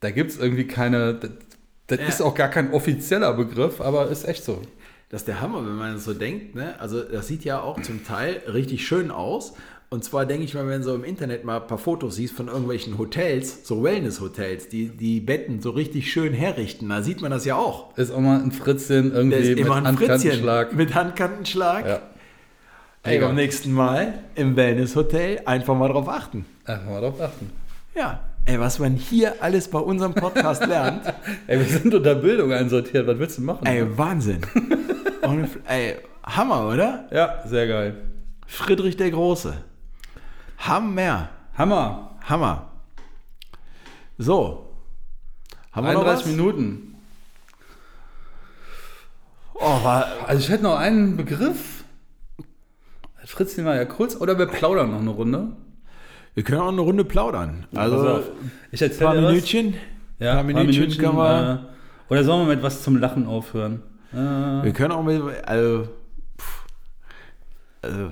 da 0.01 0.11
gibt 0.11 0.31
es 0.31 0.39
irgendwie 0.39 0.67
keine, 0.67 1.15
das, 1.15 1.31
das 1.89 1.99
Ja. 2.01 2.07
ist 2.07 2.23
auch 2.23 2.35
gar 2.35 2.49
kein 2.49 2.73
offizieller 2.73 3.33
Begriff, 3.35 3.81
aber 3.81 4.09
ist 4.09 4.25
echt 4.27 4.45
so. 4.45 4.63
Das 5.11 5.23
ist 5.23 5.29
der 5.29 5.41
Hammer, 5.41 5.65
wenn 5.65 5.77
man 5.77 5.99
so 5.99 6.13
denkt. 6.13 6.55
Ne? 6.55 6.75
Also, 6.81 7.03
das 7.03 7.27
sieht 7.29 7.45
ja 7.45 7.61
auch 7.63 7.81
zum 7.81 8.05
Teil 8.05 8.43
richtig 8.53 8.87
schön 8.87 9.11
aus. 9.11 9.55
Und 9.91 10.05
zwar 10.05 10.27
denke 10.27 10.45
ich 10.45 10.53
mal, 10.53 10.69
wenn 10.69 10.83
du 10.83 10.89
so 10.89 10.95
im 10.95 11.03
Internet 11.03 11.45
mal 11.45 11.63
ein 11.63 11.67
paar 11.67 11.79
Fotos 11.79 12.17
siehst 12.17 12.35
von 12.35 12.49
irgendwelchen 12.49 12.99
Hotels, 12.99 13.67
so 13.67 13.83
Wellness-Hotels, 13.83 14.69
die 14.69 14.89
die 14.89 15.21
Betten 15.21 15.63
so 15.63 15.71
richtig 15.71 16.13
schön 16.13 16.35
herrichten, 16.35 16.91
da 16.91 17.01
sieht 17.03 17.23
man 17.23 17.31
das 17.31 17.47
ja 17.47 17.57
auch. 17.57 17.97
Ist 17.97 18.11
auch 18.11 18.21
mal 18.21 18.39
ein 18.39 18.53
Fritzchen 18.53 19.15
irgendwie 19.15 19.39
ist 19.39 19.59
mit 19.59 19.67
Handkantenschlag. 19.71 20.75
mit 20.75 20.95
Handkantenschlag. 20.95 21.87
Ja. 21.87 22.03
Ey, 23.05 23.19
beim 23.21 23.35
nächsten 23.35 23.73
Mal 23.73 24.15
im 24.35 24.57
Wellness-Hotel 24.57 25.43
einfach 25.47 25.75
mal 25.75 25.89
drauf 25.89 26.09
achten. 26.09 26.45
Einfach 26.65 26.91
mal 26.91 27.01
drauf 27.01 27.21
achten. 27.21 27.51
Ja. 27.95 28.21
Ey, 28.45 28.59
was 28.59 28.79
man 28.79 28.95
hier 28.95 29.43
alles 29.43 29.69
bei 29.69 29.79
unserem 29.79 30.15
Podcast 30.15 30.65
lernt. 30.67 31.03
Ey, 31.47 31.59
wir 31.59 31.67
sind 31.67 31.95
unter 31.95 32.15
Bildung 32.15 32.53
einsortiert. 32.53 33.07
Was 33.07 33.19
willst 33.19 33.39
du 33.39 33.43
machen? 33.43 33.67
Ey, 33.67 33.87
Wahnsinn. 33.97 34.41
Ey, 35.67 35.97
Hammer, 36.25 36.69
oder? 36.69 37.09
Ja, 37.13 37.43
sehr 37.47 37.67
geil. 37.69 38.03
Friedrich 38.47 38.97
der 38.97 39.11
Große. 39.11 39.55
Hammer. 40.59 41.29
Hammer. 41.57 42.17
Hammer. 42.25 42.71
So. 44.17 44.73
Haben 45.73 45.87
wir 45.87 45.93
noch 45.93 46.01
31 46.01 46.27
was? 46.27 46.31
Minuten. 46.37 46.95
Oh, 49.55 49.85
war, 49.85 50.07
Also 50.27 50.41
ich 50.41 50.49
hätte 50.49 50.63
noch 50.63 50.79
einen 50.79 51.17
Begriff. 51.17 51.78
Fritzchen 53.29 53.65
war 53.65 53.77
ja 53.77 53.85
kurz. 53.85 54.17
Oder 54.17 54.39
wir 54.39 54.47
plaudern 54.47 54.91
noch 54.91 55.01
eine 55.01 55.11
Runde. 55.11 55.49
wir 56.35 56.43
können 56.45 56.61
auch 56.61 56.69
eine 56.69 56.81
Runde 56.81 57.05
plaudern. 57.05 57.67
Also, 57.75 58.21
ich 58.71 58.83
ein 58.83 58.91
erzähle 58.91 59.11
paar. 59.11 59.21
Minütchen. 59.21 59.75
Ja, 60.21 60.35
paar 60.35 60.45
Minütchen 60.45 60.89
können 60.99 61.17
wir- 61.17 61.67
Äh, 62.09 62.13
oder 62.13 62.25
sollen 62.25 62.47
wir 62.47 62.55
mit 62.55 62.63
was 62.63 62.83
zum 62.83 62.97
Lachen 62.97 63.27
aufhören? 63.27 63.83
Äh, 64.13 64.17
Wir 64.65 64.73
können 64.73 64.93
auch 64.93 65.03
mit, 65.03 65.21
also, 65.47 65.89
pff, 66.41 66.65
also 67.83 68.11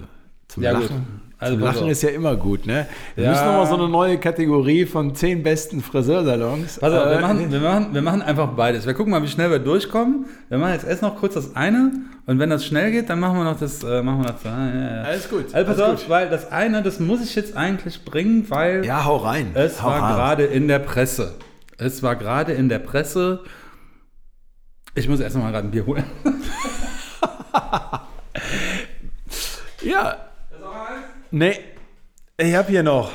zum 0.48 0.62
Ja, 0.62 0.72
gut. 0.74 0.82
Lachen. 0.82 1.06
Also 1.38 1.54
zum 1.54 1.62
pass 1.64 1.74
Lachen 1.76 1.84
auf. 1.86 1.90
ist 1.92 2.02
ja 2.02 2.08
immer 2.10 2.36
gut, 2.36 2.66
ne? 2.66 2.86
Wir 3.14 3.24
Ja. 3.24 3.30
müssen 3.30 3.44
nochmal 3.46 3.66
so 3.66 3.74
eine 3.74 3.88
neue 3.88 4.18
Kategorie 4.18 4.86
von 4.86 5.14
10 5.14 5.42
besten 5.42 5.80
Friseursalons. 5.82 6.78
Pass 6.78 6.92
auf, 6.92 7.04
wir 7.06 7.12
Äh, 7.12 7.20
machen, 7.20 7.52
wir, 7.52 7.60
machen, 7.60 7.94
wir 7.94 8.02
machen 8.02 8.22
einfach 8.22 8.48
beides. 8.54 8.86
Wir 8.86 8.94
gucken 8.94 9.10
mal, 9.12 9.22
wie 9.22 9.28
schnell 9.28 9.50
wir 9.50 9.58
durchkommen. 9.58 10.26
Wir 10.48 10.58
machen 10.58 10.72
jetzt 10.72 10.86
erst 10.86 11.02
noch 11.02 11.16
kurz 11.16 11.34
das 11.34 11.54
eine 11.54 11.92
und 12.27 12.39
wenn 12.39 12.51
das 12.51 12.64
schnell 12.66 12.91
geht, 12.91 13.09
dann 13.09 13.20
machen 13.20 13.37
wir 13.39 13.45
noch 13.45 13.59
das. 13.59 13.83
Äh, 13.83 14.03
machen 14.03 14.22
wir 14.22 14.33
das 14.33 14.45
ah, 14.45 14.68
ja, 14.74 14.97
ja. 14.97 15.03
Alles 15.03 15.29
gut. 15.29 15.55
Also 15.55 15.72
pass 15.72 15.81
alles 15.81 16.03
auf, 16.03 16.09
weil 16.09 16.29
das 16.29 16.51
eine, 16.53 16.83
das 16.83 17.01
muss 17.01 17.22
ich 17.22 17.35
jetzt 17.35 17.57
eigentlich 17.57 18.05
bringen, 18.05 18.49
weil 18.51 18.85
Ja, 18.85 19.05
hau 19.05 19.16
rein. 19.16 19.53
es 19.55 19.83
hau 19.83 19.89
war 19.91 20.14
gerade 20.14 20.45
in 20.45 20.68
der 20.68 20.81
Presse. 20.81 21.35
Es 21.79 22.03
war 22.03 22.16
gerade 22.16 22.53
in 22.53 22.68
der 22.68 22.79
Presse. 22.81 23.45
Ich 24.95 25.09
muss 25.09 25.20
erst 25.20 25.37
noch 25.37 25.43
mal 25.43 25.53
gerade 25.53 25.68
ein 25.68 25.70
Bier 25.70 25.87
holen. 25.87 26.05
Ja. 29.83 30.16
Nee. 31.31 31.61
Ich 32.39 32.55
hab 32.57 32.66
hier 32.66 32.83
noch. 32.83 33.12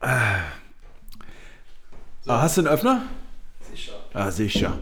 Ah, 0.00 0.40
hast 2.26 2.56
du 2.56 2.62
einen 2.62 2.68
Öffner? 2.68 3.02
Ah, 4.16 4.30
sicher. 4.30 4.78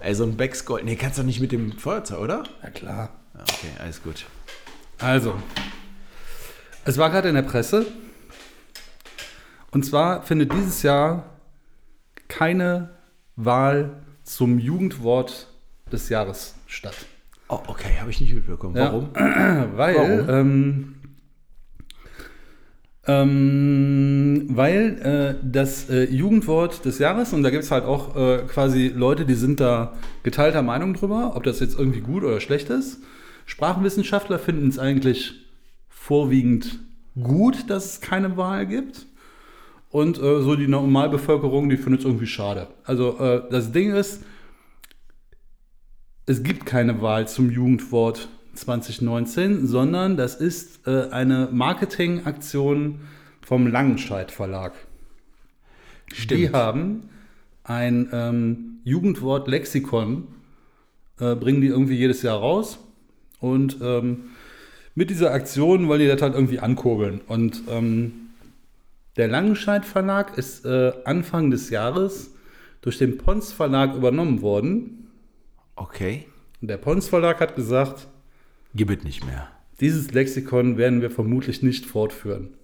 Ey, 0.00 0.14
so 0.16 0.24
ein 0.24 0.36
Becks 0.36 0.64
Gold. 0.64 0.84
Nee, 0.84 0.96
kannst 0.96 1.16
du 1.16 1.22
nicht 1.22 1.40
mit 1.40 1.52
dem 1.52 1.78
Feuerzeug, 1.78 2.18
oder? 2.18 2.42
Ja 2.62 2.70
klar. 2.70 3.10
Ah, 3.32 3.42
Okay, 3.42 3.70
alles 3.80 4.02
gut. 4.02 4.26
Also, 4.98 5.34
es 6.84 6.98
war 6.98 7.08
gerade 7.10 7.28
in 7.28 7.36
der 7.36 7.42
Presse. 7.42 7.86
Und 9.70 9.84
zwar 9.86 10.22
findet 10.24 10.52
dieses 10.52 10.82
Jahr 10.82 11.24
keine 12.26 12.90
Wahl 13.36 14.02
zum 14.24 14.58
Jugendwort 14.58 15.46
des 15.92 16.08
Jahres 16.08 16.56
statt. 16.66 16.96
Oh, 17.48 17.60
okay, 17.68 17.98
habe 18.00 18.10
ich 18.10 18.20
nicht 18.20 18.34
mitbekommen. 18.34 18.76
Ja. 18.76 18.86
Warum? 18.86 19.10
Weil, 19.76 19.94
Warum? 19.96 20.28
Ähm, 20.28 20.93
ähm, 23.06 24.46
weil 24.48 24.98
äh, 25.42 25.46
das 25.46 25.90
äh, 25.90 26.04
Jugendwort 26.04 26.84
des 26.84 26.98
Jahres, 26.98 27.32
und 27.32 27.42
da 27.42 27.50
gibt 27.50 27.64
es 27.64 27.70
halt 27.70 27.84
auch 27.84 28.16
äh, 28.16 28.44
quasi 28.46 28.88
Leute, 28.88 29.26
die 29.26 29.34
sind 29.34 29.60
da 29.60 29.94
geteilter 30.22 30.62
Meinung 30.62 30.94
drüber, 30.94 31.32
ob 31.34 31.42
das 31.42 31.60
jetzt 31.60 31.78
irgendwie 31.78 32.00
gut 32.00 32.24
oder 32.24 32.40
schlecht 32.40 32.70
ist. 32.70 33.02
Sprachwissenschaftler 33.46 34.38
finden 34.38 34.68
es 34.68 34.78
eigentlich 34.78 35.34
vorwiegend 35.88 36.80
gut, 37.20 37.68
dass 37.68 37.84
es 37.94 38.00
keine 38.00 38.36
Wahl 38.36 38.66
gibt. 38.66 39.06
Und 39.90 40.18
äh, 40.18 40.42
so 40.42 40.56
die 40.56 40.66
Normalbevölkerung, 40.66 41.68
die 41.68 41.76
findet 41.76 42.00
es 42.00 42.06
irgendwie 42.06 42.26
schade. 42.26 42.68
Also 42.84 43.18
äh, 43.20 43.42
das 43.50 43.70
Ding 43.70 43.94
ist, 43.94 44.22
es 46.26 46.42
gibt 46.42 46.66
keine 46.66 47.00
Wahl 47.00 47.28
zum 47.28 47.50
Jugendwort 47.50 48.28
2019, 48.54 49.66
sondern 49.66 50.16
das 50.16 50.34
ist 50.34 50.86
äh, 50.86 51.08
eine 51.10 51.48
Marketingaktion 51.52 53.00
vom 53.40 53.66
Langenscheidt 53.66 54.30
Verlag. 54.30 54.72
Die 56.30 56.50
haben 56.50 57.08
ein 57.64 58.08
ähm, 58.12 58.80
Jugendwort-Lexikon, 58.84 60.28
äh, 61.18 61.34
bringen 61.34 61.60
die 61.60 61.68
irgendwie 61.68 61.96
jedes 61.96 62.22
Jahr 62.22 62.38
raus. 62.38 62.78
Und 63.40 63.78
ähm, 63.82 64.30
mit 64.94 65.10
dieser 65.10 65.32
Aktion 65.32 65.88
wollen 65.88 66.00
die 66.00 66.06
das 66.06 66.22
halt 66.22 66.34
irgendwie 66.34 66.60
ankurbeln. 66.60 67.20
Und 67.26 67.62
ähm, 67.68 68.30
der 69.16 69.28
Langenscheidt 69.28 69.84
Verlag 69.84 70.36
ist 70.38 70.64
äh, 70.64 70.92
Anfang 71.04 71.50
des 71.50 71.70
Jahres 71.70 72.34
durch 72.80 72.98
den 72.98 73.18
Pons 73.18 73.52
Verlag 73.52 73.94
übernommen 73.94 74.42
worden. 74.42 75.10
Okay. 75.76 76.26
Und 76.60 76.68
der 76.68 76.76
Pons 76.76 77.08
Verlag 77.08 77.40
hat 77.40 77.56
gesagt, 77.56 78.06
Gibt 78.74 78.98
es 78.98 79.04
nicht 79.04 79.24
mehr. 79.24 79.48
dieses 79.80 80.12
Lexikon 80.12 80.76
werden 80.76 81.00
wir 81.00 81.10
vermutlich 81.10 81.62
nicht 81.62 81.86
fortführen. 81.86 82.54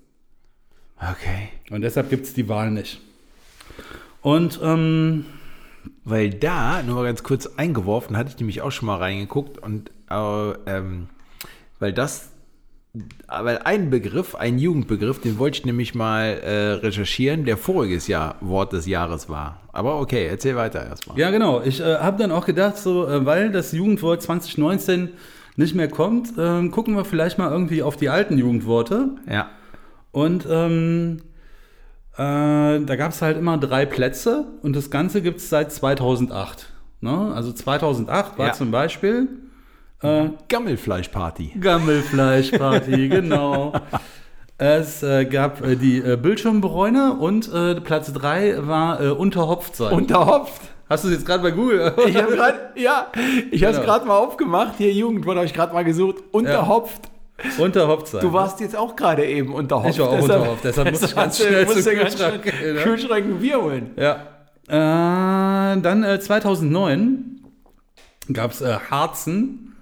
Okay. 0.96 1.48
Und 1.70 1.82
deshalb 1.82 2.10
gibt 2.10 2.26
es 2.26 2.34
die 2.34 2.48
Wahl 2.48 2.70
nicht. 2.70 3.00
Und 4.22 4.60
ähm, 4.62 5.24
Weil 6.04 6.30
da, 6.30 6.82
nur 6.82 6.96
mal 6.96 7.04
ganz 7.04 7.22
kurz 7.22 7.46
eingeworfen, 7.56 8.16
hatte 8.16 8.30
ich 8.30 8.38
nämlich 8.38 8.62
auch 8.62 8.70
schon 8.72 8.86
mal 8.86 8.96
reingeguckt 8.96 9.58
und 9.58 9.90
äh, 10.10 10.50
ähm, 10.66 11.08
weil 11.78 11.92
das, 11.92 12.30
weil 13.26 13.58
ein 13.58 13.90
Begriff, 13.90 14.34
ein 14.34 14.58
Jugendbegriff, 14.58 15.20
den 15.20 15.38
wollte 15.38 15.58
ich 15.58 15.64
nämlich 15.64 15.94
mal 15.94 16.38
äh, 16.42 16.72
recherchieren, 16.72 17.44
der 17.44 17.56
voriges 17.56 18.08
Jahr 18.08 18.36
Wort 18.40 18.72
des 18.72 18.86
Jahres 18.86 19.28
war. 19.28 19.62
Aber 19.72 20.00
okay, 20.00 20.26
erzähl 20.26 20.56
weiter 20.56 20.84
erstmal. 20.84 21.18
ja, 21.18 21.30
genau. 21.30 21.62
Ich 21.62 21.80
äh, 21.80 21.98
habe 21.98 22.18
dann 22.18 22.32
auch 22.32 22.44
gedacht, 22.44 22.76
so, 22.76 23.06
äh, 23.06 23.24
weil 23.24 23.52
das 23.52 23.72
Jugendwort 23.72 24.22
2019 24.22 25.10
nicht 25.60 25.74
mehr 25.76 25.88
kommt, 25.88 26.32
ähm, 26.38 26.72
gucken 26.72 26.96
wir 26.96 27.04
vielleicht 27.04 27.38
mal 27.38 27.50
irgendwie 27.50 27.82
auf 27.84 27.96
die 27.96 28.08
alten 28.08 28.36
Jugendworte. 28.38 29.10
Ja. 29.30 29.48
Und 30.10 30.46
ähm, 30.50 31.18
äh, 32.14 32.18
da 32.18 32.96
gab 32.96 33.12
es 33.12 33.22
halt 33.22 33.36
immer 33.38 33.56
drei 33.58 33.86
Plätze 33.86 34.46
und 34.62 34.74
das 34.74 34.90
Ganze 34.90 35.22
gibt 35.22 35.38
es 35.38 35.48
seit 35.48 35.70
2008. 35.72 36.72
Ne? 37.00 37.32
Also 37.34 37.52
2008 37.52 38.38
war 38.38 38.48
Ja. 38.48 38.52
zum 38.52 38.70
Beispiel 38.72 39.28
äh, 40.02 40.30
Gammelfleischparty. 40.48 41.52
Gammelfleischparty, 41.60 43.08
genau. 43.10 43.72
Es 44.58 45.02
äh, 45.02 45.24
gab 45.24 45.64
äh, 45.64 45.76
die 45.76 45.98
äh, 45.98 46.16
Bildschirmbräune 46.16 47.14
und 47.14 47.52
äh, 47.52 47.80
Platz 47.80 48.12
3 48.12 48.66
war 48.66 49.00
äh, 49.00 49.08
Unterhopft 49.08 49.76
sein. 49.76 49.92
Unterhopft. 49.94 50.60
Hast 50.90 51.04
du 51.04 51.08
es 51.08 51.14
jetzt 51.14 51.24
gerade 51.26 51.42
bei 51.42 51.52
Google? 51.52 51.94
Ich 52.06 52.16
habe 52.16 52.32
gerade, 52.34 52.58
ja, 52.74 53.06
ich 53.50 53.62
habe 53.62 53.72
es 53.72 53.80
Genau. 53.80 53.92
gerade 53.92 54.06
mal 54.06 54.16
aufgemacht. 54.18 54.74
Hier 54.76 54.92
Jugendwort 54.92 55.36
habe 55.36 55.46
ich 55.46 55.54
gerade 55.54 55.72
mal 55.72 55.84
gesucht. 55.84 56.16
Unterhopft. 56.32 57.02
Unterhopft 57.58 58.08
sein. 58.08 58.20
Du 58.20 58.32
warst 58.32 58.60
jetzt 58.60 58.76
auch 58.76 58.96
gerade 58.96 59.24
eben 59.24 59.54
unterhopft. 59.54 59.90
Ich 59.94 59.98
war 60.00 60.08
auch 60.10 60.20
unterhopft, 60.20 60.64
deshalb 60.64 60.90
musste 60.90 61.06
ich 61.06 61.14
ganz 61.14 61.38
schnell 61.38 61.66
zum 61.66 61.74
ganz 61.76 61.86
Kühlschrank 61.86 62.12
schnell 62.12 62.38
gehen, 62.40 62.74
ne? 62.74 62.80
Kühlschrank 62.82 63.24
ein 63.24 63.38
Bier 63.38 63.62
holen. 63.62 63.90
Ja. 63.96 64.14
Äh, 64.68 65.80
dann 65.80 66.02
äh, 66.04 66.20
2009 66.20 67.40
gab 68.32 68.50
es 68.50 68.60
äh, 68.60 68.76
Harzen. 68.90 69.74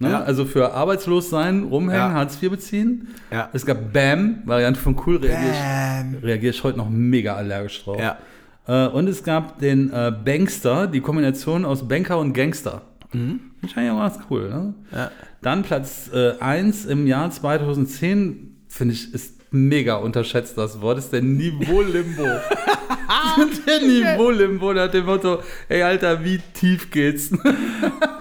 Ne? 0.00 0.10
Ja. 0.10 0.22
Also 0.22 0.44
für 0.44 0.72
arbeitslos 0.74 1.30
sein, 1.30 1.64
rumhängen, 1.70 1.94
Ja. 2.10 2.12
Hartz 2.12 2.42
IV 2.42 2.50
beziehen. 2.50 3.14
Ja. 3.30 3.48
Es 3.52 3.64
gab 3.64 3.92
BAM, 3.92 4.42
Variante 4.44 4.80
von 4.80 5.00
cool, 5.06 5.16
reagiere 5.18 5.52
ich, 5.52 6.22
reagiere 6.24 6.50
ich 6.52 6.64
heute 6.64 6.78
noch 6.78 6.90
mega 6.90 7.36
allergisch 7.36 7.84
drauf. 7.84 8.00
Ja. 8.00 8.18
Äh, 8.66 8.88
und 8.88 9.08
es 9.08 9.24
gab 9.24 9.58
den 9.58 9.92
äh, 9.92 10.12
Bankster, 10.24 10.86
die 10.86 11.00
Kombination 11.00 11.64
aus 11.64 11.86
Banker 11.86 12.18
und 12.18 12.32
Gangster. 12.32 12.82
Mhm. 13.12 13.40
Wahrscheinlich 13.60 13.92
auch 13.92 14.00
ganz 14.00 14.18
cool. 14.30 14.48
Ne? 14.48 14.74
Ja. 14.92 15.10
Dann 15.40 15.62
Platz 15.62 16.10
1 16.10 16.86
im 16.86 17.06
Jahr 17.06 17.30
2010, 17.30 18.56
finde 18.66 18.94
ich, 18.94 19.12
ist 19.12 19.34
mega 19.50 19.96
unterschätzt 19.96 20.58
das 20.58 20.80
Wort, 20.80 20.98
ist 20.98 21.12
der 21.12 21.22
Niveau-Limbo. 21.22 22.24
der 23.66 23.80
Niveau-Limbo 23.80 24.72
nach 24.72 24.90
dem 24.90 25.06
Motto, 25.06 25.40
ey 25.68 25.82
Alter, 25.82 26.24
wie 26.24 26.40
tief 26.54 26.90
geht's? 26.90 27.30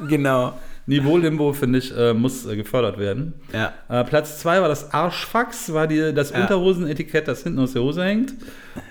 Genau. 0.07 0.53
Niveau-Limbo, 0.85 1.53
finde 1.53 1.79
ich, 1.79 1.95
äh, 1.95 2.13
muss 2.13 2.45
äh, 2.45 2.55
gefördert 2.55 2.97
werden. 2.97 3.33
Ja. 3.53 3.73
Äh, 3.89 4.03
Platz 4.03 4.39
2 4.39 4.61
war 4.61 4.67
das 4.67 4.93
Arschfax, 4.93 5.73
war 5.73 5.87
die, 5.87 6.13
das 6.13 6.31
Ja. 6.31 6.41
Unterhosenetikett, 6.41 7.27
das 7.27 7.43
hinten 7.43 7.59
aus 7.59 7.73
der 7.73 7.81
Hose 7.83 8.03
hängt. 8.03 8.33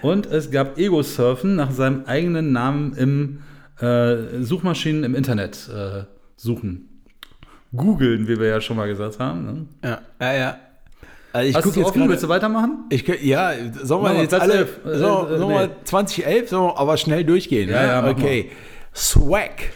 Und 0.01 0.27
es 0.27 0.51
gab 0.51 0.79
Ego-Surfen 0.79 1.57
nach 1.57 1.71
seinem 1.71 2.05
eigenen 2.07 2.53
Namen 2.53 2.95
im 2.95 3.43
äh, 3.87 4.43
Suchmaschinen 4.43 5.05
im 5.05 5.15
Internet 5.15 5.69
äh, 5.69 6.05
suchen. 6.37 6.89
Googeln, 7.75 8.29
wie 8.29 8.39
wir 8.39 8.49
ja 8.49 8.61
schon 8.61 8.77
mal 8.77 8.89
gesagt 8.89 9.19
haben. 9.19 9.45
Ne? 9.45 9.67
Ja, 9.83 10.01
ja, 10.21 10.35
ja. 10.35 10.57
Also 11.33 11.49
ich 11.49 11.57
Hast 11.57 11.63
gucke 11.65 11.75
du 11.75 11.81
jetzt 11.81 11.89
offen? 11.89 12.09
Willst 12.09 12.11
gerade. 12.11 12.21
du 12.21 12.29
weitermachen? 12.29 12.85
Ich, 12.91 13.07
ja, 13.23 13.53
sollen 13.83 14.05
wir 14.05 14.13
mal 14.13 14.23
jetzt 14.23 14.35
alle. 14.35 14.63
Äh, 14.63 14.67
so, 14.85 15.29
äh, 15.31 15.39
sollen 15.39 15.51
wir 15.51 15.67
nee. 15.67 15.73
2011, 15.85 16.49
sollen 16.51 16.65
wir 16.65 16.79
aber 16.79 16.97
schnell 16.99 17.25
durchgehen. 17.25 17.71
Ja, 17.71 17.81
ne? 17.81 17.89
ja, 17.89 18.11
okay. 18.11 18.51
Swag. 18.95 19.73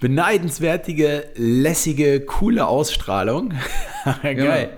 Beneidenswertige, 0.00 1.24
lässige, 1.36 2.20
coole 2.20 2.66
Ausstrahlung. 2.66 3.52
Geil. 4.22 4.70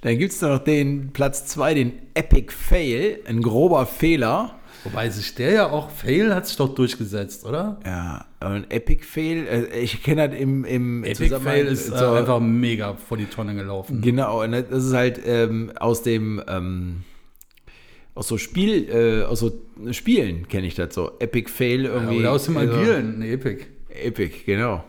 Dann 0.00 0.18
gibt 0.18 0.32
es 0.32 0.40
noch 0.40 0.58
den 0.58 1.12
Platz 1.12 1.46
2, 1.46 1.74
den 1.74 1.92
Epic 2.14 2.52
Fail, 2.52 3.20
ein 3.26 3.42
grober 3.42 3.86
Fehler. 3.86 4.56
Wobei 4.84 5.10
sich 5.10 5.34
der 5.34 5.52
ja 5.52 5.70
auch, 5.70 5.90
Fail 5.90 6.34
hat 6.34 6.46
sich 6.46 6.56
doch 6.56 6.74
durchgesetzt, 6.74 7.44
oder? 7.44 7.80
Ja, 7.84 8.24
und 8.40 8.70
Epic 8.70 9.04
Fail, 9.04 9.46
äh, 9.46 9.78
ich 9.80 10.02
kenne 10.02 10.28
das 10.28 10.38
im, 10.38 10.64
im 10.64 11.04
Epic 11.04 11.38
Fail 11.40 11.66
ist 11.66 11.88
äh, 11.88 11.98
so- 11.98 12.12
einfach 12.12 12.40
mega 12.40 12.94
vor 12.94 13.16
die 13.16 13.24
Tonne 13.26 13.54
gelaufen. 13.54 14.00
Genau, 14.00 14.42
und 14.42 14.52
das 14.52 14.84
ist 14.84 14.94
halt 14.94 15.20
ähm, 15.26 15.72
aus 15.78 16.02
dem 16.02 16.40
ähm, 16.48 17.02
aus 18.14 18.28
so 18.28 18.38
Spiel, 18.38 18.88
äh, 18.88 19.24
aus 19.24 19.40
so 19.40 19.52
Spielen 19.90 20.48
kenne 20.48 20.66
ich 20.66 20.74
das 20.74 20.94
so. 20.94 21.12
Epic 21.18 21.50
Fail 21.50 21.84
irgendwie. 21.84 22.20
Oder 22.20 22.32
aus 22.32 22.44
dem 22.44 22.56
also, 22.56 22.72
Agilen, 22.72 23.18
nee, 23.18 23.32
Epic. 23.32 23.66
Epic, 24.02 24.44
genau. 24.46 24.84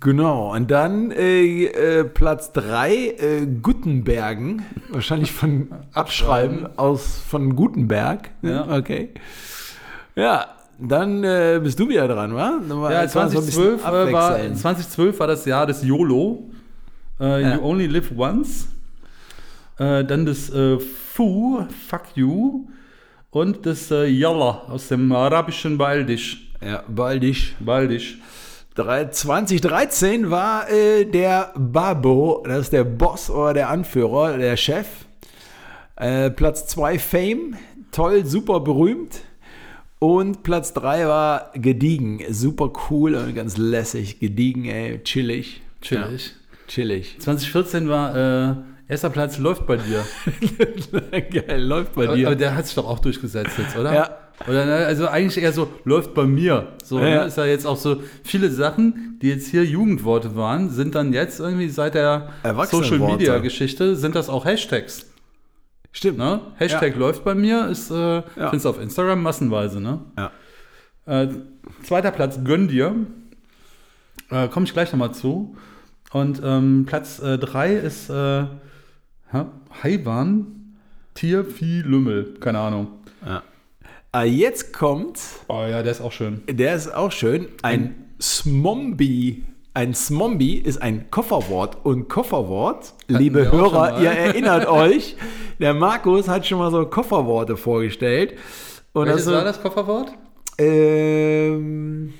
Genau, 0.00 0.52
und 0.54 0.70
dann 0.70 1.10
äh, 1.10 1.64
äh, 1.64 2.04
Platz 2.04 2.52
3, 2.52 2.94
äh, 2.94 3.46
Gutenbergen, 3.62 4.62
wahrscheinlich 4.90 5.32
von 5.32 5.68
Abschreiben 5.94 6.68
aus 6.78 7.18
von 7.28 7.56
Gutenberg. 7.56 8.30
Ja. 8.42 8.66
Okay. 8.78 9.10
Ja, 10.14 10.46
dann 10.78 11.24
äh, 11.24 11.60
bist 11.62 11.78
du 11.80 11.88
wieder 11.88 12.06
dran, 12.08 12.34
wa? 12.34 12.58
War- 12.68 12.92
Ja, 12.92 13.02
jetzt 13.02 13.14
mal 13.14 13.28
so 13.30 13.38
ein 13.38 13.46
bisschen 13.46 13.78
2012, 13.80 13.80
äh, 14.08 14.12
war, 14.12 14.30
abwechseln. 14.32 14.56
2012 14.56 15.18
war 15.20 15.26
das 15.26 15.44
Jahr 15.46 15.66
des 15.66 15.82
YOLO. 15.82 16.44
Äh, 17.18 17.42
Ja. 17.42 17.54
You 17.56 17.62
only 17.62 17.86
live 17.86 18.12
once. 18.16 18.68
Äh, 19.78 20.04
dann 20.04 20.26
das 20.26 20.50
äh, 20.50 20.78
Fu, 20.78 21.64
Fuck 21.88 22.02
You. 22.14 22.68
Und 23.30 23.66
das 23.66 23.90
äh, 23.90 24.06
Yalla 24.06 24.62
aus 24.68 24.88
dem 24.88 25.10
arabischen 25.12 25.76
Baldisch. 25.76 26.45
Ja, 26.64 26.82
baldig. 26.88 27.54
Baldisch. 27.60 28.18
Drei- 28.74 29.06
2013 29.06 30.30
war 30.30 30.68
äh, 30.70 31.04
der 31.06 31.52
Babo, 31.56 32.42
das 32.46 32.60
ist 32.62 32.72
der 32.72 32.84
Boss 32.84 33.30
oder 33.30 33.54
der 33.54 33.70
Anführer, 33.70 34.36
der 34.36 34.56
Chef. 34.56 34.86
Äh, 35.96 36.30
Platz 36.30 36.66
2 36.66 36.98
Fame, 36.98 37.56
toll, 37.90 38.26
super 38.26 38.60
berühmt. 38.60 39.20
Und 39.98 40.42
Platz 40.42 40.74
3 40.74 41.06
war 41.06 41.52
gediegen, 41.54 42.20
super 42.28 42.70
cool 42.90 43.14
und 43.14 43.34
ganz 43.34 43.56
lässig. 43.56 44.20
Gediegen, 44.20 44.66
ey, 44.66 45.02
chillig. 45.02 45.62
Chillig. 45.80 46.26
Ja, 46.34 46.66
chillig. 46.68 47.16
2014 47.18 47.88
war 47.88 48.14
äh, 48.50 48.54
erster 48.88 49.08
Platz 49.08 49.38
läuft 49.38 49.66
bei 49.66 49.78
dir. 49.78 50.04
Geil, 51.30 51.62
läuft 51.62 51.94
bei 51.94 52.08
dir. 52.14 52.26
aber 52.26 52.36
der 52.36 52.54
hat 52.54 52.66
sich 52.66 52.74
doch 52.74 52.86
auch 52.86 52.98
durchgesetzt 52.98 53.56
jetzt, 53.56 53.74
oder? 53.78 53.94
Ja. 53.94 54.18
Oder, 54.46 54.66
ne, 54.66 54.74
also 54.86 55.08
eigentlich 55.08 55.42
eher 55.42 55.52
so, 55.52 55.68
läuft 55.84 56.14
bei 56.14 56.24
mir. 56.24 56.68
So, 56.84 56.98
Ja, 56.98 57.08
ja. 57.08 57.20
Ne, 57.22 57.26
ist 57.26 57.38
ja 57.38 57.46
jetzt 57.46 57.66
auch 57.66 57.76
so, 57.76 58.02
viele 58.22 58.50
Sachen, 58.50 59.18
die 59.22 59.28
jetzt 59.28 59.48
hier 59.48 59.64
Jugendworte 59.64 60.36
waren, 60.36 60.70
sind 60.70 60.94
dann 60.94 61.12
jetzt 61.12 61.40
irgendwie 61.40 61.68
seit 61.68 61.94
der. 61.94 62.30
Social 62.70 62.98
Media 62.98 63.38
Geschichte, 63.38 63.96
sind 63.96 64.14
das 64.14 64.28
auch 64.28 64.44
Hashtags. 64.44 65.06
Stimmt. 65.92 66.18
Ne? 66.18 66.40
Hashtag 66.56 66.94
läuft 66.96 67.24
bei 67.24 67.34
mir, 67.34 67.68
ist, 67.68 67.90
äh, 67.90 67.94
Ja. 67.94 68.22
findest 68.36 68.66
du 68.66 68.68
auf 68.68 68.80
Instagram 68.80 69.22
massenweise, 69.22 69.80
ne? 69.80 70.00
Ja. 70.18 70.30
Äh, 71.06 71.28
zweiter 71.82 72.10
Platz, 72.10 72.38
gönn 72.44 72.68
dir. 72.68 72.94
Äh, 74.30 74.48
Komme 74.48 74.66
ich 74.66 74.72
gleich 74.74 74.92
nochmal 74.92 75.14
zu. 75.14 75.56
Und 76.12 76.40
ähm, 76.44 76.84
Platz 76.86 77.18
3 77.20 77.74
ist 77.74 78.10
äh? 78.10 78.44
Haiwan, 79.82 80.46
Tier, 81.14 81.44
Vieh, 81.44 81.80
Lümmel. 81.82 82.34
Keine 82.40 82.58
Ahnung. 82.58 82.88
Ah, 84.16 84.24
jetzt 84.24 84.72
kommt 84.72 85.18
Oh 85.46 85.66
ja, 85.68 85.82
der 85.82 85.92
ist 85.92 86.00
auch 86.00 86.10
schön. 86.10 86.40
Der 86.48 86.74
ist 86.74 86.88
auch 86.88 87.12
schön. 87.12 87.48
Ein 87.60 88.06
Smombi. 88.18 89.44
Ein 89.74 89.92
Smombi 89.92 90.54
ist 90.54 90.80
ein 90.80 91.10
Kofferwort. 91.10 91.84
Und 91.84 92.08
Kofferwort, 92.08 92.94
liebe 93.08 93.42
auch 93.42 93.52
schon 93.52 93.58
Hörer, 93.58 94.00
ihr 94.00 94.10
erinnert 94.12 94.66
euch, 94.70 95.16
der 95.58 95.74
Markus 95.74 96.28
hat 96.28 96.46
schon 96.46 96.56
mal 96.60 96.70
so 96.70 96.86
Kofferworte 96.86 97.58
vorgestellt. 97.58 98.38
Und 98.94 99.08
Welches 99.08 99.26
das, 99.26 99.34
war 99.34 99.44
das 99.44 99.60
Kofferwort? 99.60 100.14
Ähm, 100.56 102.14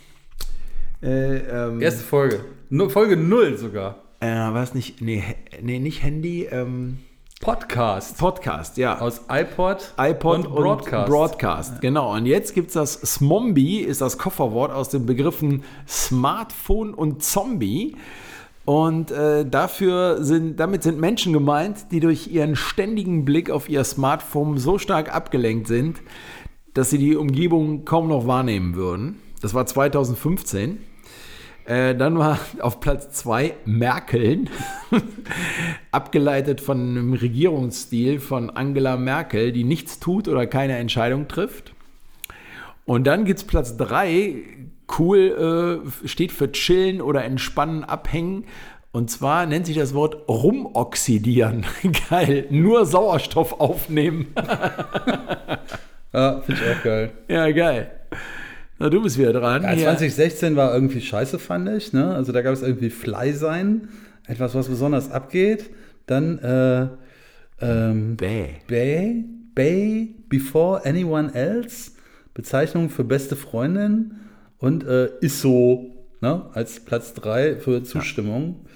äh, 1.02 1.36
ähm, 1.38 1.80
Erste 1.80 2.04
Folge. 2.04 2.40
Folge 2.88 3.16
0 3.16 3.56
sogar. 3.56 4.02
äh, 4.20 4.26
war 4.26 4.62
es 4.62 4.74
nicht, 4.74 5.00
nee, 5.00 5.24
nee, 5.62 5.78
nicht 5.78 6.02
Handy, 6.02 6.44
ähm, 6.44 6.98
Podcast. 7.40 8.16
Podcast, 8.18 8.76
ja. 8.76 8.98
Aus 8.98 9.20
iPod, 9.28 9.92
iPod 9.98 10.46
und 10.46 10.54
Broadcast. 10.54 11.08
Broadcast, 11.08 11.80
genau. 11.80 12.14
Und 12.14 12.26
jetzt 12.26 12.54
gibt 12.54 12.68
es 12.68 12.74
das 12.74 12.94
Smombi, 12.94 13.78
ist 13.78 14.00
das 14.00 14.18
Kofferwort 14.18 14.72
aus 14.72 14.88
den 14.88 15.06
Begriffen 15.06 15.62
Smartphone 15.86 16.94
und 16.94 17.22
Zombie. 17.22 17.96
Und 18.64 19.12
äh, 19.12 19.48
dafür 19.48 20.24
sind, 20.24 20.58
damit 20.58 20.82
sind 20.82 20.98
Menschen 20.98 21.32
gemeint, 21.32 21.92
die 21.92 22.00
durch 22.00 22.26
ihren 22.28 22.56
ständigen 22.56 23.24
Blick 23.24 23.50
auf 23.50 23.68
ihr 23.68 23.84
Smartphone 23.84 24.58
so 24.58 24.78
stark 24.78 25.14
abgelenkt 25.14 25.68
sind, 25.68 26.00
dass 26.74 26.90
sie 26.90 26.98
die 26.98 27.16
Umgebung 27.16 27.84
kaum 27.84 28.08
noch 28.08 28.26
wahrnehmen 28.26 28.74
würden. 28.74 29.20
Das 29.40 29.54
war 29.54 29.66
2015. 29.66 30.78
Äh, 31.66 31.94
dann 31.96 32.18
war 32.18 32.38
auf 32.60 32.80
Platz 32.80 33.10
2 33.10 33.54
Merkeln, 33.64 34.48
abgeleitet 35.90 36.60
von 36.60 36.78
einem 36.78 37.12
Regierungsstil 37.12 38.20
von 38.20 38.50
Angela 38.50 38.96
Merkel, 38.96 39.52
die 39.52 39.64
nichts 39.64 39.98
tut 39.98 40.28
oder 40.28 40.46
keine 40.46 40.76
Entscheidung 40.76 41.28
trifft. 41.28 41.72
Und 42.84 43.06
dann 43.06 43.24
gibt 43.24 43.40
es 43.40 43.44
Platz 43.44 43.76
3, 43.76 44.36
cool, 44.98 45.82
äh, 46.04 46.08
steht 46.08 46.30
für 46.30 46.52
chillen 46.52 47.00
oder 47.00 47.24
entspannen, 47.24 47.82
abhängen. 47.82 48.44
Und 48.92 49.10
zwar 49.10 49.44
nennt 49.44 49.66
sich 49.66 49.76
das 49.76 49.92
Wort 49.92 50.28
rumoxidieren. 50.28 51.66
Geil, 52.08 52.46
nur 52.50 52.86
Sauerstoff 52.86 53.60
aufnehmen. 53.60 54.28
Ja, 56.12 56.40
finde 56.40 56.62
ich 56.62 56.78
auch 56.78 56.82
geil. 56.82 57.12
ja, 57.28 57.50
geil. 57.50 57.90
Na, 58.78 58.90
du 58.90 59.02
bist 59.02 59.18
wieder 59.18 59.32
dran. 59.32 59.62
Ja, 59.62 59.70
Hier. 59.70 59.84
2016 59.84 60.56
war 60.56 60.74
irgendwie 60.74 61.00
scheiße, 61.00 61.38
fand 61.38 61.68
ich. 61.70 61.92
Ne? 61.92 62.14
Also 62.14 62.32
da 62.32 62.42
gab 62.42 62.52
es 62.52 62.62
irgendwie 62.62 62.90
Fly 62.90 63.32
sein, 63.32 63.88
etwas, 64.26 64.54
was 64.54 64.68
besonders 64.68 65.10
abgeht. 65.10 65.70
Dann 66.06 66.38
äh, 66.38 66.88
ähm, 67.60 68.16
Bäh. 68.16 68.48
Bay, 68.68 69.24
Bay, 69.54 70.14
Before 70.28 70.84
Anyone 70.84 71.32
Else, 71.34 71.92
Bezeichnung 72.34 72.90
für 72.90 73.04
beste 73.04 73.34
Freundin 73.34 74.16
und 74.58 74.84
äh, 74.84 75.08
ISO 75.20 75.90
ne? 76.20 76.50
als 76.52 76.84
Platz 76.84 77.14
3 77.14 77.56
für 77.56 77.82
Zustimmung. 77.82 78.66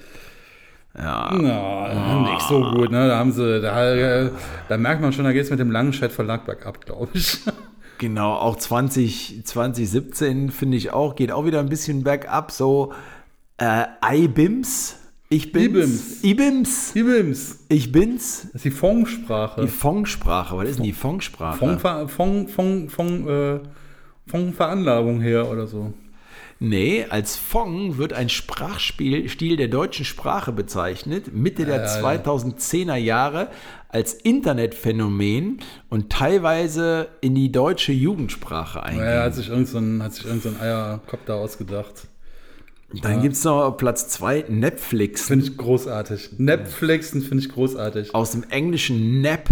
Ja. 0.97 1.35
Ja, 1.41 2.33
nicht 2.33 2.49
so 2.49 2.61
gut, 2.73 2.91
ne? 2.91 3.07
Da 3.07 3.17
haben 3.17 3.31
sie, 3.31 3.61
da, 3.61 3.95
äh, 3.95 4.31
da 4.69 4.77
merkt 4.77 5.01
man 5.01 5.13
schon, 5.13 5.25
da 5.25 5.33
geht 5.33 5.45
es 5.45 5.51
mit 5.51 5.61
dem 5.61 5.71
langen 5.71 5.93
Chat 5.93 6.11
Verlag 6.11 6.47
bergab, 6.47 6.85
glaube 6.85 7.11
ich. 7.15 7.39
Genau, 8.01 8.33
auch 8.33 8.57
20, 8.57 9.43
2017 9.45 10.51
finde 10.51 10.79
ich 10.79 10.91
auch, 10.95 11.15
geht 11.17 11.31
auch 11.31 11.45
wieder 11.45 11.61
ein 11.61 11.69
bisschen 11.69 12.03
bergab. 12.03 12.51
So 12.51 12.95
äh, 13.59 13.85
IBIMS, 14.03 14.97
ich 15.29 15.53
bin's. 15.53 16.25
IBIMS, 16.25 16.97
Ibims, 16.97 17.59
ich 17.69 17.93
bin's. 17.93 18.47
das 18.47 18.55
ist 18.55 18.65
die 18.65 18.71
Fondsprache. 18.71 19.61
Die 19.61 19.69
Fondsprache, 19.69 20.57
was 20.57 20.69
ist 20.71 20.77
denn 20.79 20.85
die 20.87 20.93
Fondsprache? 20.95 21.63
Fondver- 21.63 22.09
Fond, 22.09 22.51
Fond, 22.51 22.91
Fond, 22.91 23.29
äh, 23.29 23.61
Fondveranlagung 24.27 25.21
her 25.21 25.51
oder 25.51 25.67
so. 25.67 25.93
Nee, 26.63 27.07
als 27.09 27.37
Fong 27.37 27.97
wird 27.97 28.13
ein 28.13 28.29
Sprachstil 28.29 29.57
der 29.57 29.69
deutschen 29.69 30.05
Sprache 30.05 30.53
bezeichnet, 30.53 31.33
Mitte 31.35 31.65
der 31.65 31.89
2010er 31.89 32.97
Jahre 32.97 33.49
als 33.89 34.13
Internetphänomen 34.13 35.61
und 35.89 36.11
teilweise 36.13 37.09
in 37.23 37.35
die 37.35 37.51
deutsche 37.51 37.93
Jugendsprache 37.93 38.79
Ja, 38.79 38.85
er 38.85 38.91
einging. 38.91 39.23
hat 39.23 39.35
sich 39.35 39.49
irgend 39.49 39.69
so 39.69 39.79
ein, 39.79 40.03
hat 40.03 40.13
sich 40.13 40.27
Eierkopf 40.61 41.21
da 41.25 41.35
ausgedacht. 41.37 42.07
Dann 43.03 43.23
gibt 43.23 43.37
es 43.37 43.45
noch 43.45 43.71
Platz 43.79 44.09
2 44.09 44.47
Netflix. 44.49 45.23
Finde 45.23 45.47
ich 45.47 45.57
großartig. 45.57 46.31
Netflixen 46.39 47.23
finde 47.23 47.43
ich 47.45 47.51
großartig. 47.51 48.15
aus 48.15 48.33
dem 48.33 48.45
englischen 48.51 49.21
Nap 49.23 49.49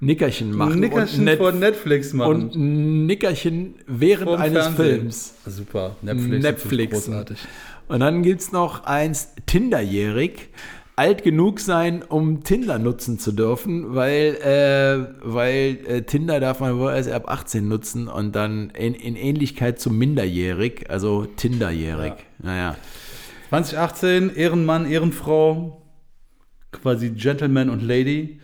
Nickerchen 0.00 0.52
machen. 0.52 0.80
Nickerchen 0.80 1.24
Net- 1.24 1.38
vor 1.38 1.52
Netflix 1.52 2.12
machen. 2.12 2.50
Und 2.50 3.06
Nickerchen 3.06 3.74
während 3.86 4.28
Vorm 4.28 4.40
eines 4.40 4.64
Fernsehen. 4.66 4.98
Films. 5.00 5.34
Super. 5.46 5.96
Netflix. 6.02 6.42
Netflix. 6.44 6.92
Großartig. 7.06 7.38
Und 7.88 8.00
dann 8.00 8.22
gibt 8.22 8.40
es 8.40 8.52
noch 8.52 8.84
eins, 8.84 9.30
Tinderjährig. 9.46 10.50
Alt 10.94 11.22
genug 11.22 11.60
sein, 11.60 12.02
um 12.02 12.42
Tinder 12.42 12.80
nutzen 12.80 13.20
zu 13.20 13.30
dürfen, 13.30 13.94
weil, 13.94 14.34
äh, 14.42 15.14
weil 15.22 15.78
äh, 15.86 16.02
Tinder 16.02 16.40
darf 16.40 16.58
man 16.58 16.76
wohl 16.78 16.90
erst 16.90 17.08
ab 17.10 17.28
18 17.28 17.68
nutzen 17.68 18.08
und 18.08 18.34
dann 18.34 18.70
in, 18.70 18.94
in 18.94 19.14
Ähnlichkeit 19.14 19.80
zu 19.80 19.90
minderjährig, 19.90 20.90
also 20.90 21.24
Tinderjährig. 21.24 22.14
Naja. 22.40 22.76
2018, 23.50 24.34
Ehrenmann, 24.34 24.90
Ehrenfrau, 24.90 25.82
quasi 26.72 27.10
Gentleman 27.10 27.70
und 27.70 27.82
Lady. 27.82 28.40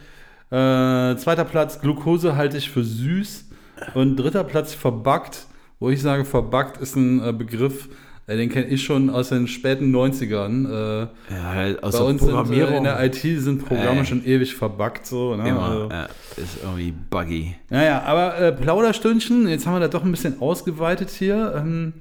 Äh, 0.51 1.17
zweiter 1.17 1.45
Platz, 1.45 1.81
Glucose 1.81 2.37
halte 2.37 2.57
ich 2.59 2.71
für 2.71 2.85
süß. 2.85 3.47
Und 3.95 4.17
dritter 4.17 4.45
Platz, 4.45 4.73
verbuggt. 4.75 5.47
Wo 5.81 5.91
ich 5.91 6.01
sage, 6.01 6.25
verbuggt 6.25 6.77
ist 6.79 6.95
ein 6.97 7.23
äh, 7.23 7.33
Begriff, 7.33 7.89
äh, 8.27 8.37
den 8.37 8.49
kenne 8.49 8.67
ich 8.67 8.85
schon 8.85 9.11
aus 9.11 9.31
den 9.31 9.49
späten 9.49 9.95
90ern. 9.95 10.67
Äh, 10.71 11.01
Ja, 11.35 11.43
halt 11.53 11.83
aus 11.83 11.99
bei 11.99 12.05
uns 12.05 12.21
sind, 12.21 12.31
äh, 12.31 12.33
Programmierung. 12.35 12.77
in 12.79 12.85
der 12.85 13.05
IT 13.05 13.17
sind 13.17 13.65
Programme 13.67 14.01
Äh. 14.03 14.05
schon 14.07 14.25
ewig 14.25 14.55
verbuggt. 14.55 15.07
So, 15.07 15.35
ne? 15.35 15.49
immer. 15.49 15.61
Also, 15.63 15.89
Ja, 15.91 16.05
ist 16.37 16.59
irgendwie 16.63 16.93
buggy. 17.11 17.57
Naja, 17.71 18.03
aber 18.05 18.39
äh, 18.39 18.53
Plauderstündchen, 18.53 19.49
jetzt 19.49 19.67
haben 19.67 19.75
wir 19.75 19.81
das 19.81 19.91
doch 19.91 20.05
ein 20.05 20.11
bisschen 20.13 20.41
ausgeweitet 20.41 21.11
hier. 21.11 21.55
Ähm, 21.57 21.93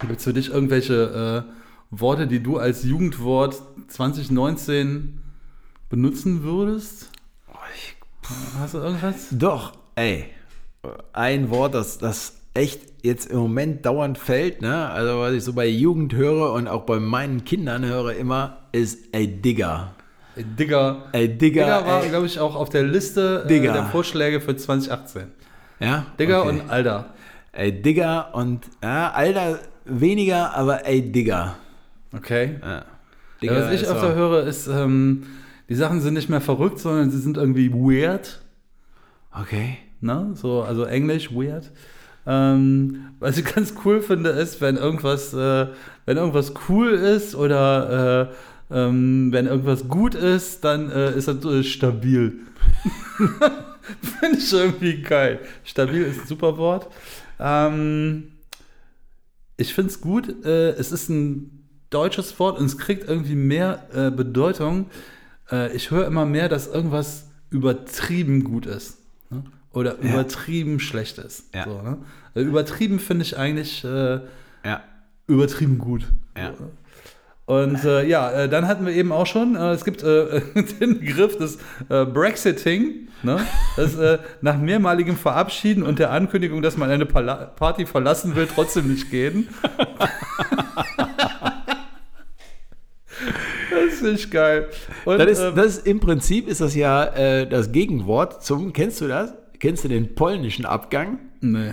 Gibt 0.00 0.18
es 0.18 0.24
für 0.24 0.32
dich 0.34 0.50
irgendwelche 0.52 1.44
Worte, 1.90 2.28
die 2.28 2.40
du 2.40 2.58
als 2.58 2.84
Jugendwort 2.84 3.60
2019 3.88 5.18
benutzen 5.88 6.42
würdest? 6.44 7.10
Hast 8.58 8.74
du 8.74 8.78
irgendwas? 8.78 9.26
Doch, 9.30 9.72
ey. 9.94 10.26
Ein 11.12 11.50
Wort, 11.50 11.74
das, 11.74 11.98
das 11.98 12.34
echt 12.54 12.80
jetzt 13.02 13.30
im 13.30 13.38
Moment 13.38 13.84
dauernd 13.86 14.18
fällt, 14.18 14.62
ne? 14.62 14.88
Also 14.90 15.18
was 15.20 15.32
ich 15.32 15.44
so 15.44 15.52
bei 15.52 15.66
Jugend 15.66 16.14
höre 16.14 16.52
und 16.52 16.68
auch 16.68 16.82
bei 16.82 16.98
meinen 17.00 17.44
Kindern 17.44 17.84
höre 17.84 18.12
immer, 18.14 18.58
ist 18.72 18.98
ey 19.12 19.26
Digger. 19.26 19.92
Ey, 20.36 20.44
Digger. 20.44 21.08
Ey 21.12 21.28
Digger. 21.28 21.64
Digger 21.64 21.86
war, 21.86 22.02
glaube 22.06 22.26
ich, 22.26 22.38
auch 22.38 22.54
auf 22.54 22.68
der 22.68 22.84
Liste 22.84 23.42
äh, 23.44 23.48
Digger. 23.48 23.72
der 23.72 23.86
Vorschläge 23.86 24.40
für 24.40 24.56
2018. 24.56 25.28
ja? 25.80 26.06
Digger 26.18 26.42
Okay. 26.42 26.48
und 26.60 26.70
Alter. 26.70 27.06
Ey 27.52 27.72
Digger 27.82 28.34
und 28.34 28.66
ja, 28.82 29.10
Alter 29.10 29.58
weniger, 29.84 30.54
aber 30.54 30.86
ey 30.86 31.10
Digger. 31.10 31.56
Okay. 32.14 32.56
Ja. 32.62 32.84
Ja, 33.40 33.54
was 33.54 33.72
ich 33.72 33.82
öfter 33.86 34.10
so- 34.10 34.14
höre, 34.14 34.42
ist, 34.46 34.66
ähm, 34.68 35.24
die 35.68 35.74
Sachen 35.74 36.00
sind 36.00 36.14
nicht 36.14 36.28
mehr 36.28 36.40
verrückt, 36.40 36.78
sondern 36.78 37.10
sie 37.10 37.18
sind 37.18 37.36
irgendwie 37.36 37.72
weird. 37.72 38.40
Okay. 39.32 39.78
Ne? 40.00 40.32
So, 40.34 40.62
also 40.62 40.84
Englisch, 40.84 41.32
weird. 41.32 41.70
Ähm, 42.26 43.10
was 43.18 43.38
ich 43.38 43.44
ganz 43.44 43.74
cool 43.84 44.00
finde, 44.00 44.30
ist, 44.30 44.60
wenn 44.60 44.76
irgendwas, 44.76 45.32
äh, 45.32 45.66
wenn 46.06 46.16
irgendwas 46.16 46.52
cool 46.68 46.90
ist 46.90 47.34
oder 47.34 48.30
äh, 48.30 48.34
ähm, 48.70 49.32
wenn 49.32 49.46
irgendwas 49.46 49.88
gut 49.88 50.14
ist, 50.14 50.62
dann 50.64 50.90
äh, 50.90 51.16
ist 51.16 51.28
das 51.28 51.44
äh, 51.44 51.62
stabil. 51.62 52.40
finde 54.20 54.38
ich 54.38 54.52
irgendwie 54.52 55.02
geil. 55.02 55.40
Stabil 55.64 56.02
ist 56.02 56.20
ein 56.20 56.26
super 56.26 56.58
Wort. 56.58 56.88
Ähm, 57.40 58.32
ich 59.56 59.74
finde 59.74 59.90
es 59.90 60.00
gut. 60.00 60.44
Äh, 60.44 60.70
es 60.72 60.92
ist 60.92 61.08
ein 61.08 61.66
deutsches 61.90 62.38
Wort 62.38 62.58
und 62.58 62.66
es 62.66 62.76
kriegt 62.76 63.08
irgendwie 63.08 63.34
mehr 63.34 63.86
äh, 63.94 64.10
Bedeutung. 64.10 64.86
Äh, 65.50 65.72
ich 65.74 65.90
höre 65.90 66.06
immer 66.06 66.24
mehr, 66.26 66.48
dass 66.48 66.66
irgendwas 66.66 67.28
übertrieben 67.50 68.44
gut 68.44 68.66
ist. 68.66 68.98
Ne? 69.30 69.44
Oder 69.72 69.96
Ja. 70.02 70.10
übertrieben 70.12 70.80
schlecht 70.80 71.18
ist. 71.18 71.44
Ja. 71.54 71.64
So, 71.64 71.82
ne? 71.82 71.98
Äh, 72.34 72.40
Übertrieben 72.42 72.98
finde 72.98 73.24
ich 73.24 73.36
eigentlich 73.38 73.84
äh, 73.84 74.20
Ja. 74.64 74.82
übertrieben 75.26 75.78
gut. 75.78 76.04
Ja. 76.36 76.52
Und 77.46 77.82
äh, 77.84 78.04
ja, 78.06 78.30
äh, 78.30 78.48
dann 78.50 78.68
hatten 78.68 78.84
wir 78.84 78.92
eben 78.92 79.10
auch 79.10 79.26
schon, 79.26 79.56
äh, 79.56 79.70
es 79.72 79.84
gibt 79.86 80.02
äh, 80.02 80.42
den 80.80 81.00
Begriff 81.00 81.38
des 81.38 81.56
äh, 81.88 82.04
Brexiting, 82.04 83.08
ne? 83.22 83.40
das 83.76 83.96
nach 84.42 84.58
mehrmaligem 84.58 85.16
Verabschieden 85.16 85.82
und 85.82 85.98
der 85.98 86.10
Ankündigung, 86.10 86.60
dass 86.60 86.76
man 86.76 86.90
eine 86.90 87.06
Pala 87.06 87.34
Party 87.46 87.86
verlassen 87.86 88.36
will, 88.36 88.46
trotzdem 88.54 88.88
nicht 88.88 89.10
gehen. 89.10 89.48
ich 94.02 94.30
geil. 94.30 94.68
Und, 95.04 95.18
Das 95.18 95.30
ist, 95.30 95.40
ähm, 95.40 95.54
das 95.54 95.66
ist 95.66 95.86
im 95.86 96.00
Prinzip 96.00 96.48
ist 96.48 96.60
das 96.60 96.74
ja 96.74 97.04
äh, 97.04 97.46
das 97.48 97.72
Gegenwort 97.72 98.42
zum, 98.44 98.72
kennst 98.72 99.00
du 99.00 99.08
das? 99.08 99.34
Kennst 99.58 99.84
du 99.84 99.88
den 99.88 100.14
polnischen 100.14 100.64
Abgang? 100.64 101.18
nee. 101.40 101.72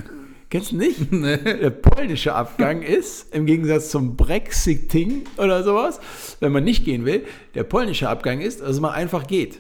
Kennst 0.50 0.72
du 0.72 0.78
nicht? 0.78 1.12
Nee. 1.12 1.38
Der 1.38 1.72
polnische 1.72 2.34
Abgang 2.34 2.82
ist, 2.84 3.34
im 3.34 3.46
Gegensatz 3.46 3.90
zum 3.90 4.16
Brexiting 4.16 5.24
oder 5.38 5.64
sowas, 5.64 6.00
wenn 6.40 6.52
man 6.52 6.64
nicht 6.64 6.86
gehen 6.86 7.04
will, 7.04 7.26
der 7.56 7.64
polnische 7.64 8.08
Abgang 8.08 8.42
ist, 8.42 8.62
dass 8.62 8.80
man 8.80 8.92
einfach 8.92 9.28
geht. 9.28 9.60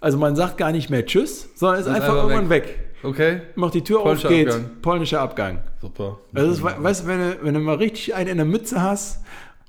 Also 0.00 0.18
man 0.18 0.36
sagt 0.36 0.56
gar 0.56 0.72
nicht 0.72 0.88
mehr 0.90 1.04
Tschüss, 1.04 1.48
sondern 1.54 1.80
ist 1.80 1.86
Ist 1.86 1.92
einfach 1.92 2.08
einfach 2.10 2.22
irgendwann 2.22 2.50
weg. 2.50 2.78
Okay, 3.02 3.40
Macht 3.54 3.74
die 3.74 3.82
Tür 3.82 4.02
Polnischer 4.02 4.28
auf, 4.28 4.34
geht. 4.34 4.48
Abgang. 4.48 4.70
Polnischer 4.82 5.20
Abgang. 5.20 5.58
super. 5.80 6.18
Also 6.34 6.48
das 6.48 6.58
ist, 6.58 6.82
weißt 6.84 7.02
du, 7.02 7.06
wenn 7.06 7.18
du, 7.18 7.38
wenn 7.42 7.54
du 7.54 7.60
mal 7.60 7.76
richtig 7.76 8.14
einen 8.14 8.28
in 8.28 8.36
der 8.36 8.46
Mütze 8.46 8.82
hast 8.82 9.20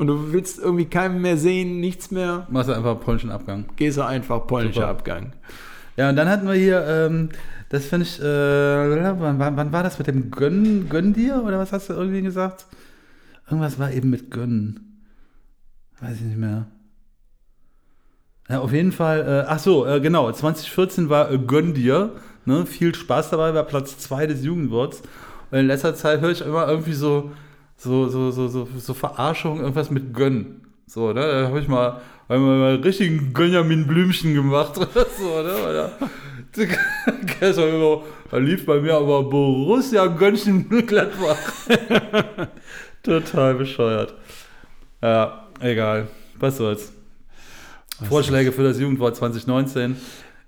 und 0.01 0.07
du 0.07 0.33
willst 0.33 0.57
irgendwie 0.57 0.85
keinen 0.85 1.21
mehr 1.21 1.37
sehen, 1.37 1.79
nichts 1.79 2.09
mehr, 2.09 2.47
Machst 2.49 2.69
du 2.69 2.73
einfach 2.73 2.99
polnischen 2.99 3.29
Abgang. 3.29 3.65
gehst 3.75 3.99
du 3.99 4.01
einfach 4.01 4.47
polnischer 4.47 4.81
Super. 4.81 4.87
Abgang. 4.87 5.33
Ja, 5.95 6.09
und 6.09 6.15
dann 6.15 6.27
hatten 6.27 6.47
wir 6.47 6.55
hier, 6.55 6.83
ähm, 6.87 7.29
das 7.69 7.85
finde 7.85 8.07
ich, 8.07 8.19
äh, 8.19 8.23
wann, 8.23 9.37
wann, 9.37 9.71
war 9.71 9.83
das 9.83 9.99
mit 9.99 10.07
dem 10.07 10.31
Gönn, 10.31 10.89
Gönn 10.89 11.13
dir? 11.13 11.43
Oder 11.45 11.59
was 11.59 11.71
hast 11.71 11.89
du 11.89 11.93
irgendwie 11.93 12.23
gesagt? 12.23 12.65
Irgendwas 13.45 13.77
war 13.77 13.91
eben 13.91 14.09
mit 14.09 14.31
Gönnen. 14.31 15.03
Weiß 15.99 16.15
ich 16.15 16.23
nicht 16.23 16.39
mehr. 16.39 16.65
Ja, 18.49 18.61
auf 18.61 18.73
jeden 18.73 18.93
Fall, 18.93 19.19
äh, 19.19 19.45
ach 19.47 19.59
so, 19.59 19.85
äh, 19.85 20.01
genau, 20.01 20.31
2014 20.31 21.09
war 21.09 21.29
äh, 21.29 21.37
Gönn 21.37 21.75
dir. 21.75 22.13
Ne? 22.45 22.65
Viel 22.65 22.95
Spaß 22.95 23.29
dabei, 23.29 23.53
war 23.53 23.65
Platz 23.65 23.99
2 23.99 24.25
des 24.25 24.43
Jugendworts. 24.43 25.03
Und 25.51 25.59
in 25.59 25.67
letzter 25.67 25.93
Zeit 25.93 26.21
höre 26.21 26.31
ich 26.31 26.41
immer 26.41 26.67
irgendwie 26.67 26.93
so, 26.93 27.29
so, 27.81 28.07
so, 28.09 28.29
so, 28.29 28.47
so, 28.47 28.67
so 28.77 28.93
Verarschung, 28.93 29.59
irgendwas 29.59 29.89
mit 29.89 30.13
Gönn. 30.13 30.61
So, 30.85 31.13
ne? 31.13 31.21
Da 31.21 31.47
habe 31.47 31.59
ich 31.59 31.67
mal, 31.67 31.99
hab 32.29 32.39
mal, 32.39 32.75
richtigen 32.75 33.33
Gönjamin 33.33 33.87
Blümchen 33.87 34.35
gemacht 34.35 34.77
oder 34.77 34.87
so, 35.17 35.41
ne? 35.41 35.51
War 35.51 35.73
immer, 37.67 38.03
da 38.29 38.37
lief 38.37 38.67
bei 38.67 38.79
mir 38.79 38.93
aber 38.93 39.23
Borussia 39.23 40.05
Gönchen 40.05 40.69
Gladbach. 40.85 41.37
Total 43.03 43.55
bescheuert. 43.55 44.13
Ja, 45.01 45.47
egal. 45.59 46.07
Was 46.37 46.57
soll's. 46.57 46.93
Vorschläge 48.07 48.51
für 48.51 48.63
das 48.63 48.79
Jugendwort 48.79 49.15
2019. 49.15 49.95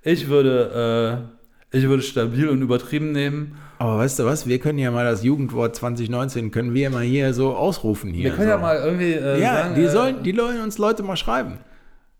Ich 0.02 0.28
würde, 0.28 1.26
äh, 1.34 1.43
ich 1.74 1.88
würde 1.88 2.02
stabil 2.02 2.48
und 2.48 2.62
übertrieben 2.62 3.12
nehmen. 3.12 3.56
Aber 3.78 3.98
weißt 3.98 4.20
du 4.20 4.24
was, 4.24 4.46
wir 4.46 4.58
können 4.58 4.78
ja 4.78 4.90
mal 4.90 5.04
das 5.04 5.24
Jugendwort 5.24 5.74
2019, 5.74 6.50
können 6.50 6.72
wir 6.74 6.90
mal 6.90 7.02
hier 7.02 7.34
so 7.34 7.56
ausrufen 7.56 8.12
hier. 8.12 8.24
Wir 8.24 8.30
können 8.32 8.46
so. 8.46 8.52
ja 8.52 8.58
mal 8.58 8.76
irgendwie 8.76 9.12
äh, 9.12 9.40
Ja, 9.40 9.54
sagen, 9.62 9.74
die 9.74 9.82
äh, 9.82 9.90
sollen, 9.90 10.22
die 10.22 10.34
sollen 10.34 10.60
uns 10.60 10.78
Leute 10.78 11.02
mal 11.02 11.16
schreiben. 11.16 11.58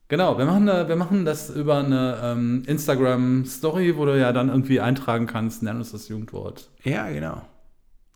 Genau, 0.09 0.37
wir 0.37 0.45
machen, 0.45 0.69
äh, 0.69 0.89
wir 0.89 0.97
machen 0.97 1.25
das 1.25 1.51
über 1.51 1.79
eine 1.79 2.19
ähm, 2.23 2.63
Instagram-Story, 2.67 3.97
wo 3.97 4.05
du 4.05 4.19
ja 4.19 4.33
dann 4.33 4.49
irgendwie 4.49 4.81
eintragen 4.81 5.27
kannst, 5.27 5.63
nenn 5.63 5.77
uns 5.77 5.93
das 5.93 6.09
Jugendwort 6.09 6.71
Ja, 6.83 7.09
genau. 7.09 7.43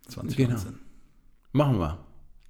2019. 0.08 0.78
Machen 1.52 1.78
wir. 1.78 1.98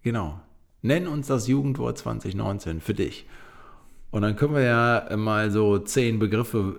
Genau. 0.02 0.40
Nenn 0.82 1.06
uns 1.06 1.26
das 1.26 1.46
Jugendwort 1.48 1.98
2019 1.98 2.80
für 2.80 2.94
dich. 2.94 3.26
Und 4.10 4.22
dann 4.22 4.36
können 4.36 4.54
wir 4.54 4.62
ja 4.62 5.16
mal 5.16 5.50
so 5.50 5.78
zehn 5.78 6.18
Begriffe 6.18 6.78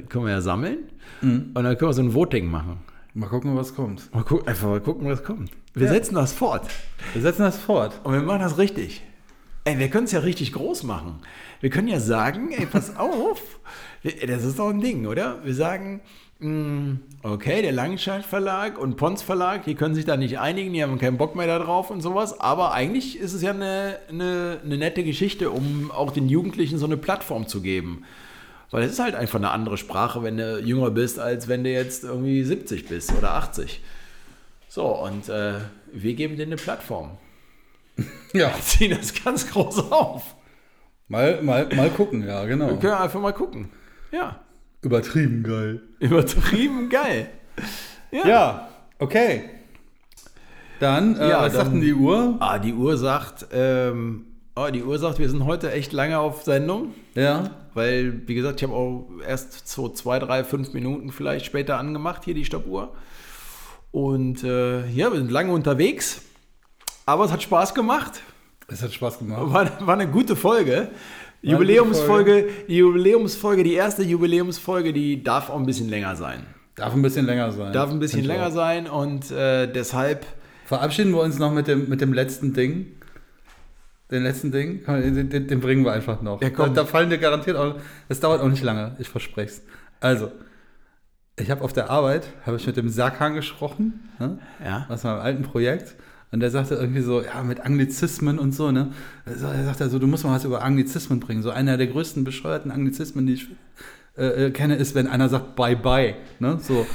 äh, 0.00 0.06
können 0.06 0.26
wir 0.26 0.32
ja 0.32 0.40
sammeln. 0.40 0.78
Mhm. 1.20 1.50
Und 1.54 1.64
dann 1.64 1.76
können 1.78 1.90
wir 1.90 1.94
so 1.94 2.02
ein 2.02 2.14
Voting 2.14 2.50
machen. 2.50 2.78
Mal 3.14 3.28
gucken, 3.28 3.56
was 3.56 3.74
kommt. 3.74 4.12
Mal 4.14 4.22
gucken, 4.22 4.46
einfach 4.46 4.68
mal 4.68 4.80
gucken, 4.80 5.08
was 5.08 5.22
kommt. 5.24 5.50
Wir 5.74 5.86
Ja. 5.86 5.92
setzen 5.92 6.14
das 6.14 6.32
fort. 6.32 6.66
Wir 7.12 7.22
setzen 7.22 7.42
das 7.42 7.58
fort. 7.58 8.00
Und 8.04 8.12
wir 8.12 8.22
machen 8.22 8.40
das 8.40 8.56
richtig. 8.58 9.02
Ey, 9.64 9.78
wir 9.78 9.88
können 9.88 10.04
es 10.04 10.12
ja 10.12 10.20
richtig 10.20 10.52
groß 10.52 10.84
machen. 10.84 11.18
Wir 11.60 11.70
können 11.70 11.88
ja 11.88 12.00
sagen, 12.00 12.50
ey, 12.52 12.66
pass 12.66 12.96
auf. 12.96 13.42
Das 14.26 14.44
ist 14.44 14.58
doch 14.58 14.70
ein 14.70 14.80
Ding, 14.80 15.06
oder? 15.06 15.44
Wir 15.44 15.54
sagen, 15.54 16.00
mh, 16.38 16.96
okay, 17.22 17.60
der 17.60 17.72
Langenscheid 17.72 18.24
Verlag 18.24 18.78
und 18.78 18.96
Pons 18.96 19.20
Verlag, 19.22 19.64
die 19.64 19.74
können 19.74 19.94
sich 19.94 20.06
da 20.06 20.16
nicht 20.16 20.38
einigen, 20.38 20.72
die 20.72 20.82
haben 20.82 20.96
keinen 20.98 21.18
Bock 21.18 21.36
mehr 21.36 21.46
da 21.46 21.58
drauf 21.58 21.90
und 21.90 22.00
sowas. 22.00 22.40
Aber 22.40 22.72
eigentlich 22.72 23.18
ist 23.18 23.34
es 23.34 23.42
ja 23.42 23.50
eine, 23.50 23.98
eine, 24.08 24.60
eine 24.64 24.78
nette 24.78 25.04
Geschichte, 25.04 25.50
um 25.50 25.90
auch 25.90 26.12
den 26.12 26.28
Jugendlichen 26.28 26.78
so 26.78 26.86
eine 26.86 26.96
Plattform 26.96 27.46
zu 27.46 27.60
geben. 27.60 28.04
Weil 28.70 28.84
es 28.84 28.92
ist 28.92 28.98
halt 29.00 29.14
einfach 29.16 29.38
eine 29.38 29.50
andere 29.50 29.76
Sprache, 29.76 30.22
wenn 30.22 30.36
du 30.36 30.60
jünger 30.60 30.90
bist, 30.90 31.18
als 31.18 31.48
wenn 31.48 31.64
du 31.64 31.70
jetzt 31.70 32.04
irgendwie 32.04 32.44
70 32.44 32.86
bist 32.86 33.12
oder 33.12 33.32
80. 33.34 33.82
So, 34.68 34.86
und 34.86 35.28
äh, 35.28 35.54
wir 35.92 36.14
geben 36.14 36.36
denen 36.36 36.52
eine 36.52 36.60
Plattform 36.62 37.18
Ja, 38.32 38.52
ziehen 38.60 38.96
das 38.96 39.12
ganz 39.24 39.50
groß 39.50 39.90
auf. 39.90 40.36
mal, 41.08 41.42
mal, 41.42 41.66
mal 41.74 41.90
gucken, 41.90 42.26
ja, 42.26 42.44
genau. 42.44 42.68
Wir 42.68 42.76
können 42.76 42.94
einfach 42.94 43.20
mal 43.20 43.32
gucken. 43.32 43.70
Ja. 44.12 44.38
Übertrieben 44.82 45.42
geil. 45.42 45.80
Übertrieben 45.98 46.88
geil. 46.90 47.28
Ja. 48.12 48.26
Ja, 48.28 48.68
okay. 49.00 49.50
Dann, 50.78 51.16
äh, 51.18 51.28
Ja, 51.28 51.42
was 51.42 51.52
dann- 51.52 51.62
sagt 51.64 51.72
denn 51.74 51.80
die 51.82 51.92
Uhr? 51.94 52.36
Ah, 52.40 52.58
die 52.58 52.72
Uhr 52.72 52.96
sagt, 52.96 53.46
ähm, 53.52 54.26
oh, 54.60 54.70
die 54.70 54.82
Uhr 54.82 54.98
sagt, 54.98 55.18
wir 55.18 55.28
sind 55.28 55.44
heute 55.44 55.72
echt 55.72 55.92
lange 55.92 56.18
auf 56.18 56.42
Sendung. 56.42 56.94
Ja, 57.14 57.50
Weil, 57.74 58.26
wie 58.26 58.34
gesagt, 58.34 58.60
ich 58.60 58.68
habe 58.68 58.76
auch 58.76 59.08
erst 59.26 59.68
so 59.68 59.88
zwei, 59.88 60.18
drei, 60.18 60.44
fünf 60.44 60.72
Minuten 60.72 61.12
vielleicht 61.12 61.46
später 61.46 61.78
angemacht, 61.78 62.24
hier 62.24 62.34
die 62.34 62.44
Stoppuhr. 62.44 62.92
Und 63.92 64.44
äh, 64.44 64.88
ja, 64.90 65.10
wir 65.10 65.18
sind 65.18 65.30
lange 65.30 65.52
unterwegs. 65.52 66.22
Aber 67.06 67.24
es 67.24 67.32
hat 67.32 67.42
Spaß 67.42 67.74
gemacht. 67.74 68.20
es 68.68 68.82
hat 68.82 68.92
Spaß 68.92 69.18
gemacht. 69.18 69.52
War, 69.52 69.86
war 69.86 69.94
eine 69.94 70.08
gute 70.08 70.36
Folge. 70.36 70.72
War 70.72 70.80
eine 71.42 71.52
Jubiläumsfolge, 71.52 72.48
die 72.68 72.76
Jubiläumsfolge, 72.76 73.64
die 73.64 73.74
erste 73.74 74.02
Jubiläumsfolge, 74.02 74.92
die 74.92 75.24
darf 75.24 75.48
auch 75.48 75.56
ein 75.56 75.66
bisschen 75.66 75.88
länger 75.88 76.14
sein. 76.14 76.46
Darf 76.76 76.92
ein 76.92 77.02
bisschen 77.02 77.26
länger 77.26 77.50
sein. 77.50 77.72
Darf 77.72 77.90
ein 77.90 77.98
bisschen 77.98 78.24
länger 78.24 78.50
sein 78.50 78.88
und 78.88 79.30
äh, 79.30 79.66
deshalb, 79.66 80.26
Verabschieden 80.66 81.12
wir 81.12 81.22
uns 81.22 81.38
noch 81.40 81.50
mit 81.52 81.66
dem, 81.66 81.88
mit 81.88 82.00
dem 82.00 82.12
letzten 82.12 82.52
Ding. 82.52 82.92
Den 84.10 84.22
letzten 84.24 84.50
Ding, 84.50 84.84
den, 84.86 85.30
den, 85.30 85.46
den 85.46 85.60
bringen 85.60 85.84
wir 85.84 85.92
einfach 85.92 86.20
noch. 86.20 86.42
Ja, 86.42 86.50
komm. 86.50 86.74
Da, 86.74 86.82
da 86.82 86.86
fallen 86.86 87.10
dir 87.10 87.18
garantiert 87.18 87.56
auch, 87.56 87.76
es 88.08 88.20
dauert 88.20 88.40
auch 88.40 88.48
nicht 88.48 88.62
lange, 88.62 88.96
ich 88.98 89.08
verspreche 89.08 89.50
es. 89.50 89.62
Also, 90.00 90.32
ich 91.36 91.50
habe 91.50 91.62
auf 91.62 91.72
der 91.72 91.90
Arbeit, 91.90 92.26
habe 92.44 92.56
ich 92.56 92.66
mit 92.66 92.76
dem 92.76 92.88
Sakan 92.88 93.34
gesprochen, 93.34 94.10
ne? 94.18 94.38
ja, 94.64 94.86
aus 94.88 95.04
meinem 95.04 95.20
alten 95.20 95.42
Projekt. 95.42 95.94
Und 96.32 96.40
der 96.40 96.50
sagte 96.50 96.76
irgendwie 96.76 97.02
so, 97.02 97.22
ja, 97.22 97.42
mit 97.42 97.60
Anglizismen 97.60 98.38
und 98.38 98.52
so, 98.52 98.70
ne? 98.70 98.92
Also, 99.26 99.46
Er 99.46 99.64
sagte 99.64 99.88
so, 99.88 99.98
du 99.98 100.06
musst 100.06 100.24
mal 100.24 100.34
was 100.34 100.44
über 100.44 100.62
Anglizismen 100.62 101.18
bringen. 101.18 101.42
So 101.42 101.50
einer 101.50 101.76
der 101.76 101.88
größten 101.88 102.22
bescheuerten 102.22 102.70
Anglizismen, 102.70 103.26
die 103.26 103.32
ich 103.34 103.48
äh, 104.16 104.46
äh, 104.46 104.50
kenne, 104.52 104.76
ist, 104.76 104.94
wenn 104.94 105.08
einer 105.08 105.28
sagt 105.28 105.56
Bye-bye, 105.56 106.14
ne? 106.38 106.58
So, 106.62 106.86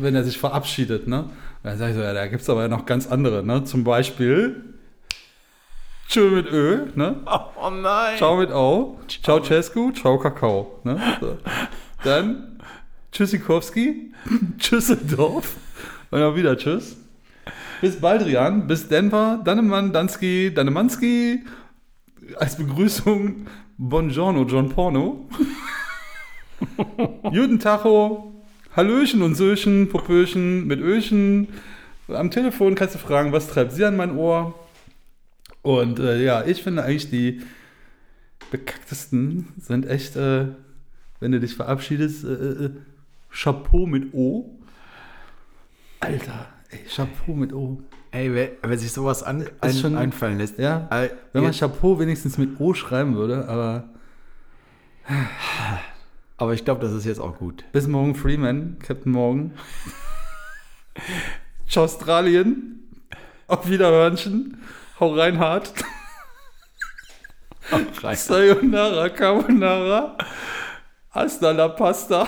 wenn 0.00 0.14
er 0.14 0.22
sich 0.22 0.38
verabschiedet, 0.38 1.08
ne? 1.08 1.24
Und 1.24 1.30
dann 1.64 1.78
sage 1.78 1.90
ich 1.90 1.96
so, 1.96 2.02
ja, 2.02 2.12
da 2.12 2.26
gibt 2.28 2.42
es 2.42 2.50
aber 2.50 2.68
noch 2.68 2.86
ganz 2.86 3.08
andere, 3.08 3.44
ne? 3.44 3.64
Zum 3.64 3.82
Beispiel 3.82 4.71
Tschö 6.12 6.28
mit 6.28 6.52
Ö, 6.52 6.88
ne? 6.94 7.16
Oh 7.24 7.70
nein. 7.70 8.18
Ciao 8.18 8.36
mit 8.36 8.52
Au, 8.52 8.98
Ciao 9.08 9.40
Cescu, 9.42 9.92
Ciao 9.92 10.18
Kakao, 10.18 10.78
ne? 10.84 11.00
So. 11.18 11.38
Dann 12.04 12.58
Tschüssikowski, 13.12 14.12
Tschüsseldorf 14.58 15.56
und 16.10 16.20
dann 16.20 16.36
wieder 16.36 16.54
Tschüss. 16.58 16.98
Bis 17.80 17.98
Baldrian, 17.98 18.66
bis 18.66 18.88
Denver, 18.88 19.40
Dannemann, 19.42 19.94
Danski, 19.94 20.52
Dannemanski. 20.54 21.44
Als 22.36 22.56
Begrüßung 22.56 23.46
Buongiorno, 23.78 24.44
John 24.44 24.68
Porno. 24.68 25.30
Guten 27.22 27.58
Tacho, 27.58 28.34
Hallöchen 28.76 29.22
und 29.22 29.34
Söchen, 29.34 29.88
Popöchen 29.88 30.66
mit 30.66 30.78
Öchen. 30.78 31.48
Am 32.08 32.30
Telefon 32.30 32.74
kannst 32.74 32.96
du 32.96 32.98
fragen, 32.98 33.32
was 33.32 33.48
treibt 33.48 33.72
sie 33.72 33.86
an 33.86 33.96
mein 33.96 34.14
Ohr? 34.14 34.54
Und 35.62 35.98
äh, 36.00 36.22
ja, 36.22 36.44
ich 36.44 36.62
finde 36.62 36.84
eigentlich 36.84 37.10
die 37.10 37.42
bekacktesten 38.50 39.48
sind 39.58 39.86
echt, 39.86 40.16
äh, 40.16 40.46
wenn 41.20 41.32
du 41.32 41.40
dich 41.40 41.54
verabschiedest, 41.54 42.24
äh, 42.24 42.28
äh, 42.28 42.70
Chapeau 43.30 43.86
mit 43.86 44.12
O. 44.12 44.58
Alter, 46.00 46.46
ey, 46.70 46.80
Chapeau 46.94 47.34
mit 47.34 47.52
O. 47.52 47.80
Ey, 48.10 48.34
wer, 48.34 48.50
wer 48.62 48.78
sich 48.78 48.92
sowas 48.92 49.22
an, 49.22 49.46
ein, 49.60 49.72
schon- 49.72 49.96
einfallen 49.96 50.38
lässt. 50.38 50.58
Ja, 50.58 50.88
Äh, 50.90 51.10
wenn 51.32 51.44
man 51.44 51.52
Chapeau 51.52 51.98
wenigstens 51.98 52.36
mit 52.38 52.60
O 52.60 52.74
schreiben 52.74 53.14
würde, 53.14 53.48
aber 53.48 53.84
aber 56.36 56.52
ich 56.54 56.64
glaube, 56.64 56.80
das 56.84 56.92
ist 56.92 57.04
jetzt 57.06 57.20
auch 57.20 57.38
gut. 57.38 57.64
bis 57.72 57.86
morgen 57.86 58.14
Freeman, 58.14 58.76
Captain 58.80 59.12
Morgan. 59.12 59.52
Ciao 61.68 61.84
Australien. 61.84 62.80
Auf 63.46 63.70
Wiederhörnchen. 63.70 64.58
Hau 65.02 65.14
rein 65.16 65.36
hart. 65.40 65.72
Sayonara 68.14 69.08
Carbonara. 69.08 70.16
Hasta 71.10 71.50
la 71.50 71.66
Pasta. 71.70 72.24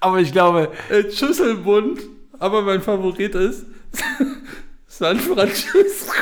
Aber 0.00 0.18
ich 0.18 0.32
glaube, 0.32 0.72
Äh, 0.90 1.08
Schüsselbund. 1.12 2.00
Aber 2.40 2.62
mein 2.62 2.82
Favorit 2.82 3.36
ist 3.36 3.66
San 4.88 5.20
Francisco. 5.20 6.12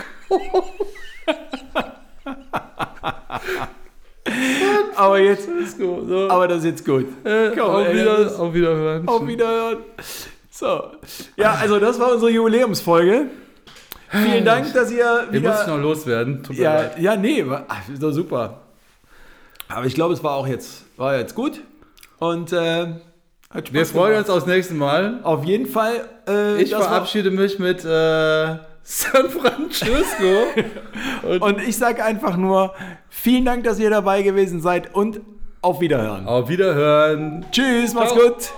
aber 4.97 5.19
jetzt. 5.21 5.49
So. 5.79 6.29
aber 6.29 6.47
das 6.49 6.59
ist 6.59 6.65
jetzt 6.65 6.85
gut. 6.85 7.07
äh, 7.25 7.53
komm, 7.57 7.71
auf, 7.71 7.87
ey, 7.87 7.95
wieder, 7.95 8.19
ist- 8.19 8.35
auf 8.39 8.53
Wiederhören. 8.53 9.09
Auf 9.09 9.27
Wiederhören. 9.27 9.79
So. 10.51 10.91
Ja, 11.37 11.55
also 11.55 11.79
das 11.79 11.99
war 11.99 12.13
unsere 12.13 12.31
Jubiläumsfolge. 12.31 13.31
Vielen 14.11 14.45
Dank, 14.45 14.73
dass 14.73 14.91
ihr 14.91 15.27
Den 15.33 15.43
muss 15.43 15.53
ich 15.61 15.63
wieder. 15.63 15.67
noch 15.77 15.83
loswerden. 15.83 16.43
Tut 16.43 16.57
mir 16.57 16.63
Ja, 16.63 16.75
leid. 16.75 16.99
ja, 16.99 17.17
nee, 17.17 17.47
war, 17.47 17.67
doch 18.01 18.13
super. 18.13 18.61
Aber 19.69 19.87
ich 19.87 19.95
glaube, 19.95 20.15
es 20.15 20.23
war 20.23 20.35
auch 20.37 20.47
jetzt, 20.47 20.85
war 20.97 21.17
jetzt 21.19 21.35
gut. 21.35 21.61
Und 22.19 22.53
äh, 22.53 22.87
Wir 23.73 23.85
freuen 23.87 24.13
gemacht. 24.13 24.29
uns 24.29 24.31
aufs 24.31 24.47
nächste 24.47 24.75
Mal. 24.75 25.21
Auf 25.23 25.45
jeden 25.45 25.67
Fall. 25.67 26.09
Äh, 26.29 26.63
Ich 26.63 26.73
war- 26.73 26.83
verabschiede 26.83 27.31
mich 27.31 27.59
mit 27.59 27.85
äh, 27.85 28.57
San 28.83 29.29
Francisco. 29.31 30.45
und 31.29 31.43
Und 31.43 31.61
ich 31.61 31.77
sage 31.77 32.05
einfach 32.05 32.37
nur, 32.37 32.75
vielen 33.09 33.45
Dank, 33.45 33.65
dass 33.65 33.79
ihr 33.81 33.91
dabei 33.91 34.23
gewesen 34.23 34.61
seid 34.61 34.95
und 34.95 35.21
auf 35.63 35.81
Wiederhören. 35.81 36.27
auf 36.29 36.49
Wiederhören. 36.49 37.45
Tschüss, 37.51 37.93
macht's 37.93 38.13
Ciao. 38.13 38.23
gut. 38.29 38.51